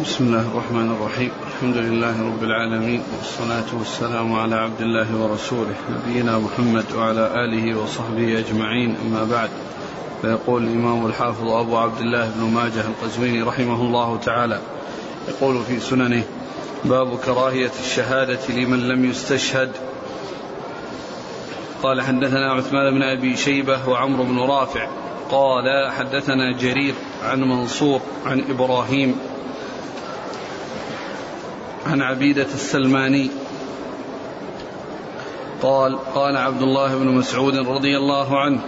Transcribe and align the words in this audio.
بسم 0.00 0.24
الله 0.24 0.40
الرحمن 0.40 0.90
الرحيم. 0.90 1.30
الحمد 1.46 1.76
لله 1.76 2.22
رب 2.22 2.42
العالمين 2.42 3.02
والصلاة 3.18 3.78
والسلام 3.78 4.34
على 4.34 4.54
عبد 4.54 4.80
الله 4.80 5.16
ورسوله 5.16 5.74
نبينا 5.90 6.38
محمد 6.38 6.84
وعلى 6.96 7.44
آله 7.44 7.78
وصحبه 7.78 8.38
أجمعين 8.38 8.96
أما 9.06 9.24
بعد. 9.24 9.50
فيقول 10.22 10.62
الإمام 10.62 11.06
الحافظ 11.06 11.48
أبو 11.48 11.76
عبد 11.76 12.00
الله 12.00 12.30
بن 12.36 12.44
ماجه 12.44 12.80
القزويني 12.80 13.42
رحمه 13.42 13.80
الله 13.82 14.18
تعالى 14.18 14.60
يقول 15.28 15.62
في 15.62 15.80
سننه 15.80 16.24
باب 16.84 17.18
كراهية 17.18 17.72
الشهادة 17.80 18.40
لمن 18.48 18.88
لم 18.88 19.04
يستشهد. 19.04 19.70
قال 21.82 22.02
حدثنا 22.02 22.52
عثمان 22.52 22.94
بن 22.94 23.02
أبي 23.02 23.36
شيبة 23.36 23.88
وعمرو 23.88 24.24
بن 24.24 24.38
رافع. 24.38 24.88
قال 25.30 25.90
حدثنا 25.92 26.58
جرير 26.58 26.94
عن 27.24 27.40
منصور 27.40 28.00
عن 28.26 28.44
إبراهيم 28.50 29.16
عن 31.86 32.02
عبيدة 32.02 32.46
السلماني. 32.54 33.30
قال 35.62 35.98
قال 36.14 36.36
عبد 36.36 36.62
الله 36.62 36.96
بن 36.96 37.08
مسعود 37.08 37.56
رضي 37.56 37.96
الله 37.96 38.40
عنه 38.40 38.60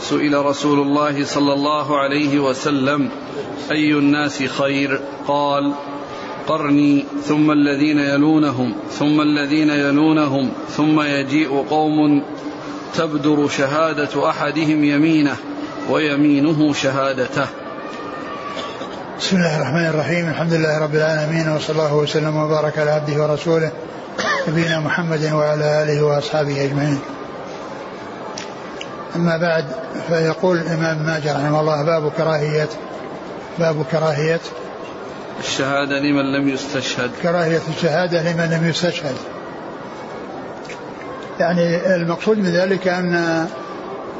سئل 0.00 0.44
رسول 0.46 0.78
الله 0.78 1.24
صلى 1.24 1.52
الله 1.52 1.98
عليه 1.98 2.38
وسلم 2.38 3.10
أي 3.70 3.92
الناس 3.92 4.42
خير؟ 4.42 5.00
قال 5.28 5.72
قرني 6.48 7.04
ثم 7.22 7.50
الذين 7.50 7.98
يلونهم 7.98 8.74
ثم 8.90 9.20
الذين 9.20 9.70
يلونهم 9.70 10.52
ثم 10.68 11.00
يجيء 11.00 11.66
قوم 11.70 12.22
تبدر 12.94 13.48
شهادة 13.48 14.28
أحدهم 14.30 14.84
يمينه 14.84 15.36
ويمينه 15.90 16.72
شهادته. 16.72 17.59
بسم 19.20 19.36
الله 19.36 19.56
الرحمن 19.56 19.86
الرحيم. 19.86 20.28
الحمد 20.28 20.52
لله 20.52 20.78
رب 20.78 20.94
العالمين 20.94 21.48
وصلى 21.48 21.76
الله 21.76 21.94
وسلم 21.94 22.36
وبارك 22.36 22.78
على 22.78 22.90
عبده 22.90 23.22
ورسوله 23.22 23.70
نبينا 24.48 24.80
محمد 24.80 25.32
وعلى 25.32 25.82
آله 25.82 26.02
وأصحابه 26.02 26.64
أجمعين. 26.64 27.00
أما 29.16 29.36
بعد 29.36 29.64
فيقول 30.08 30.58
الإمام 30.58 31.06
ماجد 31.06 31.28
رحمه 31.28 31.60
الله 31.60 31.82
باب 31.82 32.12
كراهية. 32.16 32.68
باب 33.58 33.84
كراهية. 33.92 34.40
الشهادة 35.40 35.98
لمن 35.98 36.32
لم 36.32 36.48
يستشهد. 36.48 37.10
كراهية 37.22 37.60
الشهادة 37.76 38.22
لمن 38.22 38.50
لم 38.50 38.68
يستشهد. 38.68 39.16
يعني 41.40 41.94
المقصود 41.94 42.38
من 42.38 42.50
ذلك 42.52 42.88
أن 42.88 43.14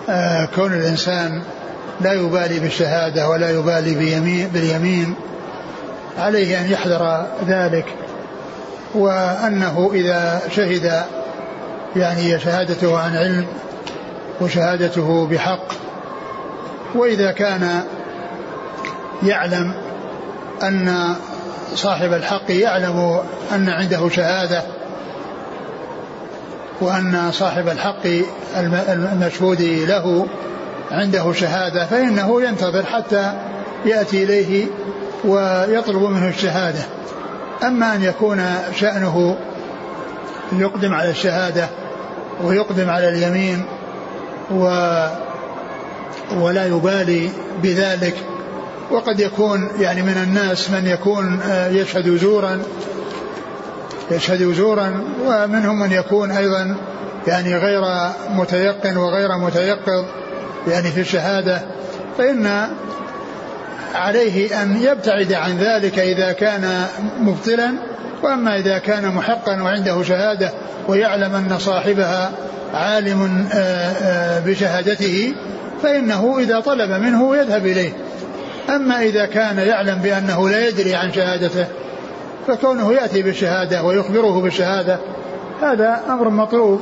آه، 0.08 0.48
كون 0.54 0.72
الإنسان 0.72 1.42
لا 2.00 2.12
يبالي 2.12 2.60
بالشهادة 2.60 3.28
ولا 3.28 3.50
يبالي 3.50 3.94
بيمين 3.94 4.48
باليمين. 4.48 5.14
عليه 6.18 6.60
أن 6.60 6.70
يحذر 6.70 7.26
ذلك. 7.46 7.86
وأنه 8.94 9.90
إذا 9.94 10.40
شهد 10.56 11.02
يعني 11.96 12.38
شهادته 12.38 12.98
عن 12.98 13.16
علم 13.16 13.46
وشهادته 14.40 15.26
بحق. 15.26 15.66
وإذا 16.94 17.32
كان 17.32 17.82
يعلم 19.22 19.74
أن 20.62 21.14
صاحب 21.74 22.12
الحق 22.12 22.50
يعلم 22.50 23.20
أن 23.52 23.68
عنده 23.68 24.08
شهادة 24.08 24.62
وأن 26.80 27.30
صاحب 27.32 27.68
الحق 27.68 28.06
المشهود 28.88 29.60
له 29.62 30.26
عنده 30.90 31.32
شهادة 31.32 31.86
فإنه 31.86 32.42
ينتظر 32.42 32.86
حتى 32.86 33.32
يأتي 33.86 34.24
إليه 34.24 34.66
ويطلب 35.24 36.02
منه 36.02 36.28
الشهادة. 36.28 36.80
أما 37.62 37.94
أن 37.94 38.02
يكون 38.02 38.44
شأنه 38.74 39.36
يقدم 40.52 40.94
على 40.94 41.10
الشهادة 41.10 41.68
ويقدم 42.44 42.90
على 42.90 43.08
اليمين 43.08 43.64
و 44.54 44.64
ولا 46.36 46.66
يبالي 46.66 47.30
بذلك 47.62 48.14
وقد 48.90 49.20
يكون 49.20 49.68
يعني 49.80 50.02
من 50.02 50.22
الناس 50.26 50.70
من 50.70 50.86
يكون 50.86 51.40
يشهد 51.70 52.16
زورا 52.16 52.62
يشهد 54.10 54.52
زورا 54.52 55.04
ومنهم 55.26 55.80
من 55.80 55.92
يكون 55.92 56.30
أيضا 56.30 56.76
يعني 57.26 57.56
غير 57.56 57.82
متيقن 58.30 58.96
وغير 58.96 59.38
متيقظ. 59.38 60.04
يعني 60.68 60.88
في 60.90 61.00
الشهادة 61.00 61.60
فإن 62.18 62.66
عليه 63.94 64.62
أن 64.62 64.82
يبتعد 64.82 65.32
عن 65.32 65.58
ذلك 65.58 65.98
إذا 65.98 66.32
كان 66.32 66.84
مبطلا 67.20 67.74
وأما 68.22 68.58
إذا 68.58 68.78
كان 68.78 69.14
محقا 69.14 69.62
وعنده 69.62 70.02
شهادة 70.02 70.50
ويعلم 70.88 71.34
أن 71.34 71.58
صاحبها 71.58 72.30
عالم 72.74 73.48
آه، 73.52 73.56
آه، 73.56 74.40
بشهادته 74.40 75.34
فإنه 75.82 76.38
إذا 76.38 76.60
طلب 76.60 76.90
منه 76.90 77.36
يذهب 77.36 77.66
إليه. 77.66 77.92
أما 78.68 79.02
إذا 79.02 79.26
كان 79.26 79.58
يعلم 79.58 79.94
بأنه 79.94 80.48
لا 80.48 80.68
يدري 80.68 80.94
عن 80.94 81.12
شهادته 81.12 81.66
فكونه 82.46 82.92
يأتي 82.92 83.22
بالشهادة 83.22 83.82
ويخبره 83.82 84.40
بالشهادة 84.40 84.98
هذا 85.62 86.00
أمر 86.08 86.28
مطلوب 86.28 86.80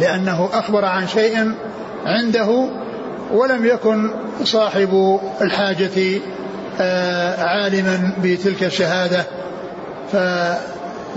لأنه 0.00 0.48
أخبر 0.52 0.84
عن 0.84 1.08
شيء 1.08 1.52
عنده 2.04 2.68
ولم 3.32 3.64
يكن 3.64 4.10
صاحب 4.44 5.20
الحاجة 5.40 6.20
آه، 6.80 7.44
عالما 7.44 8.12
بتلك 8.22 8.64
الشهادة 8.64 9.24
ف 10.12 10.16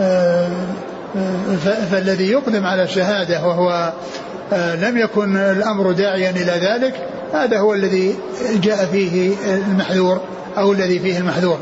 آه، 0.02 0.48
فالذي 1.92 2.32
يقدم 2.32 2.66
على 2.66 2.84
الشهادة 2.84 3.48
وهو 3.48 3.94
آه، 4.54 4.76
لم 4.76 4.98
يكن 4.98 5.38
الأمر 5.38 5.92
داعيا 5.92 6.30
إلى 6.30 6.52
ذلك 6.52 7.08
هذا 7.34 7.60
هو 7.60 7.74
الذي 7.74 8.16
جاء 8.54 8.86
فيه 8.86 9.34
المحذور 9.46 10.22
أو 10.58 10.72
الذي 10.72 11.00
فيه 11.00 11.18
المحذور. 11.18 11.60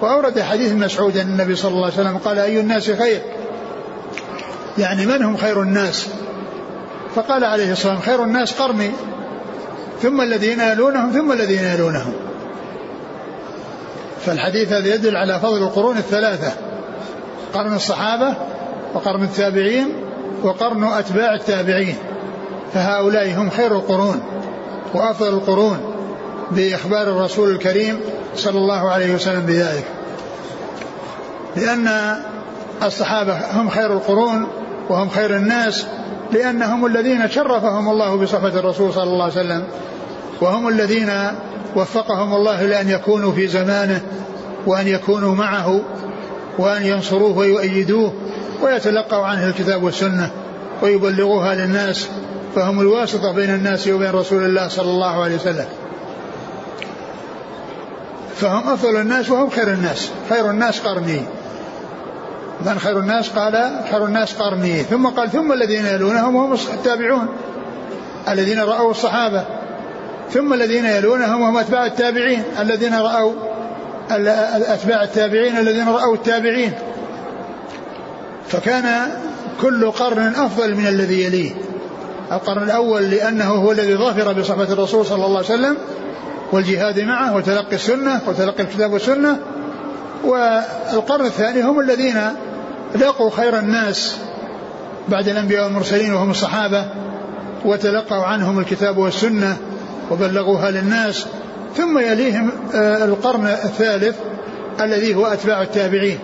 وأورد 0.00 0.40
حديث 0.40 0.72
مسعود 0.72 1.16
أن 1.16 1.26
النبي 1.26 1.56
صلى 1.56 1.70
الله 1.70 1.84
عليه 1.84 1.94
وسلم 1.94 2.18
قال 2.18 2.38
أي 2.38 2.60
الناس 2.60 2.90
خير؟ 2.90 3.20
يعني 4.78 5.06
من 5.06 5.22
هم 5.22 5.36
خير 5.36 5.62
الناس؟ 5.62 6.08
فقال 7.14 7.44
عليه 7.44 7.72
الصلاة 7.72 7.94
والسلام 7.94 8.16
خير 8.16 8.24
الناس 8.24 8.52
قرني 8.52 8.90
ثم 10.02 10.20
الذين 10.20 10.60
يلونهم 10.60 11.10
ثم 11.10 11.32
الذين 11.32 11.64
يلونهم. 11.64 12.12
فالحديث 14.26 14.72
هذا 14.72 14.94
يدل 14.94 15.16
على 15.16 15.40
فضل 15.40 15.62
القرون 15.62 15.96
الثلاثة 15.96 16.52
قرن 17.54 17.74
الصحابة 17.74 18.34
وقرن 18.94 19.22
التابعين 19.22 19.92
وقرن 20.42 20.84
أتباع 20.84 21.34
التابعين. 21.34 21.96
فهؤلاء 22.74 23.34
هم 23.34 23.50
خير 23.50 23.76
القرون 23.76 24.22
وأفضل 24.94 25.28
القرون 25.28 25.80
بإخبار 26.50 27.02
الرسول 27.02 27.50
الكريم 27.50 28.00
صلى 28.36 28.58
الله 28.58 28.90
عليه 28.90 29.14
وسلم 29.14 29.40
بذلك. 29.40 29.84
لأن 31.56 32.16
الصحابة 32.82 33.38
هم 33.52 33.68
خير 33.68 33.92
القرون 33.92 34.46
وهم 34.88 35.08
خير 35.08 35.36
الناس 35.36 35.86
لأنهم 36.32 36.86
الذين 36.86 37.30
شرفهم 37.30 37.88
الله 37.88 38.16
بصفة 38.16 38.58
الرسول 38.58 38.92
صلى 38.92 39.02
الله 39.02 39.24
عليه 39.24 39.32
وسلم 39.32 39.64
وهم 40.40 40.68
الذين 40.68 41.10
وفقهم 41.76 42.34
الله 42.34 42.66
لأن 42.66 42.88
يكونوا 42.88 43.32
في 43.32 43.48
زمانه 43.48 44.00
وأن 44.66 44.88
يكونوا 44.88 45.34
معه 45.34 45.80
وأن 46.58 46.82
ينصروه 46.82 47.38
ويؤيدوه 47.38 48.12
ويتلقوا 48.62 49.26
عنه 49.26 49.46
الكتاب 49.46 49.82
والسنة 49.82 50.30
ويبلغوها 50.82 51.54
للناس 51.54 52.08
فهم 52.54 52.80
الواسطة 52.80 53.32
بين 53.32 53.54
الناس 53.54 53.88
وبين 53.88 54.10
رسول 54.10 54.44
الله 54.44 54.68
صلى 54.68 54.90
الله 54.90 55.22
عليه 55.22 55.34
وسلم. 55.34 55.66
فهم 58.36 58.68
أفضل 58.68 58.96
الناس 58.96 59.30
وهم 59.30 59.50
خير 59.50 59.72
الناس 59.72 60.10
خير 60.28 60.50
الناس 60.50 60.80
قرني. 60.80 61.22
من 62.66 62.78
خير 62.78 62.98
الناس 62.98 63.28
قال 63.28 63.70
خير 63.90 64.04
الناس 64.04 64.34
قرني. 64.34 64.82
ثم 64.82 65.06
قال 65.06 65.30
ثم 65.30 65.52
الذين 65.52 65.86
يلونهم 65.86 66.36
هم 66.36 66.52
التابعون. 66.52 67.28
الذين 68.28 68.60
رأوا 68.60 68.90
الصحابة. 68.90 69.44
ثم 70.30 70.52
الذين 70.52 70.84
يلونهم 70.84 71.42
هم 71.42 71.56
أتباع 71.56 71.86
التابعين. 71.86 72.42
الذين 72.60 72.94
رأوا 72.94 73.32
أتباع 74.74 75.02
التابعين 75.02 75.58
الذين 75.58 75.88
رأوا 75.88 76.14
التابعين. 76.14 76.72
فكان 78.48 79.10
كل 79.62 79.90
قرن 79.90 80.34
أفضل 80.36 80.74
من 80.74 80.86
الذي 80.86 81.24
يليه. 81.24 81.50
القرن 82.32 82.62
الأول 82.62 83.02
لأنه 83.02 83.48
هو 83.48 83.72
الذي 83.72 83.94
ظفر 83.94 84.32
بصحبة 84.32 84.72
الرسول 84.72 85.06
صلى 85.06 85.26
الله 85.26 85.36
عليه 85.36 85.46
وسلم 85.46 85.76
والجهاد 86.52 87.00
معه 87.00 87.36
وتلقي 87.36 87.74
السنة 87.76 88.20
وتلقي 88.26 88.62
الكتاب 88.62 88.92
والسنة. 88.92 89.38
والقرن 90.24 91.26
الثاني 91.26 91.62
هم 91.62 91.80
الذين 91.80 92.20
لاقوا 92.94 93.30
خير 93.30 93.58
الناس 93.58 94.16
بعد 95.08 95.28
الأنبياء 95.28 95.64
والمرسلين 95.64 96.12
وهم 96.12 96.30
الصحابة 96.30 96.86
وتلقوا 97.64 98.24
عنهم 98.24 98.58
الكتاب 98.58 98.98
والسنة 98.98 99.56
وبلغوها 100.10 100.70
للناس 100.70 101.26
ثم 101.76 101.98
يليهم 101.98 102.50
آه، 102.74 103.04
القرن 103.04 103.46
الثالث 103.46 104.16
الذي 104.80 105.14
هو 105.14 105.26
أتباع 105.26 105.62
التابعين 105.62 106.18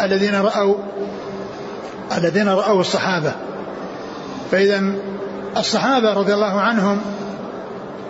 الذين 0.00 0.34
رأوا 0.34 0.74
الذين 2.18 2.48
رأوا 2.48 2.80
الصحابة. 2.80 3.32
فإذا 4.50 4.82
الصحابة 5.56 6.12
رضي 6.12 6.34
الله 6.34 6.60
عنهم 6.60 7.00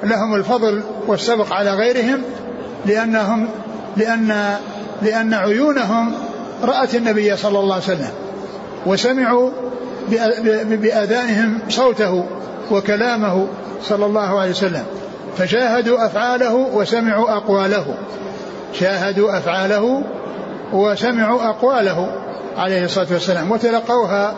لهم 0.02 0.34
الفضل 0.34 0.82
والسبق 1.06 1.52
على 1.52 1.74
غيرهم 1.74 2.22
لأنهم 2.86 3.48
لأن 3.96 4.56
لأن 5.02 5.34
عيونهم 5.34 6.12
رأت 6.62 6.94
النبي 6.94 7.36
صلى 7.36 7.58
الله 7.58 7.74
عليه 7.74 7.84
وسلم 7.84 8.10
وسمعوا 8.86 9.50
بآذانهم 10.64 11.58
صوته 11.68 12.24
وكلامه 12.70 13.46
صلى 13.82 14.06
الله 14.06 14.40
عليه 14.40 14.50
وسلم 14.50 14.84
فشاهدوا 15.38 16.06
أفعاله 16.06 16.54
وسمعوا 16.54 17.36
أقواله 17.36 17.94
شاهدوا 18.72 19.38
أفعاله 19.38 20.02
وسمعوا 20.72 21.50
أقواله 21.50 22.12
عليه 22.56 22.84
الصلاة 22.84 23.06
والسلام 23.10 23.50
وتلقوها 23.50 24.34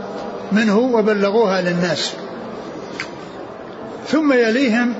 منه 0.52 0.78
وبلغوها 0.78 1.60
للناس. 1.60 2.12
ثم 4.08 4.32
يليهم 4.32 4.94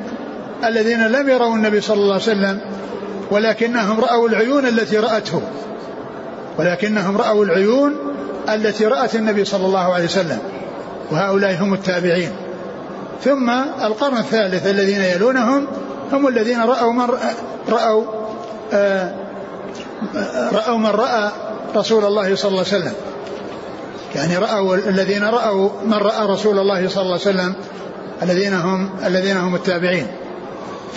الذين 0.65 1.07
لم 1.07 1.29
يروا 1.29 1.55
النبي 1.57 1.81
صلى 1.81 1.97
الله 1.97 2.13
عليه 2.13 2.23
وسلم 2.23 2.61
ولكنهم 3.31 4.01
رأوا 4.01 4.29
العيون 4.29 4.67
التي 4.67 4.99
رأته. 4.99 5.43
ولكنهم 6.59 7.17
رأوا 7.17 7.45
العيون 7.45 7.97
التي 8.49 8.87
رأت 8.87 9.15
النبي 9.15 9.45
صلى 9.45 9.67
الله 9.67 9.95
عليه 9.95 10.05
وسلم 10.05 10.39
وهؤلاء 11.11 11.55
هم 11.55 11.75
التابعين. 11.75 12.31
ثم 13.25 13.51
القرن 13.83 14.17
الثالث 14.17 14.67
الذين 14.67 15.03
يلونهم 15.03 15.67
هم 16.13 16.29
الذين 16.29 16.61
رأوا 16.63 16.93
من 16.93 17.09
رأوا 17.69 18.05
آه، 18.73 19.13
رأوا 20.53 20.79
من 20.79 20.87
رأى 20.87 21.31
رسول 21.77 22.05
الله 22.05 22.37
صلى 22.37 22.49
الله 22.49 22.65
عليه 22.73 22.77
وسلم. 22.77 22.93
يعني 24.15 24.37
رأوا 24.37 24.77
الذين 24.77 25.25
رأوا 25.25 25.71
من 25.85 25.95
رأى 25.95 26.27
رسول 26.27 26.59
الله 26.59 26.89
صلى 26.89 27.03
الله 27.03 27.21
عليه 27.27 27.31
وسلم 27.31 27.55
الذين 28.23 28.55
هم 28.55 28.91
الذين 29.07 29.37
هم 29.37 29.55
التابعين. 29.55 30.07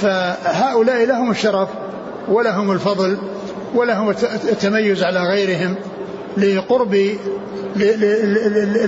فهؤلاء 0.02 1.06
لهم 1.06 1.32
الشرف 1.32 1.70
ولهم 2.28 2.72
الفضل 2.72 3.18
ولهم 3.76 4.10
التميز 4.50 5.04
على 5.04 5.20
غيرهم 5.20 5.76
لقرب 6.38 6.94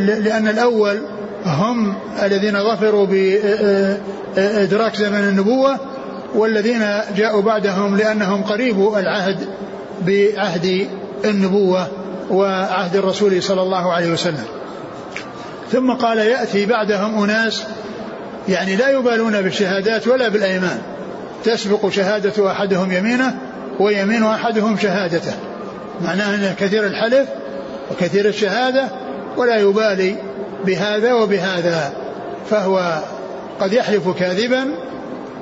لأن 0.07 0.47
الأول 0.47 1.01
هم 1.45 1.95
الذين 2.23 2.63
ظفروا 2.63 3.05
بإدراك 3.05 4.95
زمن 4.95 5.19
النبوة 5.19 5.79
والذين 6.35 6.85
جاءوا 7.17 7.41
بعدهم 7.41 7.97
لأنهم 7.97 8.43
قريبوا 8.43 8.99
العهد 8.99 9.47
بعهد 10.01 10.87
النبوة 11.25 11.87
وعهد 12.29 12.95
الرسول 12.95 13.43
صلى 13.43 13.61
الله 13.61 13.93
عليه 13.93 14.11
وسلم. 14.11 14.45
ثم 15.71 15.91
قال 15.91 16.17
يأتي 16.17 16.65
بعدهم 16.65 17.23
أناس 17.23 17.63
يعني 18.49 18.75
لا 18.75 18.89
يبالون 18.89 19.41
بالشهادات 19.41 20.07
ولا 20.07 20.29
بالأيمان. 20.29 20.81
تسبق 21.43 21.89
شهادة 21.89 22.51
أحدهم 22.51 22.91
يمينه 22.91 23.37
ويمين 23.79 24.23
أحدهم 24.23 24.77
شهادته. 24.77 25.33
معناه 26.01 26.35
أنه 26.35 26.55
كثير 26.59 26.85
الحلف 26.85 27.29
وكثير 27.91 28.27
الشهادة 28.27 28.87
ولا 29.37 29.55
يبالي 29.55 30.15
بهذا 30.65 31.13
وبهذا 31.13 31.93
فهو 32.49 33.01
قد 33.59 33.73
يحلف 33.73 34.09
كاذبا 34.09 34.67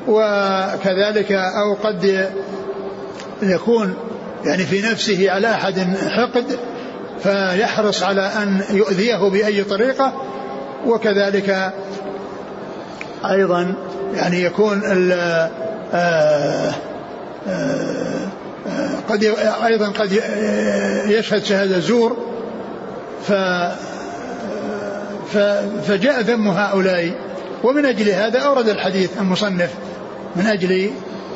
وكذلك 0.07 1.31
أو 1.31 1.73
قد 1.83 2.29
يكون 3.41 3.93
يعني 4.45 4.63
في 4.63 4.81
نفسه 4.81 5.31
على 5.31 5.51
أحد 5.51 5.79
حقد 6.09 6.59
فيحرص 7.23 8.03
على 8.03 8.21
أن 8.21 8.61
يؤذيه 8.71 9.29
بأي 9.29 9.63
طريقة 9.63 10.13
وكذلك 10.85 11.73
أيضا 13.31 13.75
يعني 14.15 14.41
يكون 14.43 14.81
آه، 15.93 16.73
قد 19.09 19.24
أيضا 19.65 19.88
قد 19.88 20.21
يشهد 21.07 21.44
شهادة 21.44 21.80
زور 21.80 22.18
ف 23.27 23.31
فجاء 25.88 26.21
ذم 26.21 26.47
هؤلاء. 26.47 27.13
ومن 27.63 27.86
أجل 27.86 28.09
هذا 28.09 28.39
أورد 28.39 28.69
الحديث 28.69 29.18
المصنف 29.19 29.69
من 30.36 30.45
أجل 30.45 30.89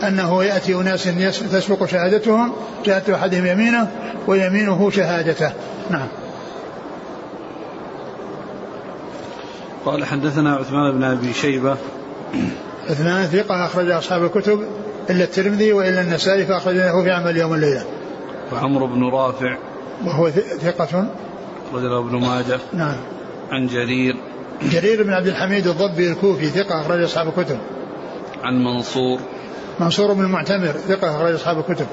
أنه 0.08 0.44
يأتي 0.44 0.76
أناس 0.76 1.04
تسبق 1.52 1.86
شهادتهم 1.86 2.54
شهادة 2.86 3.16
أحدهم 3.16 3.46
يمينه 3.46 3.92
ويمينه 4.28 4.90
شهادته. 4.90 5.52
نعم. 5.90 6.08
قال 9.86 10.06
حدثنا 10.06 10.56
عثمان 10.56 10.92
بن 10.92 11.04
أبي 11.04 11.34
شيبة. 11.34 11.78
عثمان 12.90 13.26
ثقة 13.26 13.66
أخرج 13.66 13.92
أصحاب 13.92 14.24
الكتب. 14.24 14.64
إلا 15.10 15.24
الترمذي 15.24 15.74
وإلا 15.74 16.02
النسائي 16.02 16.46
فأخرج 16.46 16.76
له 16.76 17.04
في 17.04 17.12
عمل 17.12 17.38
يوم 17.38 17.54
الليلة. 17.54 17.84
وعمرو 18.54 18.88
بن 18.88 19.10
رافع. 19.10 19.58
وهو 20.06 20.30
ثقة. 20.62 21.08
رجل 21.74 21.94
ابن 21.94 22.16
ماجه. 22.16 22.60
نعم. 22.74 22.96
عن 23.52 23.68
جرير. 23.68 24.16
جرير 24.72 25.04
بن 25.04 25.14
عبد 25.14 25.28
الحميد 25.28 25.68
الضبي 25.68 26.12
الكوفي 26.12 26.46
ثقة 26.46 26.82
أخرج 26.82 27.04
أصحاب 27.04 27.28
الكتب. 27.28 27.60
عن 28.44 28.64
منصور. 28.64 29.20
منصور 29.80 30.14
بن 30.14 30.24
المعتمر 30.24 30.72
ثقة 30.72 31.16
أخرج 31.16 31.34
أصحاب 31.34 31.58
الكتب. 31.58 31.88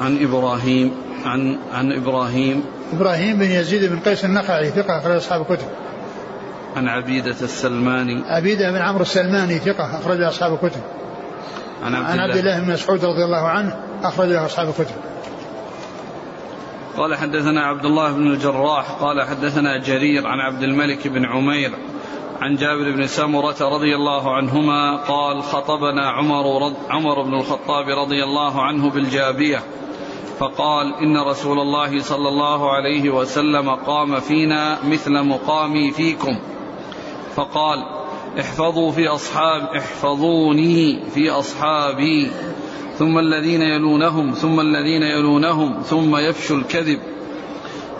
عن 0.00 0.22
إبراهيم. 0.22 0.92
عن 1.24 1.58
عن 1.72 1.92
إبراهيم. 1.92 2.64
إبراهيم 2.92 3.38
بن 3.38 3.50
يزيد 3.50 3.84
بن 3.84 3.98
قيس 3.98 4.24
النخعي 4.24 4.70
ثقة 4.70 4.98
أخرج 4.98 5.16
أصحاب 5.16 5.40
الكتب. 5.40 5.68
عن 6.76 6.88
عبيدة 6.88 7.36
السلماني. 7.42 8.22
عبيدة 8.26 8.70
بن 8.70 8.76
عمرو 8.76 9.02
السلماني 9.02 9.58
ثقة 9.58 9.98
أخرج 9.98 10.20
أصحاب 10.20 10.52
الكتب. 10.52 10.80
عن 11.82 11.94
عبد, 11.94 12.06
عن 12.06 12.18
عبد 12.18 12.36
الله. 12.36 12.60
بن 12.60 12.72
مسعود 12.72 13.04
رضي 13.04 13.24
الله 13.24 13.48
عنه 13.48 13.76
أخرج 14.02 14.28
له 14.28 14.46
أصحاب 14.46 14.68
الكتب. 14.68 14.96
قال 16.96 17.14
حدثنا 17.14 17.66
عبد 17.66 17.84
الله 17.84 18.12
بن 18.12 18.26
الجراح 18.26 18.90
قال 18.90 19.22
حدثنا 19.22 19.78
جرير 19.78 20.26
عن 20.26 20.40
عبد 20.40 20.62
الملك 20.62 21.08
بن 21.08 21.24
عمير 21.24 21.70
عن 22.40 22.56
جابر 22.56 22.90
بن 22.90 23.06
سمرة 23.06 23.56
رضي 23.60 23.94
الله 23.94 24.36
عنهما 24.36 24.96
قال 24.96 25.42
خطبنا 25.42 26.10
عمر 26.10 26.66
رض 26.66 26.74
عمر 26.90 27.22
بن 27.22 27.34
الخطاب 27.34 27.88
رضي 27.88 28.24
الله 28.24 28.62
عنه 28.62 28.90
بالجابية 28.90 29.62
فقال 30.38 30.94
إن 30.94 31.18
رسول 31.18 31.58
الله 31.58 31.98
صلى 31.98 32.28
الله 32.28 32.72
عليه 32.72 33.10
وسلم 33.10 33.70
قام 33.70 34.20
فينا 34.20 34.78
مثل 34.84 35.22
مقامي 35.22 35.90
فيكم. 35.90 36.38
فقال 37.36 37.78
احفظوا 38.40 38.92
في 38.92 39.08
أصحاب 39.08 39.62
احفظوني 39.76 41.02
في 41.14 41.30
أصحابي. 41.30 42.30
ثم 42.98 43.18
الذين 43.18 43.62
يلونهم 43.62 44.32
ثم 44.32 44.60
الذين 44.60 45.02
يلونهم 45.02 45.82
ثم 45.82 46.16
يفشو 46.16 46.54
الكذب 46.54 46.98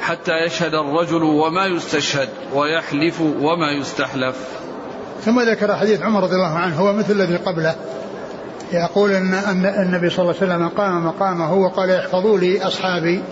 حتى 0.00 0.32
يشهد 0.46 0.74
الرجل 0.74 1.22
وما 1.22 1.66
يستشهد 1.66 2.28
ويحلف 2.54 3.20
وما 3.20 3.70
يستحلف. 3.70 4.36
ثم 5.24 5.40
ذكر 5.40 5.76
حديث 5.76 6.02
عمر 6.02 6.22
رضي 6.22 6.34
الله 6.34 6.58
عنه 6.58 6.74
هو 6.74 6.92
مثل 6.92 7.12
الذي 7.12 7.36
قبله. 7.36 7.74
يقول 8.72 9.12
ان 9.12 9.34
ان 9.34 9.66
النبي 9.66 10.10
صلى 10.10 10.22
الله 10.22 10.34
عليه 10.40 10.54
وسلم 10.54 10.68
قام 10.68 11.06
مقامه 11.06 11.54
وقال 11.54 11.90
احفظوا 11.90 12.38
لي 12.38 12.66
أصحابي. 12.66 13.22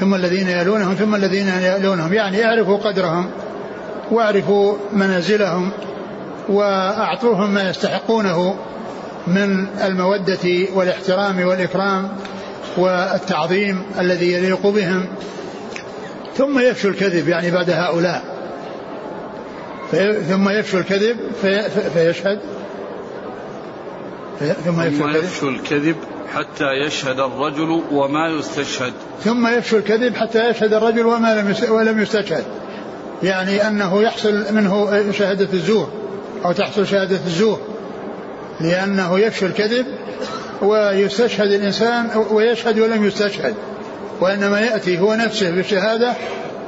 ثم 0.00 0.14
الذين 0.14 0.48
يلونهم 0.48 0.94
ثم 0.94 1.14
الذين 1.14 1.48
يلونهم 1.48 2.12
يعني 2.12 2.44
اعرفوا 2.44 2.76
قدرهم. 2.76 3.30
واعرفوا 4.10 4.76
منازلهم 4.92 5.70
وأعطوهم 6.48 7.54
ما 7.54 7.70
يستحقونه 7.70 8.56
من 9.26 9.66
المودة 9.84 10.68
والاحترام 10.74 11.40
والإكرام 11.40 12.08
والتعظيم 12.76 13.82
الذي 13.98 14.32
يليق 14.32 14.66
بهم. 14.66 15.06
ثم 16.36 16.58
يفشو 16.58 16.88
الكذب 16.88 17.28
يعني 17.28 17.50
بعد 17.50 17.70
هؤلاء. 17.70 18.22
ثم 20.28 20.48
يفشو 20.48 20.78
الكذب 20.78 21.16
في 21.42 21.62
فيشهد. 21.94 22.40
في 24.38 24.52
ثم 24.64 24.80
يفشو 24.80 25.04
الكذب, 25.04 25.24
يفشو 25.24 25.48
الكذب 25.48 25.96
حتى 26.34 26.64
يشهد 26.86 27.20
الرجل 27.20 27.82
وما 27.92 28.28
يستشهد. 28.28 28.92
ثم 29.24 29.46
يفشو 29.46 29.76
الكذب 29.76 30.16
حتى 30.16 30.50
يشهد 30.50 30.72
الرجل 30.72 31.06
وما 31.06 31.34
لم 31.34 31.54
ولم 31.70 32.02
يستشهد. 32.02 32.44
يعني 33.22 33.68
أنه 33.68 34.02
يحصل 34.02 34.44
منه 34.50 35.02
شهادة 35.10 35.48
الزور 35.52 35.88
أو 36.44 36.52
تحصل 36.52 36.86
شهادة 36.86 37.18
الزور 37.26 37.60
لأنه 38.60 39.18
يفشو 39.18 39.46
الكذب 39.46 39.86
ويستشهد 40.62 41.52
الإنسان 41.52 42.08
ويشهد 42.30 42.78
ولم 42.78 43.06
يستشهد 43.06 43.54
وإنما 44.20 44.60
يأتي 44.60 44.98
هو 44.98 45.14
نفسه 45.14 45.50
بالشهادة 45.50 46.12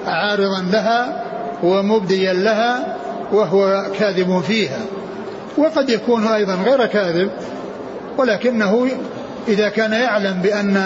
عارضا 0.07 0.61
لها 0.73 1.25
ومبديا 1.63 2.33
لها 2.33 2.97
وهو 3.33 3.87
كاذب 3.99 4.41
فيها. 4.41 4.81
وقد 5.57 5.91
يكون 5.91 6.27
أيضا 6.27 6.55
غير 6.55 6.87
كاذب 6.87 7.31
ولكنه 8.19 8.89
إذا 9.49 9.69
كان 9.69 9.93
يعلم 9.93 10.41
بأن 10.43 10.77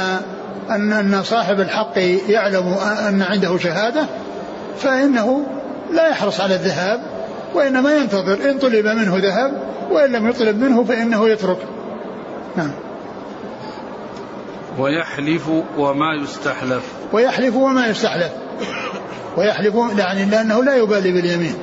أن 0.71 0.93
أن 0.93 1.23
صاحب 1.23 1.61
الحق 1.61 1.99
يعلم 2.29 2.75
أن 3.09 3.23
عنده 3.23 3.59
شهادة 3.59 4.07
فإنه 4.77 5.47
لا 5.93 6.09
يحرص 6.09 6.41
على 6.41 6.55
الذهاب 6.55 7.01
وإنما 7.55 7.97
ينتظر 7.97 8.51
إن 8.51 8.59
طلب 8.59 8.87
منه 8.87 9.17
ذهب 9.17 9.63
وإن 9.91 10.13
لم 10.13 10.29
يطلب 10.29 10.61
منه 10.61 10.85
فإنه 10.85 11.29
يترك. 11.29 11.59
نعم. 12.57 12.71
ويحلف 14.79 15.49
وما 15.79 16.15
يستحلف. 16.23 16.83
ويحلف 17.13 17.57
وما 17.57 17.87
يستحلف. 17.87 18.33
ويحلف 19.37 19.75
يعني 19.99 20.25
لأنه 20.25 20.65
لا 20.65 20.77
يبالي 20.77 21.13
باليمين. 21.13 21.55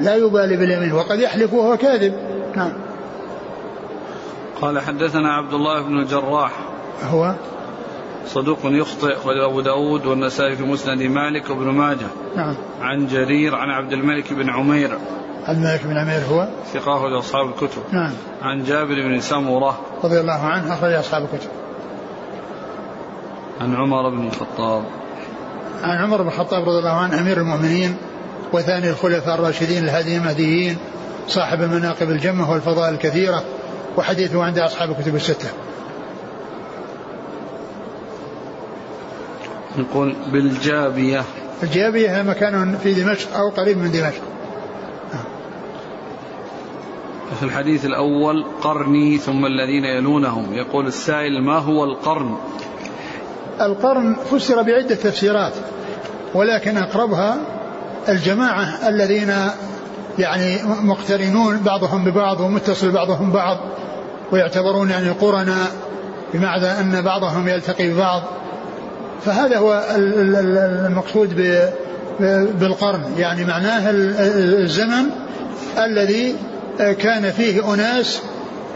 لا 0.00 0.14
يبالي 0.14 0.56
باليمين 0.56 0.92
وقد 0.92 1.18
يحلف 1.18 1.52
وهو 1.52 1.76
كاذب. 1.76 2.14
نعم. 2.56 2.72
قال 4.60 4.80
حدثنا 4.80 5.32
عبد 5.32 5.52
الله 5.52 5.82
بن 5.82 5.98
الجراح 5.98 6.52
هو؟ 7.10 7.34
صدوق 8.26 8.58
يخطئ. 8.64 9.16
أبو 9.44 9.60
داود 9.60 10.06
والنسائي 10.06 10.56
في 10.56 10.62
مسند 10.62 11.02
مالك 11.02 11.50
وابن 11.50 11.66
ماجه. 11.66 12.06
نعم. 12.36 12.54
عن 12.80 13.06
جرير 13.06 13.54
عن 13.54 13.70
عبد 13.70 13.92
الملك 13.92 14.32
بن 14.32 14.50
عمير. 14.50 14.98
الملك 15.48 15.80
بن 15.84 15.98
عمير 15.98 16.20
هو؟ 16.30 16.48
ثقاه 16.72 17.08
لأصحاب 17.08 17.46
الكتب. 17.48 17.82
نعم. 17.92 18.12
عن 18.42 18.64
جابر 18.64 18.94
بن 18.94 19.20
سمرة. 19.20 19.80
رضي 20.04 20.20
الله 20.20 20.40
عنه 20.40 20.74
أخرج 20.74 20.92
أصحاب 20.92 21.22
الكتب. 21.22 21.50
عن 23.60 23.74
عمر 23.74 24.10
بن 24.10 24.26
الخطاب. 24.26 24.84
عن 25.82 25.98
عمر 25.98 26.22
بن 26.22 26.28
الخطاب 26.28 26.68
رضي 26.68 26.78
الله 26.78 26.96
عنه 26.96 27.20
أمير 27.20 27.36
المؤمنين 27.36 27.96
وثاني 28.52 28.90
الخلفاء 28.90 29.34
الراشدين 29.34 29.84
الهاديين 29.84 30.20
المهديين 30.20 30.76
صاحب 31.28 31.62
المناقب 31.62 32.10
الجمة 32.10 32.50
والفضائل 32.50 32.94
الكثيرة 32.94 33.44
وحديثه 33.96 34.44
عند 34.44 34.58
أصحاب 34.58 34.90
الكتب 34.90 35.14
الستة. 35.14 35.48
يقول 39.78 40.16
بالجابية. 40.32 41.22
الجابية 41.62 42.22
مكان 42.22 42.78
في 42.82 42.94
دمشق 42.94 43.36
أو 43.36 43.48
قريب 43.48 43.78
من 43.78 43.90
دمشق. 43.90 44.22
في 47.36 47.42
الحديث 47.42 47.84
الأول 47.84 48.44
قرني 48.62 49.18
ثم 49.18 49.46
الذين 49.46 49.84
يلونهم. 49.84 50.54
يقول 50.54 50.86
السائل 50.86 51.42
ما 51.42 51.58
هو 51.58 51.84
القرن؟ 51.84 52.36
القرن 53.60 54.16
فسر 54.30 54.62
بعدة 54.62 54.94
تفسيرات 54.94 55.52
ولكن 56.34 56.76
أقربها 56.76 57.36
الجماعة 58.08 58.88
الذين 58.88 59.32
يعني 60.18 60.58
مقترنون 60.82 61.58
بعضهم 61.58 62.04
ببعض 62.04 62.40
ومتصل 62.40 62.90
بعضهم 62.90 63.32
بعض 63.32 63.58
ويعتبرون 64.32 64.90
يعني 64.90 65.10
قرنا 65.10 65.66
بمعنى 66.34 66.66
أن 66.66 67.02
بعضهم 67.02 67.48
يلتقي 67.48 67.90
ببعض. 67.90 68.22
فهذا 69.24 69.58
هو 69.58 69.84
المقصود 70.86 71.34
بالقرن. 72.60 73.02
يعني 73.18 73.44
معناه 73.44 73.90
الزمن 73.90 75.04
الذي 75.78 76.36
كان 76.78 77.30
فيه 77.30 77.74
أناس 77.74 78.20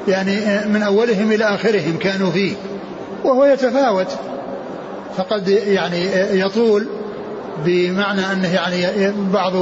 يعني 0.08 0.36
من 0.68 0.82
أولهم 0.82 1.32
إلى 1.32 1.44
آخرهم 1.44 1.98
كانوا 2.00 2.30
فيه 2.30 2.52
وهو 3.24 3.44
يتفاوت. 3.44 4.08
فقد 5.16 5.48
يعني 5.48 6.06
يطول 6.40 6.86
بمعنى 7.64 8.32
أنه 8.32 8.54
يعني 8.54 9.12
بعض 9.32 9.52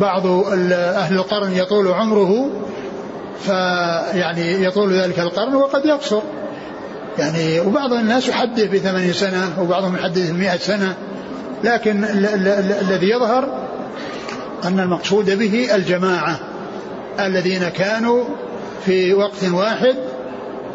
بعض 0.00 0.26
أهل 0.72 1.16
القرن 1.16 1.52
يطول 1.52 1.88
عمره 1.88 2.50
فيعني 3.40 4.64
يطول 4.64 4.92
ذلك 4.92 5.18
القرن 5.18 5.54
وقد 5.54 5.86
يقصر. 5.86 6.20
يعني 7.18 7.60
وبعض 7.60 7.92
الناس 7.92 8.28
يحدث 8.28 8.64
بثمانين 8.64 9.12
سنة 9.12 9.62
وبعضهم 9.62 9.96
يحدث 9.96 10.30
بمئة 10.30 10.56
سنة 10.56 10.94
لكن 11.64 12.04
الذي 12.80 13.10
يظهر 13.10 13.68
أن 14.64 14.80
المقصود 14.80 15.38
به 15.38 15.74
الجماعة 15.74 16.40
الذين 17.20 17.68
كانوا 17.68 18.24
في 18.86 19.14
وقت 19.14 19.44
واحد 19.44 19.94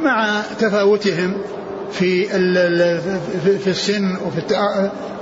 مع 0.02 0.42
تفاوتهم 0.60 1.34
في 1.92 2.26
في 3.60 3.68
السن 3.68 4.16
وفي 4.26 4.42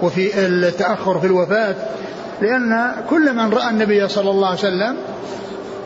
وفي 0.02 0.48
التأخر 0.48 1.20
في 1.20 1.28
الوفاة 1.28 1.76
لأن 2.42 2.92
كل 3.10 3.34
من 3.34 3.50
رأى 3.50 3.70
النبي 3.70 4.08
صلى 4.08 4.30
الله 4.30 4.48
عليه 4.48 4.60
وسلم 4.60 4.98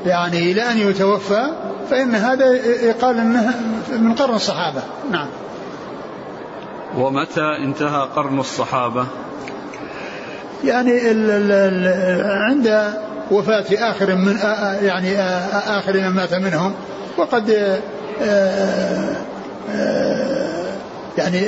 يعني 0.05 0.51
إلى 0.51 0.61
أن 0.71 0.77
يتوفى 0.77 1.43
فإن 1.89 2.15
هذا 2.15 2.45
يقال 2.83 3.19
أنه 3.19 3.53
من 3.89 4.13
قرن 4.13 4.35
الصحابة. 4.35 4.81
نعم. 5.11 5.27
ومتى 6.97 7.57
انتهى 7.63 8.07
قرن 8.15 8.39
الصحابة؟ 8.39 9.05
يعني 10.63 11.11
ال 11.11 11.31
ال 11.31 11.51
ال 11.51 12.31
عند 12.31 12.93
وفاة 13.31 13.65
آخر 13.71 14.15
من 14.15 14.37
يعني 14.81 15.19
آخر 15.67 15.93
من 15.93 16.09
مات 16.09 16.33
منهم 16.33 16.73
وقد 17.17 17.79
يعني 21.17 21.41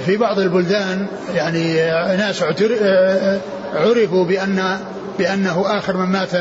في 0.00 0.16
بعض 0.16 0.38
البلدان 0.38 1.06
يعني 1.34 1.74
ناس 2.16 2.42
عرفوا 3.74 4.24
بأن 4.24 4.78
بأنه 5.18 5.78
آخر 5.78 5.96
من 5.96 6.06
مات 6.06 6.32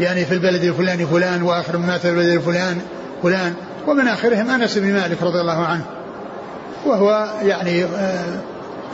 يعني 0.00 0.24
في 0.24 0.34
البلد 0.34 0.64
الفلاني 0.64 1.06
فلان 1.06 1.42
وآخر 1.42 1.76
من 1.76 1.86
مات 1.86 2.00
في 2.00 2.08
البلد 2.08 2.28
الفلان 2.28 2.80
فلان. 3.22 3.54
ومن 3.86 4.08
آخرهم 4.08 4.50
أنس 4.50 4.78
بن 4.78 4.92
مالك 4.92 5.22
رضي 5.22 5.40
الله 5.40 5.66
عنه 5.66 5.84
وهو 6.86 7.30
يعني 7.42 7.86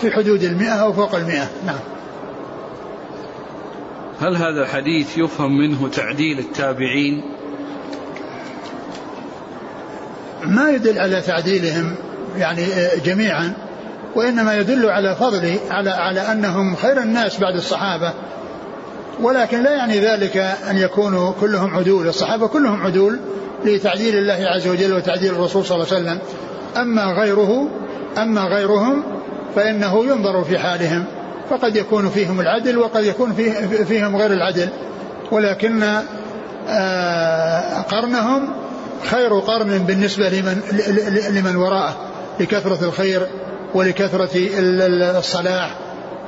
في 0.01 0.11
حدود 0.11 0.43
المئة 0.43 0.73
أو 0.73 0.93
فوق 0.93 1.15
المئة. 1.15 1.49
نعم. 1.67 1.79
هل 4.21 4.37
هذا 4.37 4.63
الحديث 4.63 5.19
يفهم 5.19 5.59
منه 5.59 5.89
تعديل 5.89 6.39
التابعين؟ 6.39 7.23
ما 10.45 10.71
يدل 10.71 10.99
على 10.99 11.21
تعديلهم 11.21 11.95
يعني 12.37 12.67
جميعا 13.05 13.53
وإنما 14.15 14.57
يدل 14.57 14.91
على 14.91 15.15
فضل 15.15 15.59
على 15.71 15.91
على 15.91 16.21
أنهم 16.21 16.77
خير 16.77 17.03
الناس 17.03 17.41
بعد 17.41 17.55
الصحابة. 17.55 18.13
ولكن 19.21 19.63
لا 19.63 19.71
يعني 19.71 20.01
ذلك 20.01 20.37
أن 20.71 20.79
يكونوا 20.79 21.33
كلهم 21.41 21.77
عدول. 21.77 22.09
الصحابة 22.09 22.47
كلهم 22.47 22.83
عدول 22.83 23.21
لتعديل 23.65 24.19
الله 24.19 24.47
عز 24.55 24.69
وجل 24.69 24.95
وتعديل 24.95 25.31
الرسول 25.31 25.65
صلى 25.65 25.75
الله 25.75 25.87
عليه 25.95 26.03
وسلم. 26.03 26.19
أما 26.77 27.05
غيره 27.05 27.69
أما 28.19 28.45
غيرهم 28.45 29.03
فإنه 29.57 30.05
ينظر 30.05 30.45
في 30.45 30.59
حالهم 30.59 31.05
فقد 31.51 31.77
يكون 31.77 32.09
فيهم 32.09 32.41
العدل 32.41 32.79
وقد 32.79 33.05
يكون 33.05 33.33
فيه 33.33 33.53
فيهم 33.85 34.17
غير 34.17 34.33
العدل. 34.33 34.69
ولكن 35.31 35.83
آه، 36.69 37.81
قرنهم 37.81 38.49
خير 39.11 39.39
قرن 39.39 39.79
بالنسبة 39.79 40.29
لمن 40.29 40.63
لمن 41.31 41.57
وراءه 41.57 41.97
لكثرة 42.41 42.85
الخير 42.85 43.27
ولكثرة 43.75 44.31
الصلاح 45.19 45.75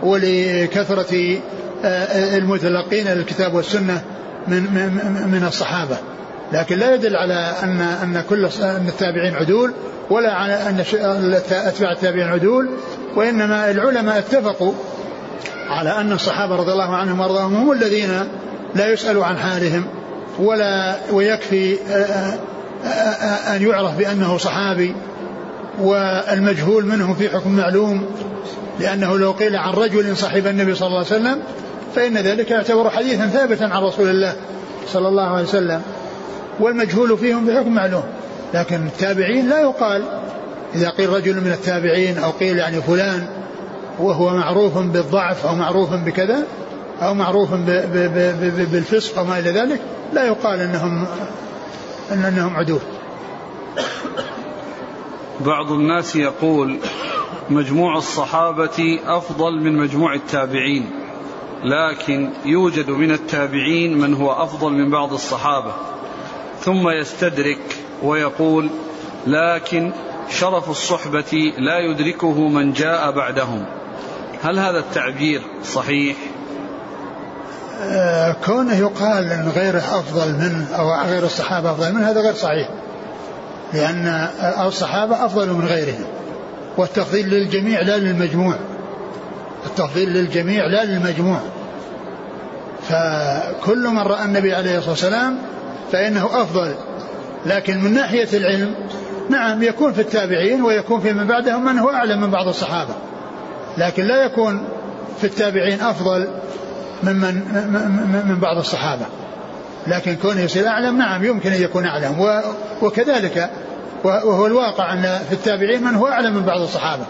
ولكثرة 0.02 1.38
آه، 1.84 2.36
المتلقين 2.36 3.08
للكتاب 3.08 3.54
والسنة 3.54 4.02
من 4.48 4.62
من 5.32 5.44
الصحابة. 5.48 5.96
لكن 6.52 6.78
لا 6.78 6.94
يدل 6.94 7.16
على 7.16 7.54
أن 7.62 7.80
أن 7.80 8.24
كل 8.28 8.48
أن 8.62 8.88
التابعين 8.88 9.34
عدول 9.34 9.72
ولا 10.10 10.32
على 10.32 10.54
أن 10.54 10.84
أتباع 11.50 11.92
التابعين 11.92 12.28
عدول 12.28 12.68
وإنما 13.16 13.70
العلماء 13.70 14.18
اتفقوا 14.18 14.72
على 15.68 15.90
أن 15.90 16.12
الصحابة 16.12 16.56
رضي 16.56 16.72
الله 16.72 16.96
عنهم 16.96 17.20
وأرضاهم 17.20 17.54
هم 17.54 17.72
الذين 17.72 18.28
لا 18.74 18.92
يسأل 18.92 19.22
عن 19.22 19.38
حالهم 19.38 19.84
ولا 20.38 20.96
ويكفي 21.12 21.74
آه، 21.90 21.94
آه، 21.94 22.88
آه، 22.88 23.56
أن 23.56 23.62
يعرف 23.62 23.96
بأنه 23.96 24.38
صحابي 24.38 24.94
والمجهول 25.80 26.86
منهم 26.86 27.14
في 27.14 27.28
حكم 27.28 27.56
معلوم 27.56 28.06
لأنه 28.80 29.18
لو 29.18 29.32
قيل 29.32 29.56
عن 29.56 29.72
رجل 29.72 30.16
صحب 30.16 30.46
النبي 30.46 30.74
صلى 30.74 30.86
الله 30.86 30.98
عليه 30.98 31.06
وسلم 31.06 31.38
فإن 31.94 32.18
ذلك 32.18 32.50
يعتبر 32.50 32.90
حديثا 32.90 33.26
ثابتا 33.26 33.64
عن 33.64 33.82
رسول 33.82 34.08
الله 34.08 34.36
صلى 34.92 35.08
الله 35.08 35.28
عليه 35.28 35.42
وسلم. 35.42 35.82
والمجهول 36.60 37.18
فيهم 37.18 37.46
بحكم 37.46 37.74
معلوم. 37.74 38.04
لكن 38.54 38.86
التابعين 38.86 39.48
لا 39.48 39.60
يقال. 39.60 40.04
إذا 40.74 40.90
قيل 40.90 41.08
رجل 41.08 41.34
من 41.34 41.52
التابعين 41.52 42.18
أو 42.18 42.30
قيل 42.30 42.58
يعني 42.58 42.82
فلان 42.82 43.26
وهو 43.98 44.36
معروف 44.36 44.78
بالضعف 44.78 45.46
أو 45.46 45.54
معروف 45.54 45.94
بكذا 45.94 46.46
أو 47.02 47.14
معروف 47.14 47.48
بالفسق 48.72 49.20
وما 49.20 49.38
إلى 49.38 49.50
ذلك 49.50 49.80
لا 50.12 50.26
يقال 50.26 50.60
أنهم 50.60 51.06
أن 52.12 52.24
أنهم 52.24 52.56
عدول. 52.56 52.80
بعض 55.40 55.72
الناس 55.72 56.16
يقول 56.16 56.78
مجموع 57.50 57.96
الصحابة 57.96 59.00
أفضل 59.06 59.60
من 59.60 59.76
مجموع 59.76 60.14
التابعين 60.14 60.90
لكن 61.64 62.30
يوجد 62.44 62.90
من 62.90 63.10
التابعين 63.10 63.98
من 63.98 64.14
هو 64.14 64.32
أفضل 64.32 64.72
من 64.72 64.90
بعض 64.90 65.12
الصحابة. 65.12 65.72
ثم 66.60 66.88
يستدرك 66.88 67.76
ويقول 68.02 68.70
لكن 69.26 69.92
شرف 70.30 70.70
الصحبة 70.70 71.52
لا 71.58 71.78
يدركه 71.78 72.48
من 72.48 72.72
جاء 72.72 73.10
بعدهم. 73.10 73.66
هل 74.42 74.58
هذا 74.58 74.78
التعبير 74.78 75.42
صحيح؟ 75.64 76.16
آه 77.82 78.36
كونه 78.46 78.74
يقال 78.74 79.32
إن 79.32 79.48
غيره 79.48 79.78
أفضل 79.78 80.32
منه 80.32 80.66
أو 80.74 81.10
غير 81.10 81.24
الصحابة 81.24 81.70
أفضل 81.70 81.92
منه 81.92 82.10
هذا 82.10 82.20
غير 82.20 82.34
صحيح. 82.34 82.68
لأن 83.72 84.28
الصحابة 84.66 85.24
أفضل 85.24 85.52
من 85.52 85.66
غيرهم. 85.66 86.04
والتفضيل 86.76 87.28
للجميع 87.28 87.80
لا 87.80 87.98
للمجموع. 87.98 88.54
التفضيل 89.66 90.08
للجميع 90.08 90.66
لا 90.66 90.84
للمجموع. 90.84 91.40
فكل 92.88 93.88
من 93.88 93.98
رأى 93.98 94.24
النبي 94.24 94.54
عليه 94.54 94.78
الصلاة 94.78 94.90
والسلام 94.90 95.38
فإنه 95.92 96.26
أفضل. 96.42 96.74
لكن 97.46 97.80
من 97.80 97.94
ناحية 97.94 98.28
العلم 98.36 98.74
نعم 99.30 99.62
يكون 99.62 99.92
في 99.92 100.00
التابعين 100.00 100.62
ويكون 100.62 101.00
في 101.00 101.12
من 101.12 101.26
بعدهم 101.26 101.64
من 101.64 101.78
هو 101.78 101.90
أعلم 101.90 102.20
من 102.20 102.30
بعض 102.30 102.48
الصحابة. 102.48 102.94
لكن 103.78 104.04
لا 104.04 104.24
يكون 104.24 104.68
في 105.18 105.24
التابعين 105.24 105.80
أفضل 105.80 106.28
ممن 107.02 107.34
من 108.28 108.38
بعض 108.40 108.56
الصحابة. 108.56 109.06
لكن 109.86 110.16
كونه 110.16 110.40
يصير 110.40 110.68
أعلم 110.68 110.98
نعم 110.98 111.24
يمكن 111.24 111.52
أن 111.52 111.62
يكون 111.62 111.84
أعلم. 111.84 112.42
وكذلك 112.82 113.50
وهو 114.04 114.46
الواقع 114.46 114.92
أن 114.92 115.02
في 115.28 115.32
التابعين 115.32 115.84
من 115.84 115.94
هو 115.94 116.06
أعلم 116.06 116.34
من 116.34 116.42
بعض 116.42 116.60
الصحابة. 116.60 117.04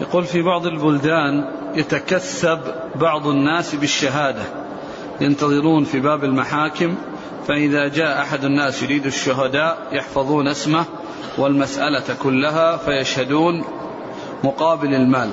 يقول 0.00 0.24
في 0.24 0.42
بعض 0.42 0.66
البلدان 0.66 1.50
يتكسب 1.74 2.60
بعض 2.94 3.26
الناس 3.26 3.74
بالشهادة. 3.74 4.42
ينتظرون 5.20 5.84
في 5.84 6.00
باب 6.00 6.24
المحاكم 6.24 6.94
فإذا 7.48 7.88
جاء 7.88 8.22
أحد 8.22 8.44
الناس 8.44 8.82
يريد 8.82 9.06
الشهداء 9.06 9.78
يحفظون 9.92 10.48
اسمه 10.48 10.84
والمسألة 11.38 12.14
كلها 12.22 12.76
فيشهدون 12.76 13.64
مقابل 14.44 14.94
المال. 14.94 15.30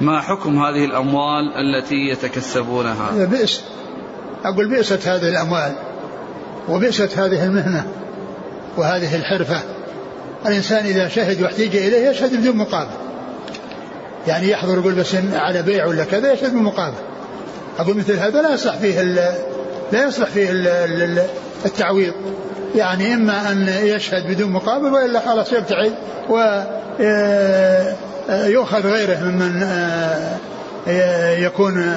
ما 0.00 0.20
حكم 0.20 0.62
هذه 0.62 0.84
الأموال 0.84 1.52
التي 1.56 2.08
يتكسبونها؟ 2.08 3.24
بئس. 3.24 3.64
أقول 4.44 4.68
بئست 4.68 5.08
هذه 5.08 5.28
الأموال 5.28 5.72
وبئست 6.68 7.18
هذه 7.18 7.44
المهنة 7.44 7.86
وهذه 8.76 9.16
الحرفة. 9.16 9.62
الإنسان 10.46 10.84
إذا 10.84 11.08
شهد 11.08 11.42
واحتاج 11.42 11.76
إليه 11.76 12.08
يشهد 12.08 12.36
بدون 12.36 12.56
مقابل. 12.56 12.94
يعني 14.26 14.48
يحضر 14.48 14.78
يقول 14.78 14.92
بس 14.92 15.14
على 15.32 15.62
بيع 15.62 15.86
ولا 15.86 16.04
كذا 16.04 16.32
يشهد 16.32 16.52
بمقابل. 16.52 17.11
أقول 17.78 17.96
مثل 17.96 18.18
هذا 18.18 18.42
لا 18.42 18.54
يصلح 18.54 18.76
فيه 18.76 19.02
لا 19.92 20.04
يصلح 20.06 20.28
فيه 20.28 20.50
التعويض. 21.64 22.12
يعني 22.74 23.14
إما 23.14 23.52
أن 23.52 23.68
يشهد 23.82 24.26
بدون 24.26 24.52
مقابل 24.52 24.92
وإلا 24.92 25.20
خلاص 25.20 25.52
يبتعد 25.52 25.92
ويؤخذ 28.38 28.86
غيره 28.86 29.20
ممن 29.20 29.66
يكون 31.38 31.94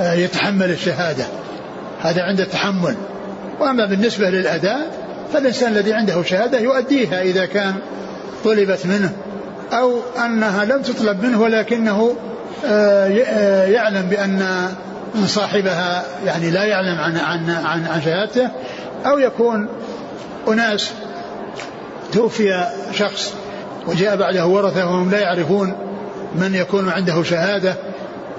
يتحمل 0.00 0.70
الشهادة. 0.70 1.24
هذا 2.00 2.22
عند 2.22 2.40
التحمل. 2.40 2.96
وأما 3.60 3.86
بالنسبة 3.86 4.30
للأداء 4.30 4.90
فالإنسان 5.32 5.72
الذي 5.72 5.92
عنده 5.92 6.22
شهادة 6.22 6.58
يؤديها 6.58 7.22
إذا 7.22 7.46
كان 7.46 7.74
طلبت 8.44 8.86
منه 8.86 9.12
أو 9.72 10.00
أنها 10.24 10.64
لم 10.64 10.82
تطلب 10.82 11.22
منه 11.22 11.40
ولكنه 11.40 12.16
يعلم 13.68 14.02
بأن 14.02 14.68
صاحبها 15.26 16.04
يعني 16.26 16.50
لا 16.50 16.64
يعلم 16.64 16.98
عن 16.98 17.16
عن 17.16 17.50
عن, 17.50 17.86
عن 17.86 18.02
شهادته 18.02 18.50
أو 19.06 19.18
يكون 19.18 19.68
أناس 20.48 20.90
توفي 22.12 22.66
شخص 22.92 23.34
وجاء 23.86 24.16
بعده 24.16 24.46
ورثة 24.46 24.86
وهم 24.86 25.10
لا 25.10 25.18
يعرفون 25.18 25.74
من 26.34 26.54
يكون 26.54 26.88
عنده 26.88 27.22
شهادة 27.22 27.74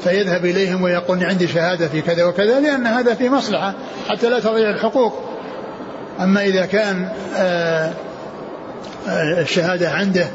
فيذهب 0.03 0.45
إليهم 0.45 0.83
ويقول 0.83 1.23
عندي 1.23 1.47
شهادة 1.47 1.87
في 1.87 2.01
كذا 2.01 2.23
وكذا 2.23 2.59
لأن 2.59 2.87
هذا 2.87 3.13
في 3.13 3.29
مصلحة 3.29 3.73
حتى 4.09 4.29
لا 4.29 4.39
تضيع 4.39 4.69
الحقوق. 4.69 5.13
أما 6.19 6.43
إذا 6.43 6.65
كان 6.65 7.09
آه، 7.35 7.91
آه، 9.07 9.41
الشهادة 9.41 9.91
عنده 9.91 10.27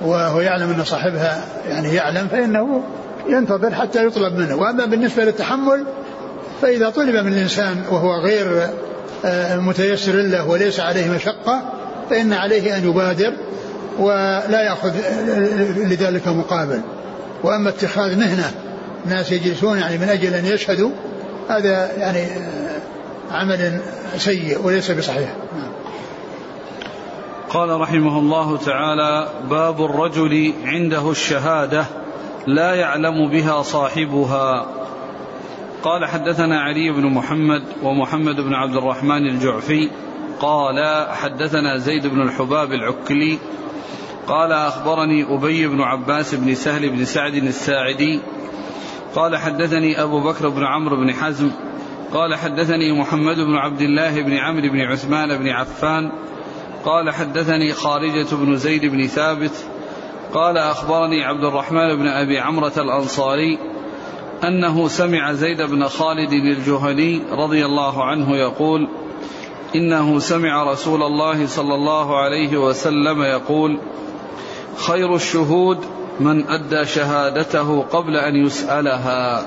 وهو 0.00 0.40
يعلم 0.40 0.70
أن 0.70 0.84
صاحبها 0.84 1.44
يعني 1.68 1.94
يعلم 1.94 2.28
فإنه 2.28 2.82
ينتظر 3.28 3.74
حتى 3.74 4.06
يطلب 4.06 4.38
منه. 4.38 4.56
وأما 4.56 4.84
بالنسبة 4.84 5.24
للتحمل 5.24 5.86
فإذا 6.62 6.90
طلب 6.90 7.16
من 7.16 7.32
الإنسان 7.32 7.84
وهو 7.90 8.14
غير 8.14 8.68
آه، 9.24 9.56
متيسر 9.56 10.12
له 10.12 10.48
وليس 10.48 10.80
عليه 10.80 11.10
مشقة 11.10 11.62
فإن 12.10 12.32
عليه 12.32 12.76
أن 12.76 12.88
يبادر 12.88 13.32
ولا 13.98 14.62
يأخذ 14.62 14.92
لذلك 15.76 16.28
مقابل. 16.28 16.80
وأما 17.44 17.68
اتخاذ 17.68 18.18
مهنة 18.18 18.50
ناس 19.06 19.32
يجلسون 19.32 19.78
يعني 19.78 19.98
من 19.98 20.08
أجل 20.08 20.34
أن 20.34 20.46
يشهدوا 20.46 20.90
هذا 21.48 21.92
يعني 21.98 22.22
آه، 22.22 22.80
عمل 23.32 23.80
سيء 24.16 24.66
وليس 24.66 24.90
بصحيح. 24.90 25.34
قال 27.50 27.80
رحمه 27.80 28.18
الله 28.18 28.58
تعالى 28.58 29.28
باب 29.50 29.84
الرجل 29.84 30.52
عنده 30.64 31.10
الشهادة. 31.10 31.84
لا 32.46 32.74
يعلم 32.74 33.28
بها 33.28 33.62
صاحبها. 33.62 34.66
قال 35.82 36.08
حدثنا 36.08 36.60
علي 36.60 36.92
بن 36.92 37.06
محمد 37.06 37.62
ومحمد 37.82 38.36
بن 38.36 38.54
عبد 38.54 38.76
الرحمن 38.76 39.26
الجعفي. 39.26 39.90
قال 40.40 41.06
حدثنا 41.10 41.76
زيد 41.76 42.06
بن 42.06 42.22
الحباب 42.22 42.72
العكلي. 42.72 43.38
قال 44.26 44.52
أخبرني 44.52 45.34
أبي 45.34 45.66
بن 45.66 45.80
عباس 45.80 46.34
بن 46.34 46.54
سهل 46.54 46.90
بن 46.90 47.04
سعد 47.04 47.34
الساعدي. 47.34 48.20
قال 49.14 49.36
حدثني 49.36 50.02
أبو 50.02 50.20
بكر 50.20 50.48
بن 50.48 50.64
عمرو 50.64 50.96
بن 50.96 51.12
حزم. 51.12 51.50
قال 52.14 52.34
حدثني 52.34 53.00
محمد 53.00 53.36
بن 53.36 53.56
عبد 53.56 53.80
الله 53.80 54.22
بن 54.22 54.32
عمرو 54.32 54.70
بن 54.70 54.80
عثمان 54.80 55.38
بن 55.38 55.48
عفان. 55.48 56.12
قال 56.84 57.10
حدثني 57.10 57.72
خارجة 57.72 58.34
بن 58.36 58.56
زيد 58.56 58.86
بن 58.86 59.06
ثابت. 59.06 59.66
قال 60.34 60.58
أخبرني 60.58 61.24
عبد 61.24 61.44
الرحمن 61.44 61.96
بن 61.96 62.08
أبي 62.08 62.38
عمرة 62.38 62.72
الأنصاري 62.76 63.58
أنه 64.44 64.88
سمع 64.88 65.32
زيد 65.32 65.62
بن 65.62 65.88
خالد 65.88 66.32
الجهني 66.32 67.22
رضي 67.32 67.66
الله 67.66 68.04
عنه 68.04 68.36
يقول 68.36 68.88
إنه 69.74 70.18
سمع 70.18 70.72
رسول 70.72 71.02
الله 71.02 71.46
صلى 71.46 71.74
الله 71.74 72.16
عليه 72.18 72.56
وسلم 72.56 73.22
يقول 73.22 73.78
خير 74.76 75.14
الشهود 75.14 75.78
من 76.20 76.48
أدى 76.48 76.84
شهادته 76.84 77.82
قبل 77.82 78.16
أن 78.16 78.46
يسألها. 78.46 79.42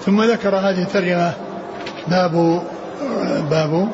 ثم 0.00 0.22
ذكر 0.22 0.56
هذه 0.56 0.82
الترجمة 0.82 1.34
باب 2.08 2.62
باب 3.50 3.88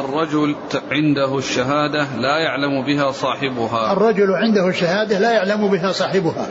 الرجل 0.00 0.56
عنده 0.90 1.38
الشهادة 1.38 2.06
لا 2.18 2.38
يعلم 2.38 2.84
بها 2.86 3.12
صاحبها. 3.12 3.92
الرجل 3.92 4.32
عنده 4.32 4.68
الشهادة 4.68 5.18
لا 5.18 5.32
يعلم 5.32 5.68
بها 5.68 5.92
صاحبها. 5.92 6.46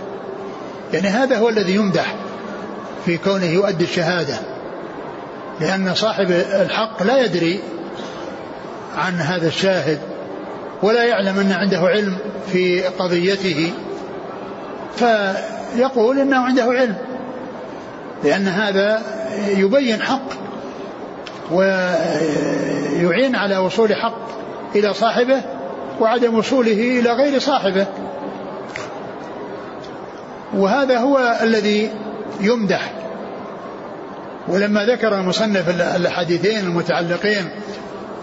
يعني 0.94 1.08
هذا 1.08 1.38
هو 1.38 1.50
الذي 1.50 1.76
يمدح 1.76 2.16
في 3.06 3.18
كونه 3.18 3.46
يؤدي 3.46 3.84
الشهادة. 3.84 4.36
لأن 5.60 5.96
صاحب 5.96 6.32
الحق 6.32 7.04
لا 7.04 7.26
يدري 7.26 7.60
عن 8.98 9.14
هذا 9.14 9.48
الشاهد 9.48 10.00
ولا 10.84 11.04
يعلم 11.04 11.40
أن 11.40 11.52
عنده 11.52 11.80
علم 11.80 12.18
في 12.52 12.84
قضيته. 12.84 13.72
فيقول 14.96 16.20
إنه 16.20 16.38
عنده 16.38 16.64
علم 16.64 16.96
لأن 18.24 18.48
هذا 18.48 19.02
يبين 19.48 20.02
حق. 20.02 20.45
ويعين 21.52 23.36
على 23.36 23.58
وصول 23.58 23.96
حق 23.96 24.28
إلى 24.76 24.94
صاحبه 24.94 25.42
وعدم 26.00 26.36
وصوله 26.36 27.00
إلى 27.00 27.12
غير 27.12 27.40
صاحبه. 27.40 27.86
وهذا 30.54 30.98
هو 30.98 31.38
الذي 31.42 31.92
يمدح. 32.42 32.94
ولما 34.48 34.86
ذكر 34.86 35.20
المصنف 35.20 35.70
الحديثين 35.96 36.60
المتعلقين 36.60 37.50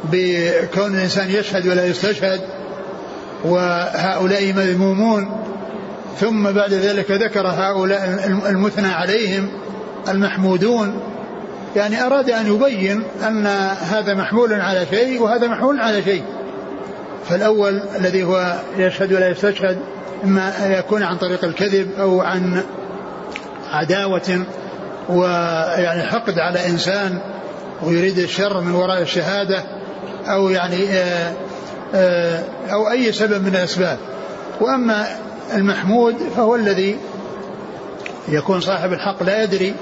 بكون 0.04 0.94
الإنسان 0.94 1.30
يشهد 1.30 1.66
ولا 1.66 1.86
يستشهد 1.86 2.40
وهؤلاء 3.44 4.52
مذمومون 4.52 5.42
ثم 6.20 6.50
بعد 6.50 6.72
ذلك 6.72 7.10
ذكر 7.10 7.46
هؤلاء 7.46 8.26
المثنى 8.48 8.88
عليهم 8.88 9.48
المحمودون 10.08 11.11
يعني 11.76 12.02
أراد 12.06 12.30
أن 12.30 12.46
يبين 12.46 13.02
أن 13.22 13.46
هذا 13.80 14.14
محمول 14.14 14.52
على 14.52 14.86
شيء 14.90 15.22
وهذا 15.22 15.48
محمول 15.48 15.80
على 15.80 16.02
شيء. 16.02 16.22
فالأول 17.28 17.82
الذي 17.96 18.24
هو 18.24 18.56
يشهد 18.76 19.12
ولا 19.12 19.28
يستشهد 19.28 19.78
إما 20.24 20.52
يكون 20.78 21.02
عن 21.02 21.16
طريق 21.16 21.44
الكذب 21.44 21.90
أو 22.00 22.20
عن 22.20 22.62
عداوة 23.70 24.44
ويعني 25.08 26.02
حقد 26.02 26.38
على 26.38 26.66
إنسان 26.66 27.18
ويريد 27.82 28.18
الشر 28.18 28.60
من 28.60 28.74
وراء 28.74 29.02
الشهادة 29.02 29.62
أو 30.26 30.48
يعني 30.48 30.88
آه، 30.88 31.32
آه، 31.94 32.42
أو 32.72 32.90
أي 32.90 33.12
سبب 33.12 33.42
من 33.42 33.56
الأسباب. 33.56 33.98
وأما 34.60 35.06
المحمود 35.54 36.16
فهو 36.36 36.56
الذي 36.56 36.96
يكون 38.28 38.60
صاحب 38.60 38.92
الحق 38.92 39.22
لا 39.22 39.42
يدري 39.42 39.74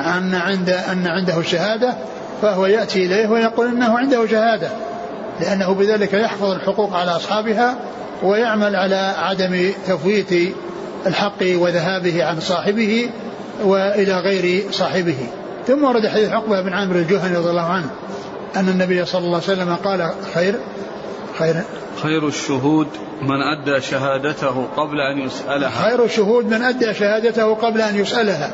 أن 0.00 0.34
عند 0.34 0.70
أن 0.70 1.06
عنده 1.06 1.38
الشهادة 1.38 1.94
فهو 2.42 2.66
يأتي 2.66 3.06
إليه 3.06 3.28
ويقول 3.28 3.66
إنه 3.66 3.98
عنده 3.98 4.26
شهادة. 4.26 4.68
لأنه 5.40 5.74
بذلك 5.74 6.12
يحفظ 6.12 6.50
الحقوق 6.50 6.96
على 6.96 7.10
أصحابها 7.10 7.76
ويعمل 8.22 8.76
على 8.76 9.14
عدم 9.18 9.72
تفويت 9.86 10.54
الحق 11.06 11.42
وذهابه 11.42 12.24
عن 12.24 12.40
صاحبه 12.40 13.10
وإلى 13.64 14.18
غير 14.18 14.64
صاحبه. 14.70 15.16
ثم 15.66 15.84
ورد 15.84 16.06
حديث 16.06 16.28
عقبة 16.28 16.60
بن 16.60 16.72
عامر 16.72 16.96
الجهني 16.96 17.36
رضي 17.36 17.50
الله 17.50 17.66
عنه 17.66 17.90
أن 18.56 18.68
النبي 18.68 19.04
صلى 19.04 19.24
الله 19.24 19.42
عليه 19.48 19.52
وسلم 19.52 19.74
قال 19.74 20.10
خير 20.34 20.54
خير 21.38 21.62
خير 22.02 22.28
الشهود 22.28 22.86
من 23.22 23.42
أدى 23.42 23.80
شهادته 23.80 24.66
قبل 24.76 25.00
أن 25.00 25.18
يسألها. 25.18 25.70
خير 25.70 26.04
الشهود 26.04 26.46
من 26.46 26.62
أدى 26.62 26.94
شهادته 26.94 27.54
قبل 27.54 27.80
أن 27.80 27.96
يسألها. 27.96 28.52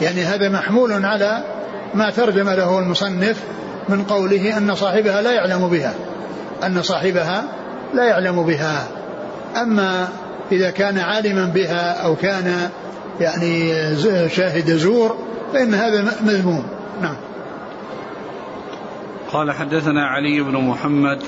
يعني 0.00 0.22
هذا 0.22 0.48
محمول 0.48 1.04
على 1.04 1.44
ما 1.94 2.10
ترجم 2.10 2.50
له 2.50 2.78
المصنف 2.78 3.42
من 3.88 4.04
قوله 4.04 4.58
أن 4.58 4.74
صاحبها 4.74 5.22
لا 5.22 5.32
يعلم 5.32 5.68
بها 5.68 5.94
أن 6.66 6.82
صاحبها 6.82 7.44
لا 7.94 8.04
يعلم 8.04 8.42
بها. 8.42 8.88
أما 9.62 10.08
إذا 10.52 10.70
كان 10.70 10.98
عالما 10.98 11.44
بها 11.44 11.92
أو 12.04 12.16
كان 12.16 12.70
يعني 13.20 13.72
شاهد 14.28 14.70
زور 14.70 15.16
فإن 15.52 15.74
هذا 15.74 16.02
مذموم. 16.20 16.64
نعم. 17.02 17.16
قال 19.32 19.52
حدثنا 19.52 20.06
علي 20.06 20.40
بن 20.40 20.52
محمد. 20.52 21.22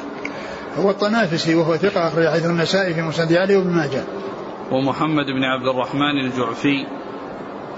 هو 0.79 0.91
الطنافسي 0.91 1.55
وهو 1.55 1.77
ثقة 1.77 2.09
أخرج 2.09 2.29
حديث 2.29 2.47
النسائي 2.47 2.95
في 2.95 3.03
مسند 3.03 3.33
علي 3.33 3.57
وابن 3.57 3.71
ماجه. 3.71 4.03
ومحمد 4.73 5.27
بن 5.27 5.45
عبد 5.45 5.67
الرحمن 5.67 6.21
الجعفي. 6.25 6.87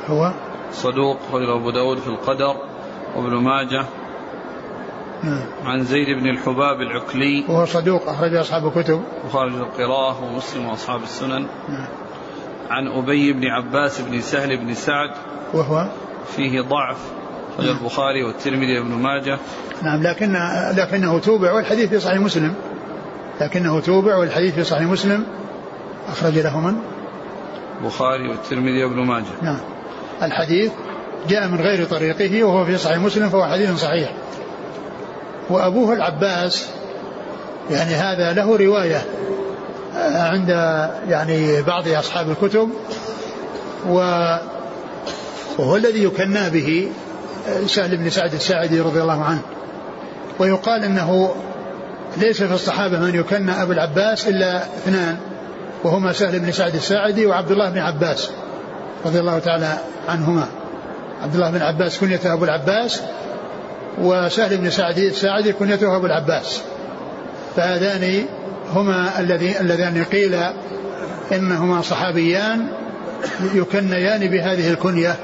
هو؟ 0.09 0.33
صدوق 0.73 1.19
غير 1.33 1.57
أبو 1.57 1.71
داود 1.71 1.99
في 1.99 2.09
القدر 2.09 2.57
وابن 3.17 3.37
ماجه. 3.37 3.85
نعم. 5.23 5.45
عن 5.65 5.85
زيد 5.85 6.07
بن 6.07 6.29
الحباب 6.29 6.81
العكلي. 6.81 7.45
وهو 7.49 7.67
صدوق 7.67 8.09
أخرج 8.09 8.35
أصحاب 8.35 8.67
الكتب. 8.67 9.03
وخارج 9.27 9.55
القراءة 9.55 10.25
ومسلم 10.25 10.67
وأصحاب 10.67 11.03
السنن. 11.03 11.47
نعم. 11.69 11.87
عن 12.71 12.89
أبي 12.89 13.33
بن 13.33 13.45
عباس 13.47 14.01
بن 14.01 14.21
سهل 14.21 14.57
بن 14.57 14.75
سعد. 14.75 15.11
وهو؟ 15.55 15.89
فيه 16.37 16.61
ضعف 16.61 16.99
أخرج 17.59 17.69
البخاري 17.69 18.25
والترمذي 18.25 18.79
وابن 18.79 18.95
ماجه. 18.95 19.39
نعم 19.83 20.03
لكن 20.03 20.37
لكنه 20.77 21.19
توبع 21.19 21.53
والحديث 21.53 21.89
في 21.89 22.01
صحيح 22.01 22.21
مسلم. 22.21 22.55
لكنه 23.41 23.81
توبع 23.81 24.17
والحديث 24.17 24.55
في 24.55 24.65
صحيح 24.65 24.83
مسلم. 24.83 25.25
أخرج 26.09 26.39
له 26.39 26.61
من؟ 26.61 26.77
البخاري 27.81 28.29
والترمذي 28.29 28.85
وابن 28.85 29.01
ماجه. 29.01 29.25
نعم. 29.43 29.59
الحديث 30.23 30.73
جاء 31.29 31.49
من 31.49 31.61
غير 31.61 31.85
طريقه 31.85 32.45
وهو 32.45 32.65
في 32.65 32.79
صحيح 32.79 32.99
مسلم 32.99 33.29
فهو 33.29 33.47
حديث 33.47 33.75
صحيح. 33.75 34.13
وأبوه 35.51 35.93
العباس 35.93 36.67
يعني 37.71 37.95
هذا 37.95 38.33
له 38.33 38.57
رواية 38.57 39.05
عند 40.15 40.49
يعني 41.09 41.63
بعض 41.63 41.89
أصحاب 41.89 42.31
الكتب 42.31 42.71
وهو 43.89 45.77
الذي 45.77 46.05
يكنى 46.05 46.51
به 46.51 46.89
سهل 47.67 47.97
بن 47.97 48.11
سعد 48.11 48.35
الساعدي 48.35 48.81
رضي 48.81 49.03
الله 49.03 49.25
عنه. 49.25 49.43
ويقال 50.39 50.85
إنه 50.85 51.35
ليس 52.17 52.43
في 52.43 52.55
الصحابة 52.55 52.99
من 52.99 53.15
يكنى 53.15 53.63
أبو 53.63 53.73
العباس 53.73 54.29
إلا 54.29 54.63
اثنان 54.65 55.17
وهما 55.85 56.13
سهل 56.13 56.39
بن 56.39 56.53
سعد 56.53 56.75
الساعدي 56.75 57.27
وعبد 57.27 57.51
الله 57.51 57.71
بن 57.71 57.79
عباس. 57.79 58.31
رضي 59.05 59.21
الله 59.21 59.39
تعالى 59.39 59.79
عنهما. 60.09 60.49
عبد 61.23 61.35
الله 61.35 61.51
بن 61.51 61.63
عباس 61.63 61.99
كنيته 61.99 62.33
أبو 62.33 62.45
العباس 62.45 63.03
وسهل 63.99 64.57
بن 64.57 64.71
سعد 64.71 64.99
الساعدي 64.99 65.53
كنيته 65.53 65.97
أبو 65.97 66.07
العباس. 66.07 66.61
فهذان 67.57 68.25
هما 68.75 69.21
اللذان 69.61 70.05
قيل 70.05 70.37
إنهما 71.33 71.83
صحابيان 71.83 72.67
يكنيان 73.55 74.31
بهذه 74.31 74.71
الكنية 74.71 75.17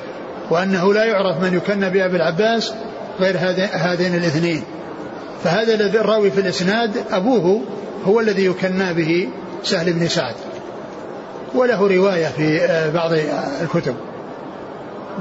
وأنه 0.51 0.95
لا 0.95 1.05
يعرف 1.05 1.43
من 1.43 1.55
يكنى 1.55 1.91
بأبي 1.91 2.17
العباس 2.17 2.73
غير 3.21 3.37
هذين 3.73 4.15
الاثنين. 4.15 4.65
فهذا 5.45 5.75
الذي 5.75 5.99
الراوي 5.99 6.31
في 6.31 6.41
الإسناد 6.41 6.91
أبوه 7.13 7.63
هو 8.05 8.21
الذي 8.21 8.45
يكنى 8.45 8.95
به 8.95 9.29
سهل 9.63 9.93
بن 9.93 10.09
سعد. 10.09 10.35
وله 11.55 11.97
رواية 11.97 12.27
في 12.27 12.61
آه، 12.61 12.91
بعض 12.91 13.13
الكتب 13.63 13.95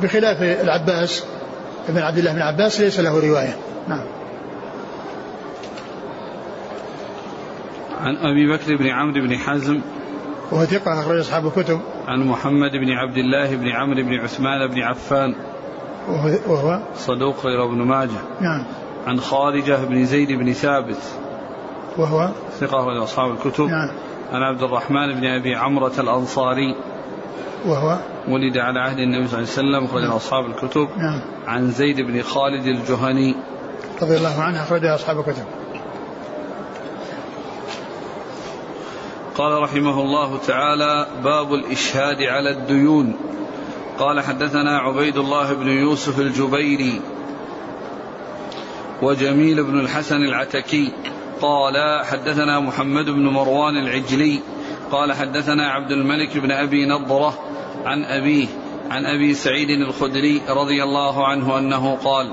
بخلاف 0.01 0.41
العباس 0.41 1.23
ابن 1.89 1.97
عبد 1.97 2.17
الله 2.17 2.33
بن 2.33 2.41
عباس 2.41 2.79
ليس 2.79 2.99
له 2.99 3.27
رواية 3.27 3.57
نعم 3.87 4.05
عن 8.01 8.15
أبي 8.15 8.53
بكر 8.53 8.75
بن 8.75 8.87
عمرو 8.87 9.21
بن 9.21 9.37
حزم 9.37 9.81
وهو 10.51 10.65
ثقة 10.65 10.99
أخرج 10.99 11.19
أصحاب 11.19 11.47
الكتب. 11.47 11.79
عن 12.07 12.19
محمد 12.19 12.71
بن 12.71 12.89
عبد 12.89 13.17
الله 13.17 13.55
بن 13.55 13.67
عمرو 13.67 14.03
بن 14.03 14.13
عثمان 14.13 14.67
بن 14.67 14.81
عفان. 14.81 15.35
وهو 16.47 16.79
صدوق 16.95 17.45
غير 17.45 17.65
ابن 17.65 17.77
ماجه. 17.77 18.21
نعم. 18.41 18.63
عن 19.07 19.19
خارجة 19.19 19.85
بن 19.85 20.05
زيد 20.05 20.31
بن 20.31 20.53
ثابت. 20.53 20.97
وهو 21.97 22.29
ثقة 22.59 22.79
أخرج 22.79 22.97
أصحاب 22.97 23.31
الكتب. 23.31 23.65
نعم. 23.65 23.89
عن 24.33 24.41
عبد 24.41 24.63
الرحمن 24.63 25.19
بن 25.19 25.25
أبي 25.25 25.55
عمرة 25.55 25.93
الأنصاري. 25.99 26.75
وهو 27.65 27.97
ولد 28.27 28.57
على 28.57 28.79
عهد 28.79 28.99
النبي 28.99 29.27
صلى 29.27 29.39
الله 29.39 29.49
عليه 29.57 29.59
وسلم 29.59 29.85
أخرج 29.85 30.01
نعم. 30.01 30.11
أصحاب 30.11 30.45
الكتب. 30.45 30.87
نعم. 30.97 31.21
عن 31.47 31.71
زيد 31.71 32.01
بن 32.01 32.21
خالد 32.21 32.65
الجهني. 32.65 33.35
رضي 34.01 34.17
الله 34.17 34.41
عنه 34.41 34.63
أخرج 34.63 34.85
أصحاب 34.85 35.19
الكتب. 35.19 35.45
قال 39.35 39.61
رحمه 39.61 40.01
الله 40.01 40.37
تعالى 40.37 41.07
باب 41.23 41.53
الإشهاد 41.53 42.21
على 42.21 42.49
الديون 42.49 43.15
قال 43.99 44.21
حدثنا 44.21 44.77
عبيد 44.77 45.17
الله 45.17 45.53
بن 45.53 45.67
يوسف 45.67 46.19
الجبيري 46.19 47.01
وجميل 49.01 49.63
بن 49.63 49.79
الحسن 49.79 50.15
العتكي 50.15 50.93
قال 51.43 52.05
حدثنا 52.05 52.59
محمد 52.59 53.05
بن 53.05 53.27
مروان 53.27 53.77
العجلي 53.77 54.39
قال 54.91 55.13
حدثنا 55.13 55.71
عبد 55.71 55.91
الملك 55.91 56.37
بن 56.37 56.51
أبي 56.51 56.85
نضرة 56.85 57.39
عن 57.85 58.03
أبيه 58.05 58.47
عن 58.89 59.05
أبي 59.05 59.33
سعيد 59.33 59.69
الخدري 59.69 60.41
رضي 60.49 60.83
الله 60.83 61.27
عنه 61.27 61.57
أنه 61.57 61.95
قال 61.95 62.31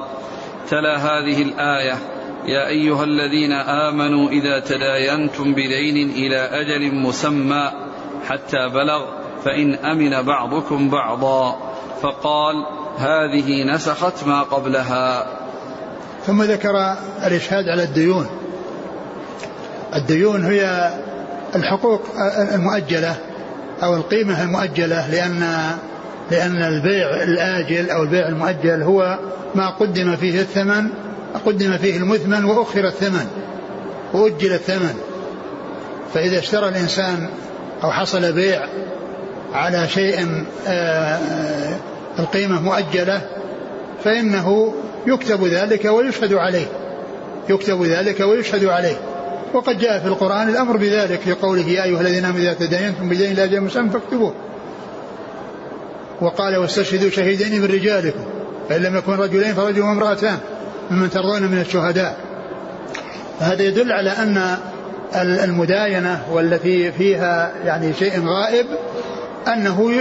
تلا 0.68 0.96
هذه 0.96 1.42
الآية 1.42 1.98
يا 2.46 2.68
أيها 2.68 3.04
الذين 3.04 3.52
آمنوا 3.52 4.28
إذا 4.28 4.60
تداينتم 4.60 5.52
بدين 5.52 6.10
إلى 6.10 6.36
أجل 6.36 6.94
مسمى 6.94 7.72
حتى 8.28 8.68
بلغ 8.68 9.04
فإن 9.44 9.74
أمن 9.74 10.22
بعضكم 10.22 10.90
بعضا. 10.90 11.56
فقال 12.02 12.54
هذه 12.98 13.64
نسخت 13.64 14.26
ما 14.26 14.42
قبلها. 14.42 15.26
ثم 16.26 16.42
ذكر 16.42 16.96
الإشهاد 17.26 17.68
على 17.68 17.82
الديون. 17.82 18.26
الديون 19.94 20.44
هي 20.44 20.90
الحقوق 21.54 22.02
المؤجلة 22.54 23.16
أو 23.82 23.94
القيمة 23.94 24.42
المؤجلة 24.42 25.10
لأن 25.10 25.42
لأن 26.30 26.62
البيع 26.62 27.22
الآجل 27.22 27.90
أو 27.90 28.02
البيع 28.02 28.28
المؤجل 28.28 28.82
هو 28.82 29.18
ما 29.54 29.70
قدم 29.70 30.16
فيه 30.16 30.40
الثمن 30.40 30.88
قدم 31.46 31.76
فيه 31.76 31.96
المثمن 31.96 32.44
وأخر 32.44 32.86
الثمن 32.86 33.26
وأجل 34.12 34.52
الثمن. 34.52 34.94
فإذا 36.14 36.38
اشترى 36.38 36.68
الإنسان 36.68 37.28
أو 37.84 37.90
حصل 37.90 38.32
بيع 38.32 38.66
على 39.52 39.88
شيء 39.88 40.44
آه، 40.66 40.70
آه، 40.70 41.76
القيمة 42.18 42.60
مؤجلة 42.60 43.20
فإنه 44.04 44.74
يكتب 45.06 45.44
ذلك 45.44 45.84
ويشهد 45.84 46.32
عليه 46.32 46.66
يكتب 47.48 47.82
ذلك 47.82 48.20
ويشهد 48.20 48.64
عليه. 48.64 48.96
وقد 49.54 49.78
جاء 49.78 49.98
في 49.98 50.06
القرآن 50.06 50.48
الأمر 50.48 50.76
بذلك 50.76 51.20
في 51.20 51.32
قوله 51.32 51.68
يا 51.68 51.84
أيها 51.84 52.00
الذين 52.00 52.24
آمنوا 52.24 52.40
إذا 52.40 52.52
تداينتم 52.52 53.08
بدين 53.08 53.32
إلى 53.32 53.44
أجل 53.44 53.60
مسمى 53.60 53.90
فاكتبوه. 53.90 54.34
وقال 56.20 56.56
واستشهدوا 56.56 57.10
شهيدين 57.10 57.60
من 57.60 57.64
رجالكم 57.64 58.24
فإن 58.68 58.82
لم 58.82 58.96
يكن 58.96 59.12
رجلين 59.12 59.54
فرجل 59.54 59.80
وامرأتان 59.80 60.38
ممن 60.90 61.10
ترضون 61.10 61.42
من 61.42 61.60
الشهداء. 61.60 62.16
هذا 63.40 63.62
يدل 63.62 63.92
على 63.92 64.10
أن 64.10 64.56
المداينة 65.14 66.22
والتي 66.32 66.92
فيها 66.92 67.52
يعني 67.64 67.94
شيء 67.94 68.26
غائب 68.26 68.66
أنه 69.48 69.92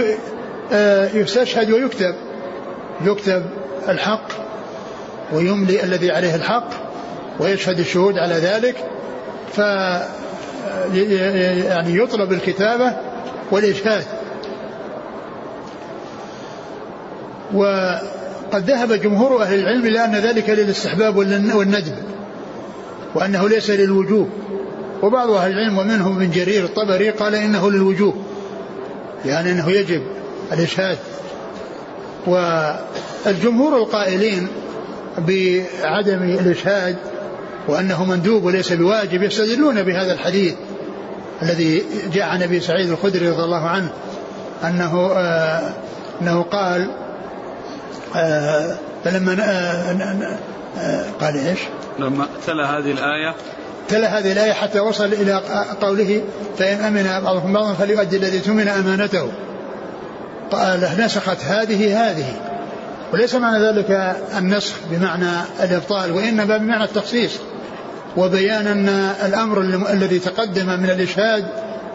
آه، 0.72 1.08
يستشهد 1.14 1.70
ويكتب 1.70 2.14
يكتب 3.04 3.42
الحق 3.88 4.28
ويملي 5.32 5.84
الذي 5.84 6.10
عليه 6.10 6.34
الحق 6.34 6.68
ويشهد 7.40 7.78
الشهود 7.78 8.18
على 8.18 8.34
ذلك. 8.34 8.76
ف 9.52 9.58
يعني 11.64 11.96
يطلب 11.98 12.32
الكتابة 12.32 12.96
والإشهاد 13.50 14.04
وقد 17.54 18.70
ذهب 18.70 18.92
جمهور 18.92 19.42
أهل 19.42 19.58
العلم 19.58 19.86
إلى 19.86 20.04
أن 20.04 20.16
ذلك 20.16 20.50
للاستحباب 20.50 21.16
والندب 21.16 21.94
وأنه 23.14 23.48
ليس 23.48 23.70
للوجوب. 23.70 24.28
وبعض 25.02 25.30
أهل 25.30 25.52
العلم 25.52 25.78
ومنهم 25.78 26.18
من 26.18 26.30
جرير 26.30 26.64
الطبري 26.64 27.10
قال 27.10 27.34
إنه 27.34 27.70
للوجوب 27.70 28.14
يعني 29.24 29.52
أنه 29.52 29.70
يجب 29.70 30.02
الإشهاد 30.52 30.98
والجمهور 32.26 33.76
القائلين 33.76 34.48
بعدم 35.18 36.22
الإشهاد 36.22 36.96
وأنه 37.70 38.04
مندوب 38.04 38.44
وليس 38.44 38.72
بواجب 38.72 39.22
يستدلون 39.22 39.82
بهذا 39.82 40.12
الحديث 40.12 40.54
الذي 41.42 41.82
جاء 42.12 42.24
عن 42.24 42.42
أبي 42.42 42.60
سعيد 42.60 42.90
الخدري 42.90 43.28
رضي 43.28 43.42
الله 43.42 43.68
عنه 43.68 43.88
أنه 44.64 45.12
آه 45.12 45.72
أنه 46.22 46.42
قال 46.42 46.90
آه 48.16 48.76
فلما 49.04 49.36
آه 49.40 50.40
آه 50.78 51.04
قال 51.20 51.46
إيش؟ 51.46 51.58
لما 51.98 52.26
تلا 52.46 52.78
هذه 52.78 52.90
الآية. 52.90 53.34
تلا 53.88 54.18
هذه 54.18 54.32
الآية 54.32 54.52
حتى 54.52 54.80
وصل 54.80 55.04
إلى 55.04 55.40
قوله 55.80 56.22
فإن 56.58 56.78
أمن 56.78 57.24
بعضكم 57.24 57.52
بعضا 57.52 57.72
فليؤدي 57.72 58.16
الذي 58.16 58.38
تمن 58.38 58.68
أمانته. 58.68 59.32
قال 60.50 60.88
نسخت 60.98 61.44
هذه 61.44 62.10
هذه. 62.10 62.49
وليس 63.12 63.34
معنى 63.34 63.64
ذلك 63.64 64.16
النسخ 64.38 64.74
بمعنى 64.90 65.30
الإبطال 65.62 66.12
وإنما 66.12 66.56
بمعنى 66.56 66.84
التخصيص. 66.84 67.32
وبيان 68.16 68.66
أن 68.66 68.88
الأمر 69.26 69.60
الذي 69.92 70.18
تقدم 70.18 70.66
من 70.66 70.90
الإشهاد 70.90 71.44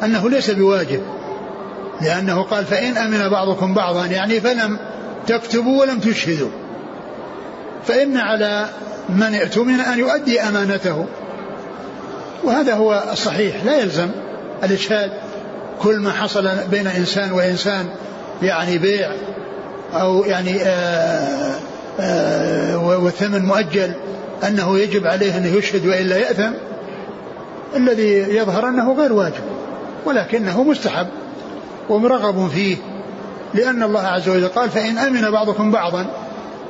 أنه 0.03 0.29
ليس 0.29 0.51
بواجب 0.51 1.01
لأنه 2.01 2.43
قال 2.43 2.65
فإن 2.65 2.97
أمن 2.97 3.29
بعضكم 3.29 3.73
بعضا 3.73 4.05
يعني 4.05 4.41
فلم 4.41 4.79
تكتبوا 5.27 5.81
ولم 5.81 5.99
تشهدوا. 5.99 6.49
فإن 7.87 8.17
على 8.17 8.69
من 9.09 9.35
اؤتمن 9.35 9.79
أن 9.79 9.99
يؤدي 9.99 10.41
أمانته. 10.41 11.05
وهذا 12.43 12.73
هو 12.73 13.03
الصحيح 13.11 13.63
لا 13.63 13.77
يلزم 13.77 14.09
الإشهاد. 14.63 15.11
كل 15.81 15.95
ما 15.95 16.11
حصل 16.11 16.49
بين 16.71 16.87
إنسان 16.87 17.31
وإنسان 17.31 17.85
يعني 18.41 18.77
بيع 18.77 19.11
أو 20.01 20.23
يعني 20.23 20.63
آآ 20.63 21.55
آآ 21.99 22.75
وثمن 22.75 23.45
مؤجل 23.45 23.91
أنه 24.47 24.79
يجب 24.79 25.07
عليه 25.07 25.37
أن 25.37 25.57
يشهد 25.57 25.87
وإلا 25.87 26.17
يأثم 26.17 26.51
الذي 27.75 28.13
يظهر 28.13 28.69
أنه 28.69 28.93
غير 28.93 29.13
واجب 29.13 29.43
ولكنه 30.05 30.63
مستحب 30.63 31.07
ومرغب 31.89 32.49
فيه 32.49 32.77
لأن 33.53 33.83
الله 33.83 34.01
عز 34.01 34.29
وجل 34.29 34.47
قال 34.47 34.69
فإن 34.69 34.97
أمن 34.97 35.31
بعضكم 35.31 35.71
بعضا 35.71 36.05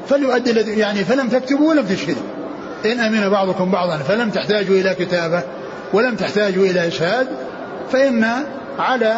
فليؤدي 0.09 0.51
الذي 0.51 0.71
يعني 0.71 1.03
فلم 1.03 1.29
تكتبوا 1.29 1.69
ولم 1.69 1.85
تشهدوا. 1.85 2.23
إن 2.85 2.99
أمن 2.99 3.29
بعضكم 3.29 3.71
بعضا 3.71 3.97
فلم 3.97 4.29
تحتاجوا 4.29 4.75
إلى 4.75 4.95
كتابة 4.95 5.43
ولم 5.93 6.15
تحتاجوا 6.15 6.65
إلى 6.65 6.88
إشهاد 6.88 7.27
فإن 7.91 8.25
على 8.79 9.15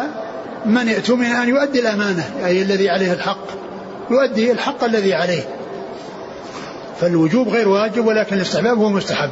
من 0.66 0.88
ائتمن 0.88 1.26
أن 1.26 1.48
يؤدي 1.48 1.80
الأمانة 1.80 2.24
أي 2.44 2.62
الذي 2.62 2.90
عليه 2.90 3.12
الحق. 3.12 3.67
يؤدي 4.10 4.52
الحق 4.52 4.84
الذي 4.84 5.14
عليه. 5.14 5.42
فالوجوب 7.00 7.48
غير 7.48 7.68
واجب 7.68 8.06
ولكن 8.06 8.36
الاستحباب 8.36 8.78
هو 8.78 8.88
مستحب 8.88 9.30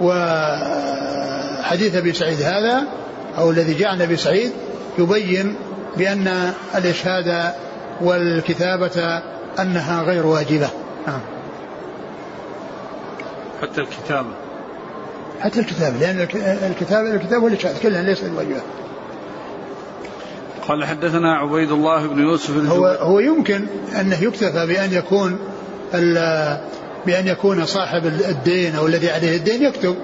وحديث 0.00 1.94
أبي 1.94 2.12
سعيد 2.12 2.42
هذا 2.42 2.84
أو 3.38 3.50
الذي 3.50 3.74
جاء 3.74 3.88
عن 3.88 4.02
أبي 4.02 4.16
سعيد 4.16 4.52
يبين 4.98 5.56
بأن 5.96 6.52
الإشهاد 6.74 7.52
والكتابة 8.00 9.22
أنها 9.58 10.02
غير 10.02 10.26
واجبة. 10.26 10.68
نعم. 11.06 11.20
حتى 13.62 13.80
الكتابة. 13.80 14.30
حتى 15.40 15.60
الكتاب 15.60 16.00
لأن 16.00 16.20
الكتاب 16.70 17.06
الكتاب 17.06 17.42
والإشهاد 17.42 17.78
كلها 17.82 18.02
ليس 18.02 18.24
الواجبات 18.24 18.62
قال 20.68 20.84
حدثنا 20.84 21.34
عبيد 21.36 21.70
الله 21.70 22.06
بن 22.06 22.22
يوسف 22.22 22.70
هو 22.70 22.86
هو 22.86 23.18
يمكن 23.18 23.66
أنه 24.00 24.22
يكتفى 24.22 24.66
بأن 24.66 24.92
يكون 24.92 25.38
بأن 27.06 27.26
يكون 27.26 27.66
صاحب 27.66 28.06
الدين 28.06 28.74
أو 28.74 28.86
الذي 28.86 29.10
عليه 29.10 29.36
الدين 29.36 29.62
يكتب. 29.62 29.96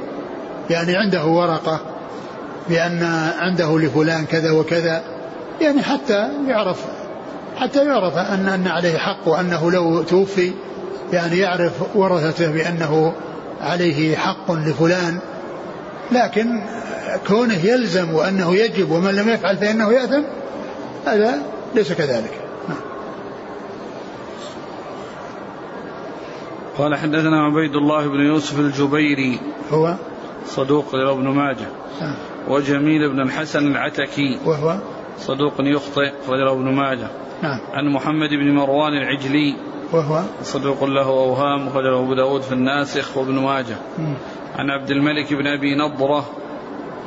يعني 0.70 0.96
عنده 0.96 1.26
ورقة 1.26 1.80
بأن 2.68 3.02
عنده 3.38 3.78
لفلان 3.78 4.24
كذا 4.24 4.50
وكذا. 4.50 5.02
يعني 5.60 5.82
حتى 5.82 6.28
يعرف 6.46 6.84
حتى 7.56 7.84
يعرف 7.84 8.14
ان 8.14 8.48
أن 8.48 8.66
عليه 8.66 8.98
حق 8.98 9.28
وأنه 9.28 9.70
لو 9.70 10.02
توفي 10.02 10.52
يعني 11.12 11.38
يعرف 11.38 11.72
ورثته 11.96 12.50
بأنه 12.52 13.12
عليه 13.60 14.16
حق 14.16 14.52
لفلان. 14.52 15.18
لكن 16.12 16.62
كونه 17.26 17.66
يلزم 17.66 18.14
وأنه 18.14 18.56
يجب 18.56 18.90
ومن 18.90 19.10
لم 19.10 19.28
يفعل 19.28 19.56
فإنه 19.56 19.92
يأثم 19.92 20.22
هذا 21.06 21.42
ليس 21.74 21.92
كذلك. 21.92 22.40
قال 26.78 26.94
حدثنا 26.94 27.44
عبيد 27.44 27.76
الله 27.76 28.06
بن 28.06 28.20
يوسف 28.20 28.60
الجبيري. 28.60 29.40
هو؟ 29.70 29.94
صدوق 30.46 30.94
رواه 30.94 31.12
ابن 31.12 31.28
ماجه. 31.28 31.68
نعم. 32.00 32.14
وجميل 32.48 33.08
بن 33.08 33.20
الحسن 33.20 33.66
العتكي. 33.66 34.38
وهو؟ 34.46 34.76
صدوق 35.18 35.52
يخطئ 35.60 36.12
رواه 36.28 36.52
ابن 36.52 36.74
ماجه. 36.74 37.08
نعم. 37.42 37.58
عن 37.72 37.92
محمد 37.92 38.28
بن 38.28 38.54
مروان 38.54 38.92
العجلي. 38.92 39.56
وهو؟ 39.92 40.22
صدوق 40.42 40.84
له 40.84 41.06
أوهام 41.06 41.66
وخرجه 41.66 41.98
أبو 41.98 42.14
داود 42.14 42.42
في 42.42 42.52
الناسخ 42.52 43.16
وابن 43.16 43.34
ماجه. 43.34 43.76
عن 44.56 44.70
عبد 44.70 44.90
الملك 44.90 45.34
بن 45.34 45.46
أبي 45.46 45.74
نضرة. 45.74 46.30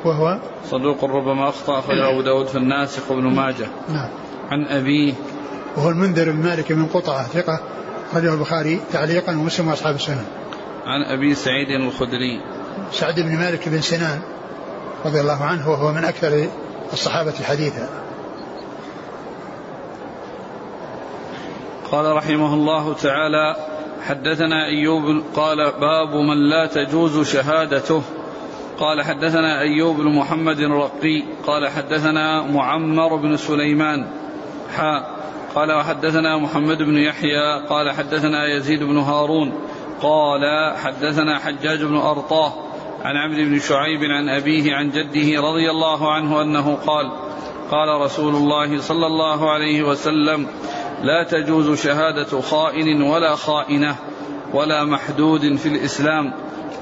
وهو 0.05 0.39
صدوق 0.69 1.05
ربما 1.05 1.49
أخطأ 1.49 1.79
أخرجه 1.79 2.09
أبو 2.09 2.21
داود 2.21 2.47
في 2.47 2.57
الناسخ 2.57 3.11
وابن 3.11 3.23
ماجه. 3.23 3.67
نعم. 3.89 4.09
عن 4.49 4.65
أبيه. 4.65 5.13
وهو 5.77 5.89
المنذر 5.89 6.31
بن 6.31 6.43
مالك 6.43 6.71
من 6.71 6.85
قطعة 6.85 7.23
ثقة. 7.23 7.59
أخرجه 8.11 8.33
البخاري 8.33 8.79
تعليقا 8.93 9.31
ومسلم 9.31 9.67
وأصحاب 9.67 9.95
السنن. 9.95 10.25
عن 10.85 11.03
أبي 11.03 11.35
سعيد 11.35 11.69
الخدري. 11.69 12.41
سعد 12.91 13.19
بن 13.19 13.35
مالك 13.35 13.69
بن 13.69 13.81
سنان 13.81 14.21
رضي 15.05 15.21
الله 15.21 15.43
عنه 15.43 15.69
وهو 15.69 15.91
من 15.91 16.05
أكثر 16.05 16.47
الصحابة 16.93 17.33
حديثا. 17.43 17.89
قال 21.91 22.15
رحمه 22.15 22.53
الله 22.53 22.93
تعالى 22.93 23.55
حدثنا 24.07 24.65
أيوب 24.65 25.23
قال 25.35 25.57
باب 25.71 26.15
من 26.15 26.49
لا 26.49 26.65
تجوز 26.65 27.27
شهادته. 27.27 28.01
قال 28.79 29.01
حدثنا 29.01 29.59
أيوب 29.59 29.97
بن 29.97 30.07
محمد 30.07 30.59
الرقي 30.59 31.23
قال 31.47 31.69
حدثنا 31.69 32.41
معمر 32.41 33.15
بن 33.15 33.37
سليمان. 33.37 34.07
حاء 34.75 35.23
قال 35.55 35.71
وحدثنا 35.71 36.37
محمد 36.37 36.77
بن 36.77 36.97
يحيى 36.97 37.65
قال 37.69 37.91
حدثنا 37.91 38.47
يزيد 38.47 38.83
بن 38.83 38.97
هارون 38.97 39.53
قال 40.01 40.73
حدثنا 40.77 41.39
حجاج 41.39 41.83
بن 41.83 41.95
أرطاه 41.95 42.53
عن 43.03 43.17
عمرو 43.17 43.45
بن 43.45 43.59
شعيب 43.59 44.03
عن 44.03 44.29
أبيه 44.29 44.75
عن 44.75 44.89
جده 44.89 45.41
رضي 45.41 45.69
الله 45.69 46.11
عنه 46.11 46.41
أنه 46.41 46.75
قال 46.75 47.11
قال 47.71 48.01
رسول 48.01 48.35
الله 48.35 48.81
صلى 48.81 49.05
الله 49.07 49.51
عليه 49.51 49.83
وسلم 49.83 50.47
لا 51.03 51.23
تجوز 51.23 51.83
شهادة 51.83 52.41
خائن 52.41 53.01
ولا 53.01 53.35
خائنة 53.35 53.95
ولا 54.53 54.83
محدود 54.83 55.55
في 55.55 55.69
الإسلام 55.69 56.33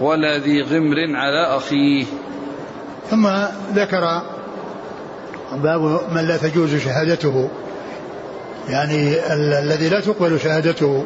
ولا 0.01 0.37
ذي 0.37 0.61
غمر 0.61 1.15
على 1.15 1.57
أخيه. 1.57 2.05
ثم 3.09 3.27
ذكر 3.73 4.21
باب 5.53 5.81
من 6.11 6.27
لا 6.27 6.37
تجوز 6.37 6.75
شهادته 6.75 7.49
يعني 8.69 9.13
ال- 9.33 9.53
الذي 9.53 9.89
لا 9.89 9.99
تقبل 9.99 10.39
شهادته 10.39 11.05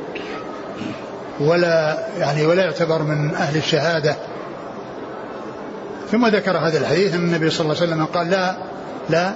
ولا 1.40 2.08
يعني 2.18 2.46
ولا 2.46 2.64
يعتبر 2.64 3.02
من 3.02 3.36
أهل 3.36 3.58
الشهادة. 3.58 4.16
ثم 6.12 6.28
ذكر 6.28 6.58
هذا 6.58 6.78
الحديث 6.80 7.14
أن 7.16 7.20
النبي 7.20 7.50
صلى 7.50 7.66
الله 7.66 7.82
عليه 7.82 7.92
وسلم 7.94 8.06
قال 8.06 8.30
لا 8.30 8.58
لا. 9.10 9.34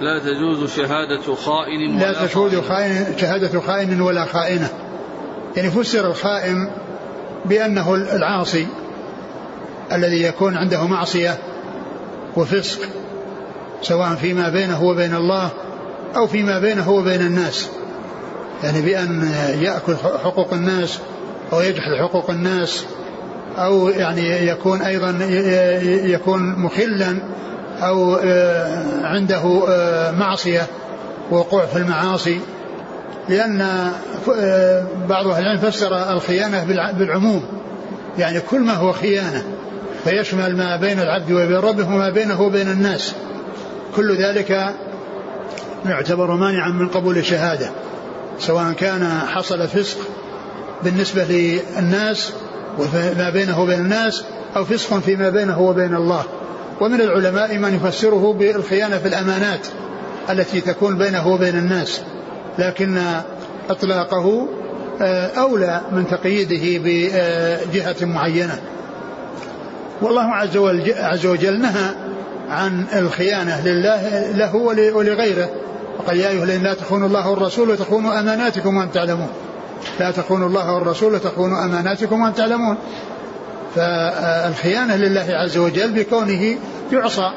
لا 0.00 0.18
تجوز 0.18 0.70
شهادة 0.70 1.34
خائن 1.34 1.96
ولا 1.96 2.12
لا 2.12 2.26
تجوز 2.26 2.54
خائن. 2.56 3.18
شهادة 3.18 3.60
خائن 3.60 4.00
ولا 4.00 4.24
خائنة. 4.24 4.68
يعني 5.56 5.70
فسر 5.70 6.06
الخائن 6.06 6.70
بأنه 7.48 7.94
العاصي 7.94 8.66
الذي 9.92 10.22
يكون 10.22 10.56
عنده 10.56 10.86
معصية 10.86 11.38
وفسق 12.36 12.80
سواء 13.82 14.14
فيما 14.14 14.48
بينه 14.48 14.84
وبين 14.84 15.14
الله 15.14 15.50
أو 16.16 16.26
فيما 16.26 16.58
بينه 16.58 16.90
وبين 16.90 17.20
الناس. 17.20 17.68
يعني 18.64 18.82
بأن 18.82 19.32
يأكل 19.60 19.96
حقوق 20.24 20.52
الناس 20.52 20.98
أو 21.52 21.60
يجحد 21.60 21.94
حقوق 22.00 22.30
الناس 22.30 22.84
أو 23.58 23.88
يعني 23.88 24.46
يكون 24.48 24.82
أيضا 24.82 25.18
يكون 26.04 26.42
مخلا 26.42 27.18
أو 27.80 28.14
آه، 28.24 29.06
عنده 29.06 29.64
آه، 29.68 30.10
معصية 30.10 30.66
وقوع 31.30 31.66
في 31.66 31.76
المعاصي. 31.76 32.40
لأن 33.28 33.60
آه، 33.60 34.84
بعض 35.08 35.26
أهل 35.26 35.42
العلم 35.42 35.70
فسر 35.70 36.12
الخيانة 36.12 36.64
بالعموم. 36.98 37.42
يعني 38.18 38.40
كل 38.40 38.60
ما 38.60 38.72
هو 38.72 38.92
خيانة 38.92 39.42
فيشمل 40.04 40.56
ما 40.56 40.76
بين 40.76 41.00
العبد 41.00 41.32
وبين 41.32 41.56
ربه 41.56 41.94
وما 41.94 42.10
بينه 42.10 42.42
وبين 42.42 42.68
الناس. 42.68 43.14
كل 43.96 44.16
ذلك 44.16 44.74
يعتبر 45.86 46.34
مانعا 46.34 46.68
من 46.68 46.88
قبول 46.88 47.18
الشهادة 47.18 47.70
سواء 48.38 48.72
كان 48.72 49.08
حصل 49.28 49.68
فسق 49.68 49.98
بالنسبة 50.82 51.24
للناس 51.24 52.32
وما 52.78 53.30
بينه 53.30 53.62
وبين 53.62 53.80
الناس 53.80 54.24
أو 54.56 54.64
فسق 54.64 54.98
فيما 54.98 55.28
بينه 55.30 55.60
وبين 55.60 55.94
الله. 55.94 56.24
ومن 56.80 57.00
العلماء 57.00 57.58
من 57.58 57.74
يفسره 57.74 58.32
بالخيانة 58.32 58.98
في 58.98 59.08
الأمانات 59.08 59.66
التي 60.30 60.60
تكون 60.60 60.98
بينه 60.98 61.28
وبين 61.28 61.58
الناس. 61.58 62.00
لكن 62.58 62.98
إطلاقه 63.70 64.48
آه، 65.02 65.26
أولى 65.26 65.80
من 65.92 66.06
تقييده 66.06 66.82
بجهة 66.84 67.96
معينة. 68.04 68.60
والله 70.02 70.34
عز 70.98 71.26
وجل 71.26 71.60
نهى 71.60 71.94
عن 72.50 72.84
الخيانة 72.96 73.66
لله 73.66 74.32
له 74.32 74.56
ولغيره. 74.94 75.50
وقال 75.98 76.16
يا 76.16 76.28
أيها 76.28 76.44
الذين 76.44 76.62
لا 76.62 76.74
تخونوا 76.74 77.08
الله 77.08 77.30
والرسول 77.30 77.70
وتخونوا 77.70 78.20
أماناتكم 78.20 78.76
وأنتم 78.76 78.92
تعلمون. 78.92 79.28
لا 80.00 80.10
تخونوا 80.10 80.48
الله 80.48 80.74
والرسول 80.74 81.14
وتخونوا 81.14 81.64
أماناتكم 81.64 82.20
وأنتم 82.20 82.36
تعلمون. 82.36 82.76
فالخيانة 83.74 84.96
لله 84.96 85.26
عز 85.30 85.58
وجل 85.58 85.92
بكونه 85.92 86.56
يعصى 86.92 87.30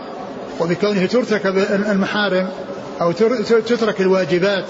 وبكونه 0.59 1.05
ترتكب 1.05 1.57
المحارم 1.91 2.47
أو 3.01 3.11
تترك 3.67 4.01
الواجبات 4.01 4.65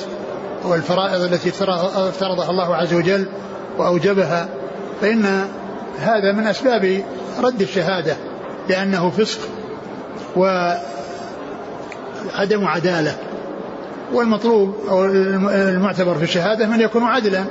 والفرائض 0.65 1.21
التي 1.21 1.49
افترضها 1.49 2.49
الله 2.49 2.75
عز 2.75 2.93
وجل 2.93 3.25
وأوجبها 3.77 4.49
فإن 5.01 5.45
هذا 5.99 6.31
من 6.31 6.47
أسباب 6.47 7.03
رد 7.39 7.61
الشهادة 7.61 8.15
لأنه 8.69 9.09
فسق 9.09 9.39
وعدم 10.35 10.85
عدالة. 12.65 13.15
والمطلوب 14.13 14.75
أو 14.89 15.05
المعتبر 15.05 16.15
في 16.15 16.23
الشهادة 16.23 16.67
من 16.67 16.81
يكون 16.81 17.03
عدلا 17.03 17.43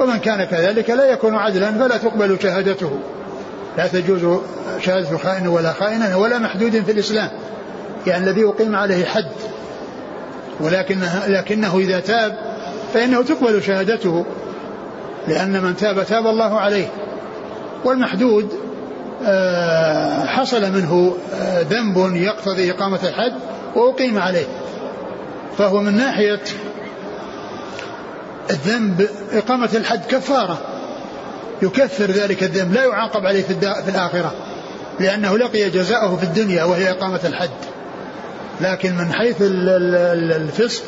ومن 0.00 0.18
كان 0.18 0.44
كذلك 0.44 0.90
لا 0.90 1.04
يكون 1.12 1.34
عدلا 1.34 1.70
فلا 1.72 1.96
تقبل 1.96 2.38
شهادته. 2.42 2.98
لا 3.76 3.86
تجوز 3.86 4.38
شهادة 4.80 5.18
خائن 5.18 5.48
ولا 5.48 5.72
خائن 5.72 6.14
ولا 6.14 6.38
محدود 6.38 6.80
في 6.80 6.92
الإسلام 6.92 7.30
يعني 8.06 8.24
الذي 8.24 8.44
أقيم 8.44 8.76
عليه 8.76 9.04
حد 9.04 9.30
ولكنه 10.60 11.26
لكنه 11.26 11.78
إذا 11.78 12.00
تاب 12.00 12.49
فإنه 12.94 13.22
تقبل 13.22 13.62
شهادته 13.62 14.24
لأن 15.28 15.62
من 15.62 15.76
تاب 15.76 16.04
تاب 16.04 16.26
الله 16.26 16.60
عليه. 16.60 16.88
والمحدود 17.84 18.52
آه، 19.24 20.26
حصل 20.26 20.72
منه 20.72 21.16
آه، 21.34 21.62
ذنب 21.62 22.16
يقتضي 22.16 22.70
إقامة 22.70 23.00
الحد 23.02 23.32
وأقيم 23.74 24.18
عليه. 24.18 24.46
فهو 25.58 25.80
من 25.80 25.96
ناحية 25.96 26.40
الذنب 28.50 29.08
إقامة 29.32 29.70
الحد 29.74 30.00
كفارة. 30.08 30.58
يكفر 31.62 32.04
ذلك 32.04 32.42
الذنب 32.42 32.74
لا 32.74 32.84
يعاقب 32.84 33.26
عليه 33.26 33.42
في, 33.42 33.54
في 33.60 33.88
الآخرة 33.88 34.34
لأنه 35.00 35.38
لقي 35.38 35.70
جزاءه 35.70 36.16
في 36.16 36.22
الدنيا 36.22 36.64
وهي 36.64 36.90
إقامة 36.90 37.20
الحد 37.24 37.50
لكن 38.60 38.96
من 38.96 39.12
حيث 39.12 39.36
الفسق 39.40 40.82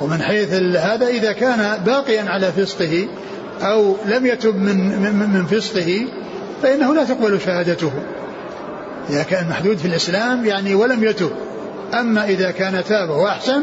ومن 0.00 0.22
حيث 0.22 0.52
هذا 0.76 1.06
إذا 1.06 1.32
كان 1.32 1.82
باقيا 1.86 2.22
على 2.22 2.52
فسقه 2.52 3.08
أو 3.62 3.96
لم 4.06 4.26
يتب 4.26 4.56
من 4.56 4.76
من, 5.02 5.28
من 5.28 5.46
فسقه 5.46 6.06
فإنه 6.62 6.94
لا 6.94 7.04
تقبل 7.04 7.40
شهادته. 7.40 7.92
إذا 9.10 9.22
كان 9.22 9.48
محدود 9.48 9.76
في 9.76 9.88
الإسلام 9.88 10.44
يعني 10.44 10.74
ولم 10.74 11.04
يتب. 11.04 11.30
أما 11.94 12.24
إذا 12.24 12.50
كان 12.50 12.84
تاب 12.84 13.10
وأحسن 13.10 13.62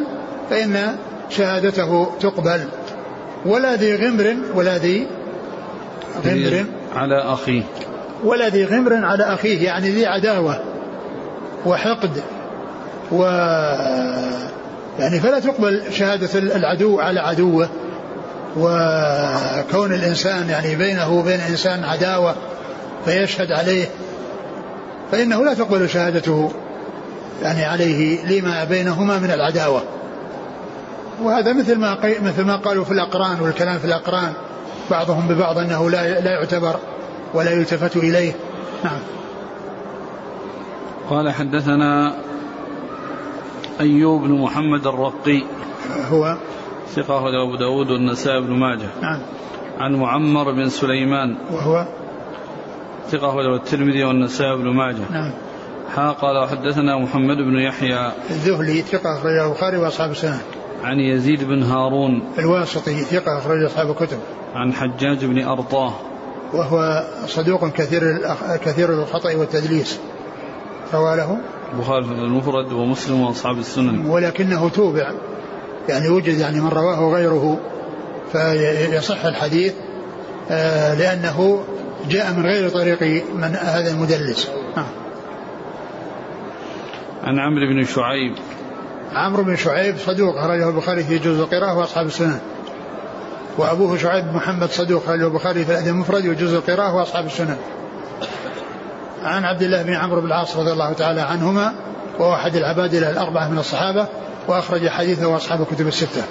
فإن 0.49 0.95
شهادته 1.29 2.11
تقبل. 2.19 2.61
ولا 3.45 3.75
ذي 3.75 3.95
غمر 3.95 4.35
ولا 4.55 4.77
ذي 4.77 5.07
غمر. 6.25 6.65
على 6.95 7.33
أخيه. 7.33 7.63
ولا 8.23 8.49
ذي 8.49 8.65
غمر 8.65 9.05
على 9.05 9.23
أخيه 9.23 9.65
يعني 9.65 9.89
ذي 9.89 10.05
عداوة 10.05 10.59
وحقد 11.65 12.21
و 13.11 13.23
يعني 14.99 15.19
فلا 15.19 15.39
تقبل 15.39 15.83
شهادة 15.91 16.39
العدو 16.39 16.99
على 16.99 17.19
عدوه 17.19 17.69
وكون 18.57 19.93
الإنسان 19.93 20.49
يعني 20.49 20.75
بينه 20.75 21.13
وبين 21.13 21.39
إنسان 21.39 21.83
عداوة 21.83 22.35
فيشهد 23.05 23.51
عليه 23.51 23.85
فإنه 25.11 25.45
لا 25.45 25.53
تقبل 25.53 25.89
شهادته 25.89 26.51
يعني 27.43 27.65
عليه 27.65 28.25
لما 28.25 28.63
بينهما 28.63 29.19
من 29.19 29.31
العداوة. 29.31 29.81
وهذا 31.21 31.53
مثل 31.53 31.79
ما 31.79 31.97
مثل 32.21 32.43
ما 32.43 32.55
قالوا 32.55 32.85
في 32.85 32.91
الأقران 32.91 33.41
والكلام 33.41 33.79
في 33.79 33.85
الأقران 33.85 34.33
بعضهم 34.91 35.27
ببعض 35.27 35.57
أنه 35.57 35.89
لا 35.89 36.19
لا 36.19 36.31
يعتبر 36.31 36.75
ولا 37.33 37.51
يلتفت 37.51 37.97
إليه. 37.97 38.33
نعم. 38.83 38.99
قال 41.09 41.31
حدثنا 41.31 42.13
أيوب 43.83 44.21
بن 44.21 44.31
محمد 44.31 44.87
الرقي. 44.87 45.43
هو 46.11 46.37
ثقة 46.95 47.43
أبو 47.43 47.55
داود 47.55 47.91
والنسائي 47.91 48.41
بن 48.41 48.53
ماجه. 48.53 48.89
نعم. 49.01 49.19
عن 49.79 49.95
معمر 49.95 50.51
بن 50.51 50.69
سليمان. 50.69 51.35
وهو 51.51 51.85
ثقة 53.09 53.41
له 53.41 53.55
الترمذي 53.55 54.03
والنسائي 54.03 54.55
بن 54.55 54.69
ماجه. 54.69 55.11
نعم. 55.11 55.31
ها 55.95 56.11
قال 56.11 56.37
وحدثنا 56.37 56.97
محمد 56.97 57.37
بن 57.37 57.59
يحيى. 57.59 58.11
الذهلي 58.29 58.81
ثقة 58.81 59.17
أخرجه 59.17 59.47
البخاري 59.47 59.77
وأصحاب 59.77 60.11
السنة. 60.11 60.41
عن 60.83 60.99
يزيد 60.99 61.43
بن 61.43 61.63
هارون. 61.63 62.23
الواسطي 62.39 62.95
ثقة 62.95 63.37
أخرج 63.37 63.63
أصحاب 63.63 63.89
الكتب. 63.89 64.17
عن 64.55 64.73
حجاج 64.73 65.25
بن 65.25 65.43
أرطاه. 65.43 65.93
وهو 66.53 67.03
صدوق 67.27 67.67
كثير 67.67 68.01
كثير 68.65 68.89
الخطأ 68.89 69.35
والتدليس. 69.35 69.99
روى 70.93 71.15
له 71.15 71.37
البخاري 71.73 72.05
المفرد 72.05 72.73
ومسلم 72.73 73.21
وأصحاب 73.21 73.57
السنن. 73.57 74.05
ولكنه 74.05 74.69
توبع. 74.69 75.11
يعني 75.89 76.09
وجد 76.09 76.37
يعني 76.37 76.61
من 76.61 76.69
رواه 76.69 77.13
غيره 77.13 77.59
فيصح 78.31 79.25
الحديث 79.25 79.73
آه، 80.51 80.93
لأنه 80.95 81.63
جاء 82.09 82.33
من 82.33 82.45
غير 82.45 82.69
طريق 82.69 83.23
من 83.35 83.55
هذا 83.55 83.91
المدلس. 83.91 84.49
آه. 84.77 84.85
عن 87.23 87.39
عمرو 87.39 87.67
بن 87.67 87.85
شعيب. 87.85 88.35
عمرو 89.13 89.43
بن 89.43 89.55
شعيب 89.55 89.97
صدوق 89.97 90.37
أخرجه 90.37 90.69
البخاري 90.69 91.03
في 91.03 91.17
جزء 91.17 91.43
القراءة 91.43 91.77
وأصحاب 91.77 92.05
السنن. 92.05 92.39
وأبوه 93.57 93.97
شعيب 93.97 94.25
محمد 94.25 94.69
صدوق 94.69 95.03
أخرجه 95.03 95.27
البخاري 95.27 95.65
في 95.65 95.71
الأدب 95.71 95.87
المفرد 95.87 96.27
وجزء 96.27 96.57
القراءة 96.57 96.95
وأصحاب 96.95 97.25
السنن. 97.25 97.57
عن 99.23 99.45
عبد 99.45 99.61
الله 99.61 99.83
بن 99.83 99.93
عمرو 99.93 100.21
بن 100.21 100.27
العاص 100.27 100.57
رضي 100.57 100.71
الله 100.71 100.93
تعالى 100.93 101.21
عنهما 101.21 101.73
وهو 102.19 102.33
أحد 102.33 102.55
العبادلة 102.55 103.09
الأربعة 103.09 103.49
من 103.49 103.57
الصحابة 103.57 104.07
وأخرج 104.47 104.87
حديثه 104.87 105.27
وأصحاب 105.27 105.61
الكتب 105.61 105.87
الستة. 105.87 106.23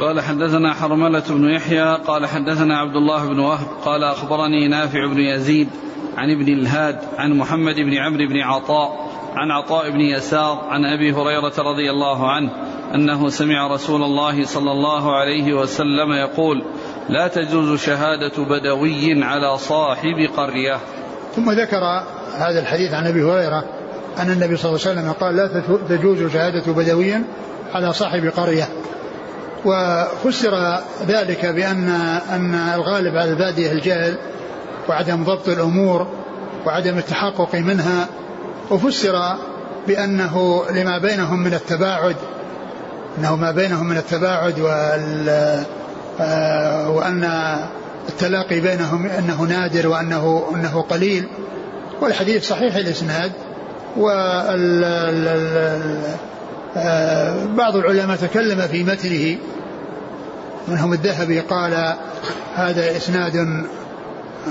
قال 0.00 0.20
حدثنا 0.20 0.74
حرملة 0.74 1.22
بن 1.28 1.50
يحيى 1.50 1.94
قال 1.94 2.26
حدثنا 2.26 2.78
عبد 2.78 2.96
الله 2.96 3.28
بن 3.28 3.38
وهب 3.38 3.66
قال 3.84 4.04
أخبرني 4.04 4.68
نافع 4.68 5.06
بن 5.06 5.18
يزيد 5.18 5.68
عن 6.16 6.30
ابن 6.30 6.52
الهاد 6.52 6.98
عن 7.16 7.32
محمد 7.32 7.74
بن 7.74 7.94
عمرو 7.94 8.28
بن 8.28 8.40
عطاء 8.40 9.10
عن 9.34 9.50
عطاء 9.50 9.90
بن 9.90 10.00
يسار 10.00 10.64
عن 10.68 10.84
أبي 10.84 11.12
هريرة 11.12 11.52
رضي 11.58 11.90
الله 11.90 12.30
عنه 12.30 12.50
أنه 12.94 13.28
سمع 13.28 13.66
رسول 13.66 14.02
الله 14.02 14.44
صلى 14.44 14.72
الله 14.72 15.16
عليه 15.16 15.54
وسلم 15.54 16.12
يقول 16.12 16.64
لا 17.10 17.28
تجوز 17.28 17.80
شهادة 17.80 18.44
بدوي 18.44 19.24
على 19.24 19.58
صاحب 19.58 20.30
قرية. 20.36 20.78
ثم 21.36 21.50
ذكر 21.50 22.02
هذا 22.38 22.60
الحديث 22.60 22.94
عن 22.94 23.06
أبي 23.06 23.22
هريرة 23.22 23.64
أن 24.18 24.30
النبي 24.30 24.56
صلى 24.56 24.70
الله 24.70 24.80
عليه 24.86 25.00
وسلم 25.00 25.12
قال 25.12 25.36
لا 25.36 25.62
تجوز 25.88 26.32
شهادة 26.32 26.72
بدوي 26.72 27.14
على 27.74 27.92
صاحب 27.92 28.32
قرية. 28.36 28.68
وفسر 29.64 30.78
ذلك 31.06 31.46
بأن 31.46 31.88
أن 32.30 32.54
الغالب 32.54 33.16
على 33.16 33.30
البادية 33.30 33.72
الجهل 33.72 34.16
وعدم 34.88 35.24
ضبط 35.24 35.48
الأمور 35.48 36.06
وعدم 36.66 36.98
التحقق 36.98 37.54
منها 37.54 38.08
وفسر 38.70 39.36
بأنه 39.88 40.62
لما 40.70 40.98
بينهم 40.98 41.42
من 41.42 41.54
التباعد 41.54 42.16
أنه 43.18 43.36
ما 43.36 43.50
بينهم 43.50 43.86
من 43.86 43.96
التباعد 43.96 44.60
وال 44.60 45.64
وأن 46.88 47.28
التلاقي 48.08 48.60
بينهم 48.60 49.06
أنه 49.06 49.42
نادر 49.42 49.88
وأنه 49.88 50.46
أنه 50.54 50.82
قليل 50.82 51.28
والحديث 52.00 52.48
صحيح 52.48 52.76
الإسناد 52.76 53.32
وال 53.96 54.84
آه، 56.76 57.44
بعض 57.44 57.76
العلماء 57.76 58.16
تكلم 58.16 58.60
في 58.60 58.84
متنه 58.84 59.36
منهم 60.68 60.92
الذهبي 60.92 61.40
قال 61.40 61.94
هذا 62.54 62.96
إسناد 62.96 63.66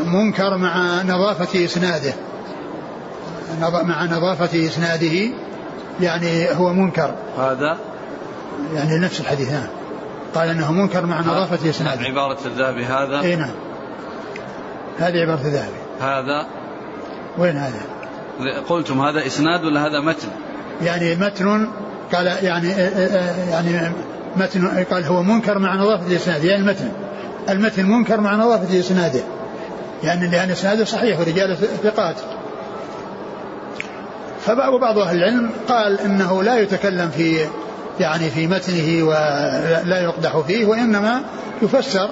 منكر 0.05 0.57
مع 0.57 1.03
نظافة 1.03 1.65
إسناده. 1.65 2.13
مع 3.61 4.05
نظافة 4.05 4.67
إسناده 4.67 5.31
يعني 6.01 6.49
هو 6.51 6.73
منكر. 6.73 7.15
هذا؟ 7.37 7.77
يعني 8.75 8.97
نفس 8.97 9.19
الحديث 9.19 9.51
نعم 9.51 9.67
قال 10.35 10.49
إنه 10.49 10.71
منكر 10.71 11.05
مع 11.05 11.21
نظافة 11.21 11.69
إسناده. 11.69 12.01
عبارة 12.01 12.37
الذهبي 12.45 12.85
هذا؟ 12.85 13.21
إي 13.21 13.35
نعم. 13.35 13.51
هذه 14.99 15.17
عبارة 15.17 15.41
الذهبي 15.41 15.77
هذا؟ 16.01 16.45
وين 17.37 17.57
هذا؟ 17.57 17.81
قلتم 18.69 19.01
هذا 19.01 19.25
إسناد 19.27 19.63
ولا 19.63 19.85
هذا 19.85 19.99
متن؟ 19.99 20.27
يعني 20.81 21.15
متن 21.15 21.67
قال 22.13 22.27
يعني 22.43 22.69
يعني 23.49 23.91
متن 24.37 24.83
قال 24.91 25.05
هو 25.05 25.23
منكر 25.23 25.59
مع 25.59 25.75
نظافة 25.75 26.15
إسناده. 26.15 26.49
يعني 26.49 26.61
المتن 26.61 26.91
المتن 27.49 27.85
منكر 27.85 28.21
مع 28.21 28.35
نظافة 28.35 28.79
إسناده. 28.79 29.19
يعني 30.03 30.27
لأن 30.27 30.51
إسناده 30.51 30.85
صحيح 30.85 31.19
ورجاله 31.19 31.55
ثقات. 31.55 32.15
فبعض 34.45 34.97
أهل 34.97 35.17
العلم 35.17 35.49
قال 35.67 35.99
إنه 35.99 36.43
لا 36.43 36.59
يتكلم 36.59 37.09
في 37.09 37.45
يعني 37.99 38.29
في 38.29 38.47
متنه 38.47 39.03
ولا 39.03 40.01
يقدح 40.01 40.39
فيه 40.39 40.65
وإنما 40.65 41.21
يفسر 41.61 42.09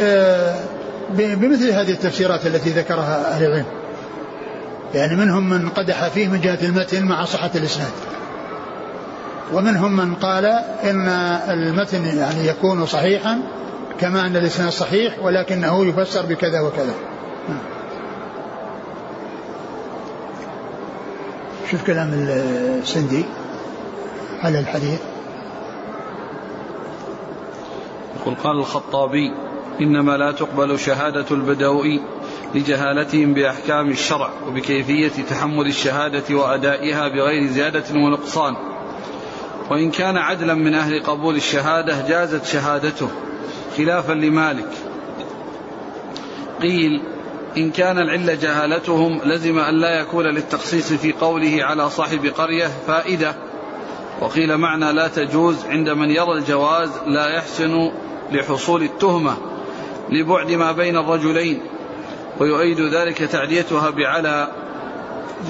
آه، 0.00 0.54
بمثل 1.10 1.70
هذه 1.70 1.90
التفسيرات 1.90 2.46
التي 2.46 2.70
ذكرها 2.70 3.32
أهل 3.32 3.44
العلم. 3.44 3.66
يعني 4.94 5.16
منهم 5.16 5.48
من 5.48 5.68
قدح 5.68 6.08
فيه 6.08 6.28
من 6.28 6.40
جهة 6.40 6.58
المتن 6.62 7.04
مع 7.04 7.24
صحة 7.24 7.50
الإسناد. 7.54 7.92
ومنهم 9.52 9.96
من 9.96 10.14
قال 10.14 10.44
إن 10.84 11.08
المتن 11.48 12.04
يعني 12.04 12.46
يكون 12.46 12.86
صحيحا 12.86 13.40
كما 14.00 14.26
أن 14.26 14.36
الإسناد 14.36 14.70
صحيح 14.70 15.14
ولكنه 15.22 15.86
يفسر 15.86 16.26
بكذا 16.26 16.60
وكذا. 16.60 16.94
شوف 21.70 21.86
كلام 21.86 22.10
السندي. 22.82 23.24
على 24.42 24.58
الحديث. 24.58 25.00
يقول 28.20 28.34
قال 28.34 28.58
الخطابي 28.58 29.32
إنما 29.80 30.16
لا 30.16 30.32
تقبل 30.32 30.78
شهادة 30.78 31.26
البدوي 31.30 32.00
لجهالتهم 32.54 33.34
بأحكام 33.34 33.90
الشرع 33.90 34.30
وبكيفية 34.48 35.22
تحمل 35.30 35.66
الشهادة 35.66 36.36
وأدائها 36.36 37.08
بغير 37.08 37.46
زيادة 37.46 37.84
ونقصان. 37.94 38.56
وإن 39.70 39.90
كان 39.90 40.16
عدلا 40.16 40.54
من 40.54 40.74
أهل 40.74 41.02
قبول 41.02 41.36
الشهادة 41.36 42.08
جازت 42.08 42.44
شهادته 42.44 43.08
خلافا 43.76 44.12
لمالك. 44.12 44.70
قيل 46.62 47.02
إن 47.56 47.70
كان 47.70 47.98
العلة 47.98 48.34
جهالتهم 48.34 49.20
لزم 49.24 49.58
أن 49.58 49.74
لا 49.74 50.00
يكون 50.00 50.24
للتخصيص 50.24 50.92
في 50.92 51.12
قوله 51.12 51.64
على 51.64 51.90
صاحب 51.90 52.26
قرية 52.26 52.66
فائدة 52.86 53.45
وقيل 54.20 54.56
معنى 54.56 54.92
لا 54.92 55.08
تجوز 55.08 55.56
عند 55.66 55.88
من 55.88 56.10
يرى 56.10 56.32
الجواز 56.32 56.90
لا 57.06 57.28
يحسن 57.28 57.90
لحصول 58.32 58.82
التهمة 58.82 59.36
لبعد 60.10 60.50
ما 60.50 60.72
بين 60.72 60.96
الرجلين 60.96 61.60
ويؤيد 62.40 62.80
ذلك 62.80 63.18
تعديتها 63.18 63.90
بعلى 63.90 64.48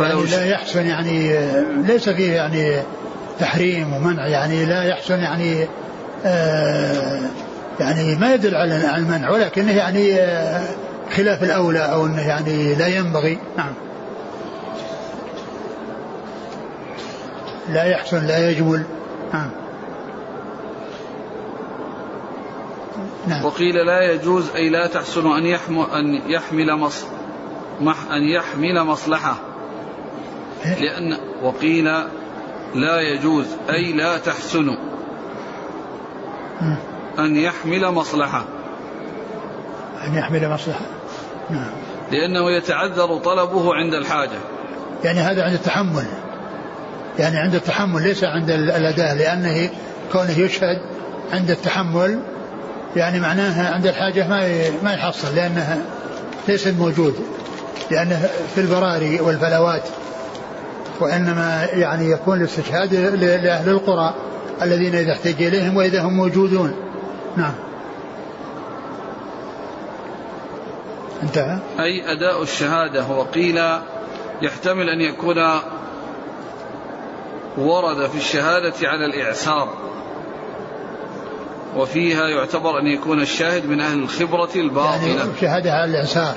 يعني 0.01 0.25
لا 0.25 0.47
يحسن 0.47 0.87
يعني 0.87 1.39
ليس 1.87 2.09
فيه 2.09 2.33
يعني 2.33 2.83
تحريم 3.41 3.93
ومنع 3.93 4.27
يعني 4.27 4.65
لا 4.65 4.85
يحسن 4.85 5.19
يعني 5.19 5.69
آه 6.25 7.21
يعني 7.81 8.15
ما 8.15 8.35
يدل 8.35 8.55
على 8.55 8.97
المنع 8.97 9.31
ولكنه 9.31 9.73
يعني 9.73 10.15
آه 10.15 10.69
خلاف 11.17 11.43
الأولى 11.43 11.79
أو 11.79 12.07
أنه 12.07 12.29
يعني 12.29 12.75
لا 12.75 12.87
ينبغي. 12.87 13.39
نعم. 13.57 13.73
لا 17.69 17.85
يحسن 17.85 18.27
لا 18.27 18.51
يجمل 18.51 18.83
نعم. 19.33 19.51
نعم. 23.27 23.45
وقيل 23.45 23.75
لا 23.87 24.13
يجوز 24.13 24.51
أي 24.51 24.69
لا 24.69 24.87
تحسن 24.87 25.27
أن 25.27 25.47
يحمل 25.47 25.87
أن 25.93 26.31
يحمل 26.31 26.77
مص 26.77 27.05
أن 28.11 28.23
يحمل 28.23 28.85
مصلحة. 28.85 29.37
إيه؟ 30.65 30.75
لأن 30.75 31.19
وقيل 31.43 31.85
لا 32.75 33.01
يجوز 33.01 33.47
أي 33.71 33.93
لا 33.93 34.19
تحسن 34.19 34.77
أن 37.19 37.37
يحمل 37.37 37.91
مصلحة. 37.91 38.45
أن 40.07 40.15
يحمل 40.15 40.49
مصلحة. 40.49 40.87
نعم. 41.51 41.71
لأنه 42.11 42.51
يتعذر 42.51 43.19
طلبه 43.19 43.75
عند 43.75 43.95
الحاجة. 43.95 44.39
يعني 45.05 45.21
هذا 45.21 45.45
عند 45.45 45.55
التحمل. 45.55 46.07
يعني 47.19 47.39
عند 47.39 47.55
التحمل 47.55 48.03
ليس 48.03 48.25
عند 48.25 48.51
الأداء 48.51 49.15
لأنه 49.15 49.71
كونه 50.13 50.39
يشهد 50.39 50.81
عند 51.33 51.51
التحمل 51.51 52.21
يعني 52.97 53.21
معناها 53.21 53.75
عند 53.75 53.87
الحاجة 53.87 54.29
ما 54.29 54.71
ما 54.85 54.93
يحصل 54.93 55.35
لأنها 55.35 55.79
ليست 56.49 56.75
موجود 56.79 57.15
لأنه 57.91 58.29
في 58.55 58.61
البراري 58.61 59.21
والفلوات 59.21 59.83
وإنما 61.01 61.69
يعني 61.73 62.11
يكون 62.11 62.39
الاستشهاد 62.41 62.95
لأهل 62.95 63.69
القرى 63.69 64.15
الذين 64.63 64.95
إذا 64.95 65.13
احتج 65.13 65.43
إليهم 65.43 65.77
وإذا 65.77 66.03
هم 66.03 66.17
موجودون. 66.17 66.75
نعم. 67.37 67.55
انتهى؟ 71.23 71.59
أي 71.81 72.13
أداء 72.13 72.43
الشهادة 72.43 73.07
وقيل 73.07 73.61
يحتمل 74.43 74.89
أن 74.89 75.01
يكون 75.01 75.37
ورد 77.59 78.07
في 78.07 78.19
الشهادة 78.19 78.75
على 78.83 79.07
الإعسار 79.07 79.69
وفيها 81.77 82.29
يعتبر 82.29 82.79
أن 82.79 82.87
يكون 82.87 83.21
الشاهد 83.21 83.67
من 83.67 83.81
أهل 83.81 83.99
الخبرة 83.99 84.51
الباطنة 84.57 85.07
يعني 85.07 85.31
شهادة 85.41 85.73
على 85.73 85.91
الإعسار 85.91 86.35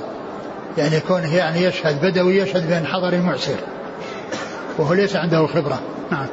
يعني 0.77 0.95
يكون 0.95 1.23
يعني 1.23 1.63
يشهد 1.63 2.01
بدوي 2.01 2.37
يشهد 2.37 2.67
بين 2.67 2.85
حضر 2.85 3.21
معسر 3.21 3.57
وهو 4.77 4.93
ليس 4.93 5.15
عنده 5.15 5.47
خبرة. 5.47 5.81
نعم. 6.11 6.27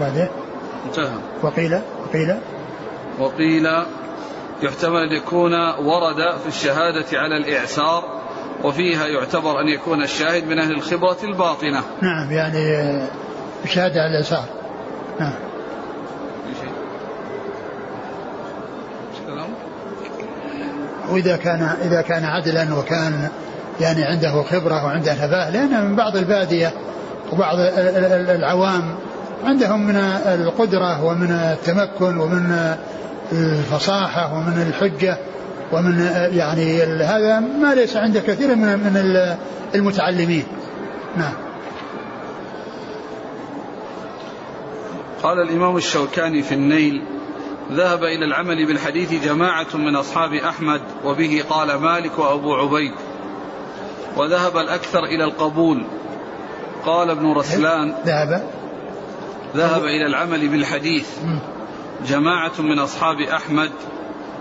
بعدين؟ 0.00 0.28
انتهى. 0.86 1.18
وقيل 1.42 1.80
وقيل؟ 2.08 2.36
وقيل 3.18 3.66
يحتمل 4.62 4.96
أن 4.96 5.12
يكون 5.12 5.54
ورد 5.78 6.38
في 6.42 6.48
الشهادة 6.48 7.06
على 7.18 7.36
الإعسار 7.36 8.04
وفيها 8.64 9.06
يعتبر 9.06 9.60
أن 9.60 9.68
يكون 9.68 10.02
الشاهد 10.02 10.44
من 10.44 10.58
أهل 10.58 10.72
الخبرة 10.72 11.16
الباطنة. 11.22 11.82
نعم 12.02 12.32
يعني 12.32 12.92
الشهادة 13.64 14.00
على 14.00 14.16
اليسار. 14.16 14.44
نعم. 15.20 15.34
وإذا 21.10 21.36
كان 21.36 21.62
إذا 21.82 22.00
كان 22.00 22.24
عدلا 22.24 22.74
وكان 22.74 23.28
يعني 23.80 24.04
عنده 24.04 24.42
خبرة 24.42 24.84
وعنده 24.84 25.26
نباه 25.26 25.50
لأن 25.50 25.84
من 25.84 25.96
بعض 25.96 26.16
البادية 26.16 26.72
وبعض 27.32 27.56
العوام 28.28 28.94
عندهم 29.44 29.86
من 29.86 29.96
القدرة 30.26 31.04
ومن 31.04 31.30
التمكن 31.30 32.18
ومن 32.18 32.74
الفصاحة 33.32 34.34
ومن 34.34 34.62
الحجة. 34.68 35.16
ومن 35.72 35.98
يعني 36.32 36.82
هذا 36.82 37.40
ما 37.40 37.74
ليس 37.74 37.96
عند 37.96 38.18
كثير 38.18 38.56
من 38.56 38.78
من 38.78 39.36
المتعلمين. 39.74 40.44
نعم. 41.16 41.34
قال 45.22 45.38
الإمام 45.48 45.76
الشوكاني 45.76 46.42
في 46.42 46.54
النيل 46.54 47.02
ذهب 47.72 48.04
إلى 48.04 48.24
العمل 48.24 48.66
بالحديث 48.66 49.24
جماعة 49.24 49.66
من 49.74 49.96
أصحاب 49.96 50.34
أحمد 50.34 50.80
وبه 51.04 51.44
قال 51.50 51.74
مالك 51.74 52.18
وأبو 52.18 52.54
عبيد. 52.54 52.92
وذهب 54.16 54.56
الأكثر 54.56 55.04
إلى 55.04 55.24
القبول. 55.24 55.86
قال 56.86 57.10
ابن 57.10 57.32
رسلان 57.32 57.94
ذهب. 58.06 58.42
ذهب 59.56 59.82
إلى 59.82 60.06
العمل 60.06 60.48
بالحديث 60.48 61.08
جماعة 62.06 62.60
من 62.60 62.78
أصحاب 62.78 63.20
أحمد 63.20 63.70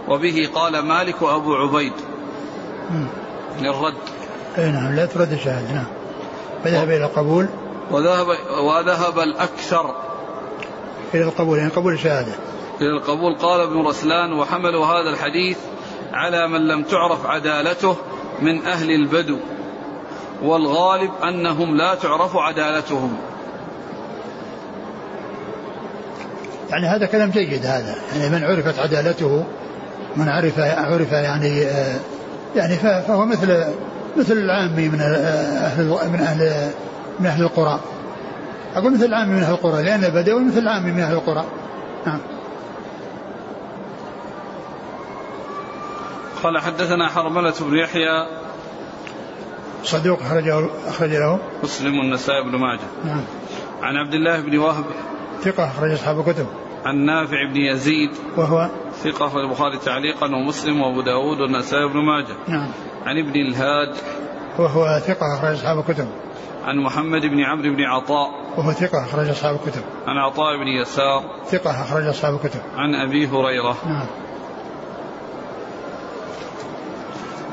وبه 0.09 0.49
قال 0.55 0.79
مالك 0.79 1.21
وأبو 1.21 1.55
عبيد. 1.55 1.93
للرد. 3.61 3.93
أي 4.57 4.71
نعم 4.71 4.95
لا 4.95 5.05
ترد 5.05 5.31
الشهادة 5.31 5.73
نعم. 5.73 5.87
فذهب 6.63 6.89
إلى 6.89 7.05
القبول. 7.05 7.49
وذهب 7.91 8.27
وذهب 8.61 9.19
الأكثر. 9.19 9.95
إلى 11.13 11.23
القبول 11.23 11.57
يعني 11.57 11.71
قبول 11.71 11.93
الشهادة 11.93 12.31
إلى 12.81 12.89
القبول 12.89 13.35
قال 13.35 13.61
ابن 13.61 13.87
رسلان 13.87 14.33
وحملوا 14.33 14.85
هذا 14.85 15.09
الحديث 15.09 15.57
على 16.13 16.47
من 16.47 16.67
لم 16.67 16.83
تعرف 16.83 17.25
عدالته 17.25 17.95
من 18.41 18.65
أهل 18.65 18.91
البدو. 18.91 19.37
والغالب 20.43 21.11
أنهم 21.23 21.77
لا 21.77 21.95
تعرف 21.95 22.35
عدالتهم. 22.35 23.17
يعني 26.69 26.87
هذا 26.87 27.05
كلام 27.05 27.29
جيد 27.29 27.65
هذا. 27.65 27.95
يعني 28.15 28.29
من 28.29 28.43
عرفت 28.43 28.79
عدالته 28.79 29.45
من 30.15 30.29
عرف 30.29 30.59
عرف 30.59 31.11
يعني 31.11 31.63
آه، 31.63 31.99
يعني 32.55 32.75
فهو 32.75 33.25
مثل 33.25 33.65
مثل 34.17 34.33
العامي 34.33 34.89
من 34.89 35.01
أهل 35.01 35.85
من 35.85 36.19
أهل 36.19 36.71
من 37.19 37.25
أهل 37.25 37.43
القرى. 37.43 37.79
أقول 38.75 38.93
مثل 38.93 39.05
العامي 39.05 39.33
من 39.33 39.43
أهل 39.43 39.53
القرى 39.53 39.83
لأن 39.83 40.03
البدوي 40.03 40.43
مثل 40.43 40.57
العامي 40.57 40.91
من 40.91 40.99
أهل 40.99 41.13
القرى. 41.13 41.45
نعم. 42.05 42.19
قال 46.43 46.57
حدثنا 46.57 47.07
حرملة 47.07 47.53
بن 47.59 47.77
يحيى. 47.77 48.27
صدوق 49.83 50.19
أخرجه 50.21 50.69
أخرج 50.87 51.09
له 51.09 51.39
مسلم 51.63 51.99
والنسائي 51.99 52.43
بن 52.43 52.55
ماجه. 52.55 52.79
نعم. 53.05 53.23
عن 53.81 53.95
عبد 53.95 54.13
الله 54.13 54.41
بن 54.41 54.57
وهب. 54.57 54.85
ثقة 55.43 55.67
أخرج 55.67 55.91
أصحاب 55.91 56.19
الكتب. 56.19 56.45
عن 56.85 56.95
نافع 57.05 57.45
بن 57.53 57.57
يزيد. 57.57 58.11
وهو 58.37 58.69
ثقة 59.03 59.27
في 59.27 59.35
البخاري 59.35 59.77
تعليقا 59.77 60.25
ومسلم 60.25 60.81
وأبو 60.81 61.01
داود 61.01 61.39
والنسائي 61.39 61.87
بن 61.87 61.99
ماجه. 61.99 62.35
نعم. 62.47 62.71
عن 63.05 63.17
ابن 63.17 63.35
الهاد. 63.35 63.95
وهو 64.59 64.99
ثقة 64.99 65.37
أخرج 65.37 65.53
أصحاب 65.53 65.79
الكتب. 65.79 66.07
عن 66.63 66.77
محمد 66.77 67.21
بن 67.21 67.39
عمرو 67.39 67.75
بن 67.75 67.83
عطاء. 67.83 68.29
وهو 68.57 68.71
ثقة 68.71 69.03
أخرج 69.03 69.29
أصحاب 69.29 69.55
الكتب. 69.55 69.81
عن 70.07 70.17
عطاء 70.17 70.57
بن 70.57 70.67
يسار. 70.67 71.23
ثقة 71.45 71.81
أخرج 71.81 72.05
أصحاب 72.07 72.33
الكتب. 72.33 72.61
عن 72.75 72.95
أبي 72.95 73.27
هريرة. 73.27 73.77
نعم. 73.85 74.07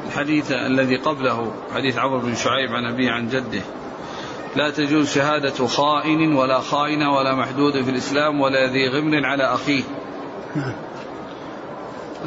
الحديث 0.07 0.53
الذي 0.53 0.97
قبله 0.97 1.53
حديث 1.75 1.99
عمرو 1.99 2.21
بن 2.21 2.35
شعيب 2.35 2.71
عن 2.71 2.93
أبيه 2.93 3.11
عن 3.11 3.29
جده. 3.29 3.63
لا 4.57 4.71
تجوز 4.71 5.15
شهادة 5.15 5.67
خائن 5.67 6.33
ولا 6.33 6.61
خائن 6.61 7.03
ولا 7.03 7.35
محدود 7.35 7.83
في 7.83 7.91
الإسلام 7.91 8.41
ولا 8.41 8.67
ذي 8.67 8.89
غمر 8.89 9.27
على 9.27 9.45
أخيه. 9.45 9.83
نعم. 10.57 10.86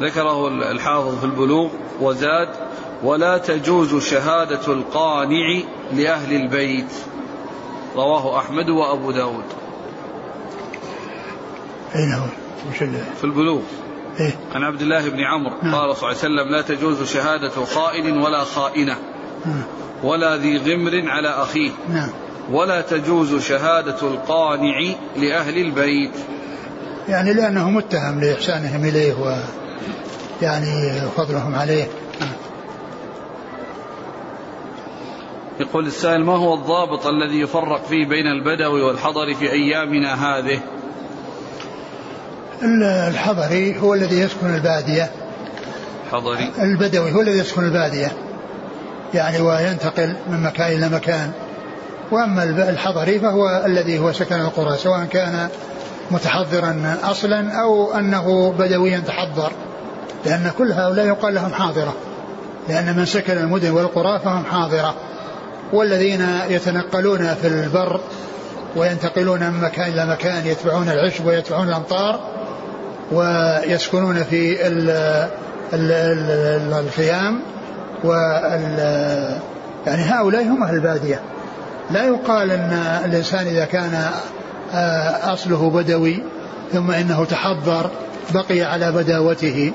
ذكره 0.00 0.48
الحافظ 0.48 1.18
في 1.18 1.24
البلوغ 1.24 1.68
وزاد 2.00 2.48
ولا 3.02 3.38
تجوز 3.38 4.04
شهادة 4.04 4.72
القانع 4.72 5.60
لأهل 5.92 6.32
البيت 6.32 6.92
رواه 7.96 8.38
أحمد 8.38 8.68
وأبو 8.68 9.10
داود 9.10 9.44
أين 11.94 12.12
هو؟ 12.12 12.26
وش 12.70 12.76
في 13.18 13.24
البلوغ 13.24 13.60
إيه؟ 14.20 14.34
عن 14.54 14.62
عبد 14.62 14.80
الله 14.80 15.08
بن 15.08 15.20
عمرو 15.20 15.56
نعم. 15.62 15.74
قال 15.74 15.96
صلى 15.96 16.10
الله 16.10 16.20
عليه 16.22 16.34
وسلم 16.34 16.48
لا 16.50 16.62
تجوز 16.62 17.02
شهادة 17.02 17.64
خائن 17.64 18.18
ولا 18.18 18.44
خائنة 18.44 18.96
نعم. 19.46 19.62
ولا 20.02 20.36
ذي 20.36 20.56
غمر 20.56 21.10
على 21.10 21.28
أخيه 21.28 21.70
نعم 21.88 22.10
ولا 22.50 22.80
تجوز 22.80 23.42
شهادة 23.42 24.02
القانع 24.02 24.80
لأهل 25.16 25.58
البيت 25.58 26.12
يعني 27.08 27.32
لأنه 27.32 27.70
متهم 27.70 28.20
لإحسانهم 28.20 28.84
إليه 28.84 29.14
و 29.14 29.42
يعني 30.42 31.00
فضلهم 31.16 31.54
عليه. 31.54 31.88
يقول 35.60 35.86
السائل 35.86 36.24
ما 36.24 36.36
هو 36.36 36.54
الضابط 36.54 37.06
الذي 37.06 37.40
يفرق 37.40 37.84
فيه 37.84 38.06
بين 38.06 38.26
البدوي 38.26 38.82
والحضري 38.82 39.34
في 39.34 39.52
أيامنا 39.52 40.14
هذه؟ 40.14 40.60
الحضري 43.08 43.80
هو 43.80 43.94
الذي 43.94 44.20
يسكن 44.20 44.54
البادية. 44.54 45.10
حضري. 46.12 46.50
البدوي 46.58 47.12
هو 47.12 47.20
الذي 47.20 47.38
يسكن 47.38 47.64
البادية. 47.64 48.12
يعني 49.14 49.40
وينتقل 49.40 50.16
من 50.28 50.42
مكان 50.42 50.72
إلى 50.72 50.88
مكان. 50.88 51.32
وأما 52.10 52.44
الحضري 52.70 53.18
فهو 53.18 53.62
الذي 53.66 53.98
هو 53.98 54.12
سكن 54.12 54.40
القرى 54.40 54.76
سواء 54.76 55.04
كان 55.04 55.48
متحضرا 56.10 56.98
أصلا 57.02 57.52
أو 57.62 57.94
أنه 57.94 58.52
بدويا 58.58 58.98
تحضر. 58.98 59.52
لأن 60.26 60.50
كل 60.58 60.72
هؤلاء 60.72 61.06
يقال 61.06 61.34
لهم 61.34 61.52
حاضرة. 61.52 61.94
لأن 62.68 62.96
من 62.96 63.04
سكن 63.04 63.38
المدن 63.38 63.70
والقرى 63.70 64.20
فهم 64.24 64.44
حاضرة. 64.44 64.94
والذين 65.72 66.26
يتنقلون 66.48 67.34
في 67.34 67.46
البر 67.46 68.00
وينتقلون 68.76 69.50
من 69.50 69.60
مكان 69.60 69.92
إلى 69.92 70.06
مكان 70.06 70.46
يتبعون 70.46 70.88
العشب 70.88 71.26
ويتبعون 71.26 71.68
الأمطار 71.68 72.20
ويسكنون 73.12 74.24
في 74.24 74.66
ال 74.66 74.90
ال 75.72 75.92
ال 75.92 76.84
الخيام 76.86 77.40
وال 78.04 78.78
يعني 79.86 80.02
هؤلاء 80.02 80.42
هم 80.42 80.62
أهل 80.62 80.74
البادية. 80.74 81.20
لا 81.90 82.04
يقال 82.04 82.50
أن 82.50 83.00
الإنسان 83.04 83.46
إذا 83.46 83.64
كان 83.64 84.10
آه، 84.74 85.32
أصله 85.32 85.70
بدوي 85.70 86.22
ثم 86.72 86.90
إنه 86.90 87.24
تحضر 87.24 87.90
بقي 88.34 88.62
على 88.62 88.92
بداوته. 88.92 89.72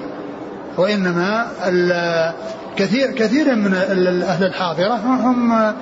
وإنما 0.77 1.47
كثير 2.75 3.11
كثير 3.11 3.55
من 3.55 3.73
أهل 4.23 4.43
الحاضرة 4.43 4.95
هم 5.05 5.51
آه، 5.51 5.73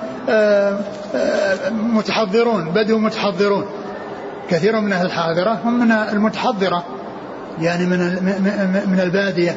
آه، 1.14 1.70
متحضرون 1.70 2.70
بدو 2.70 2.98
متحضرون. 2.98 3.64
كثير 4.50 4.80
من 4.80 4.92
أهل 4.92 5.06
الحاضرة 5.06 5.58
هم 5.64 5.80
من 5.80 5.92
المتحضرة 5.92 6.84
يعني 7.60 7.86
من 7.86 7.98
من 8.86 9.00
البادية. 9.00 9.56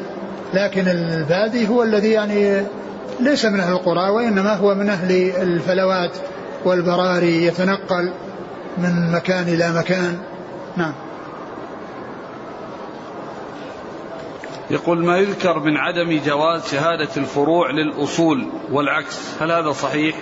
لكن 0.53 0.87
البادي 0.87 1.67
هو 1.67 1.83
الذي 1.83 2.11
يعني 2.11 2.61
ليس 3.19 3.45
من 3.45 3.59
أهل 3.59 3.73
القرى 3.73 4.09
وإنما 4.09 4.53
هو 4.53 4.75
من 4.75 4.89
أهل 4.89 5.31
الفلوات 5.41 6.11
والبراري 6.65 7.45
يتنقل 7.45 8.11
من 8.77 9.11
مكان 9.11 9.43
إلى 9.43 9.71
مكان. 9.71 10.17
نعم. 10.77 10.93
يقول 14.71 15.05
ما 15.05 15.17
يذكر 15.17 15.59
من 15.59 15.77
عدم 15.77 16.19
جواز 16.25 16.65
شهادة 16.71 17.09
الفروع 17.17 17.71
للأصول 17.71 18.47
والعكس؟ 18.71 19.19
هل 19.41 19.51
هذا 19.51 19.71
صحيح؟ 19.71 20.15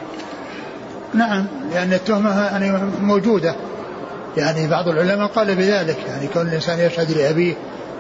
نعم 1.14 1.46
لأن 1.72 1.94
التهمة 1.94 2.44
يعني 2.46 2.92
موجودة. 3.02 3.56
يعني 4.38 4.68
بعض 4.68 4.88
العلماء 4.88 5.28
قال 5.28 5.56
بذلك 5.56 5.98
يعني 6.08 6.28
كون 6.28 6.48
الإنسان 6.48 6.80
يشهد 6.80 7.12
لأبيه 7.12 7.54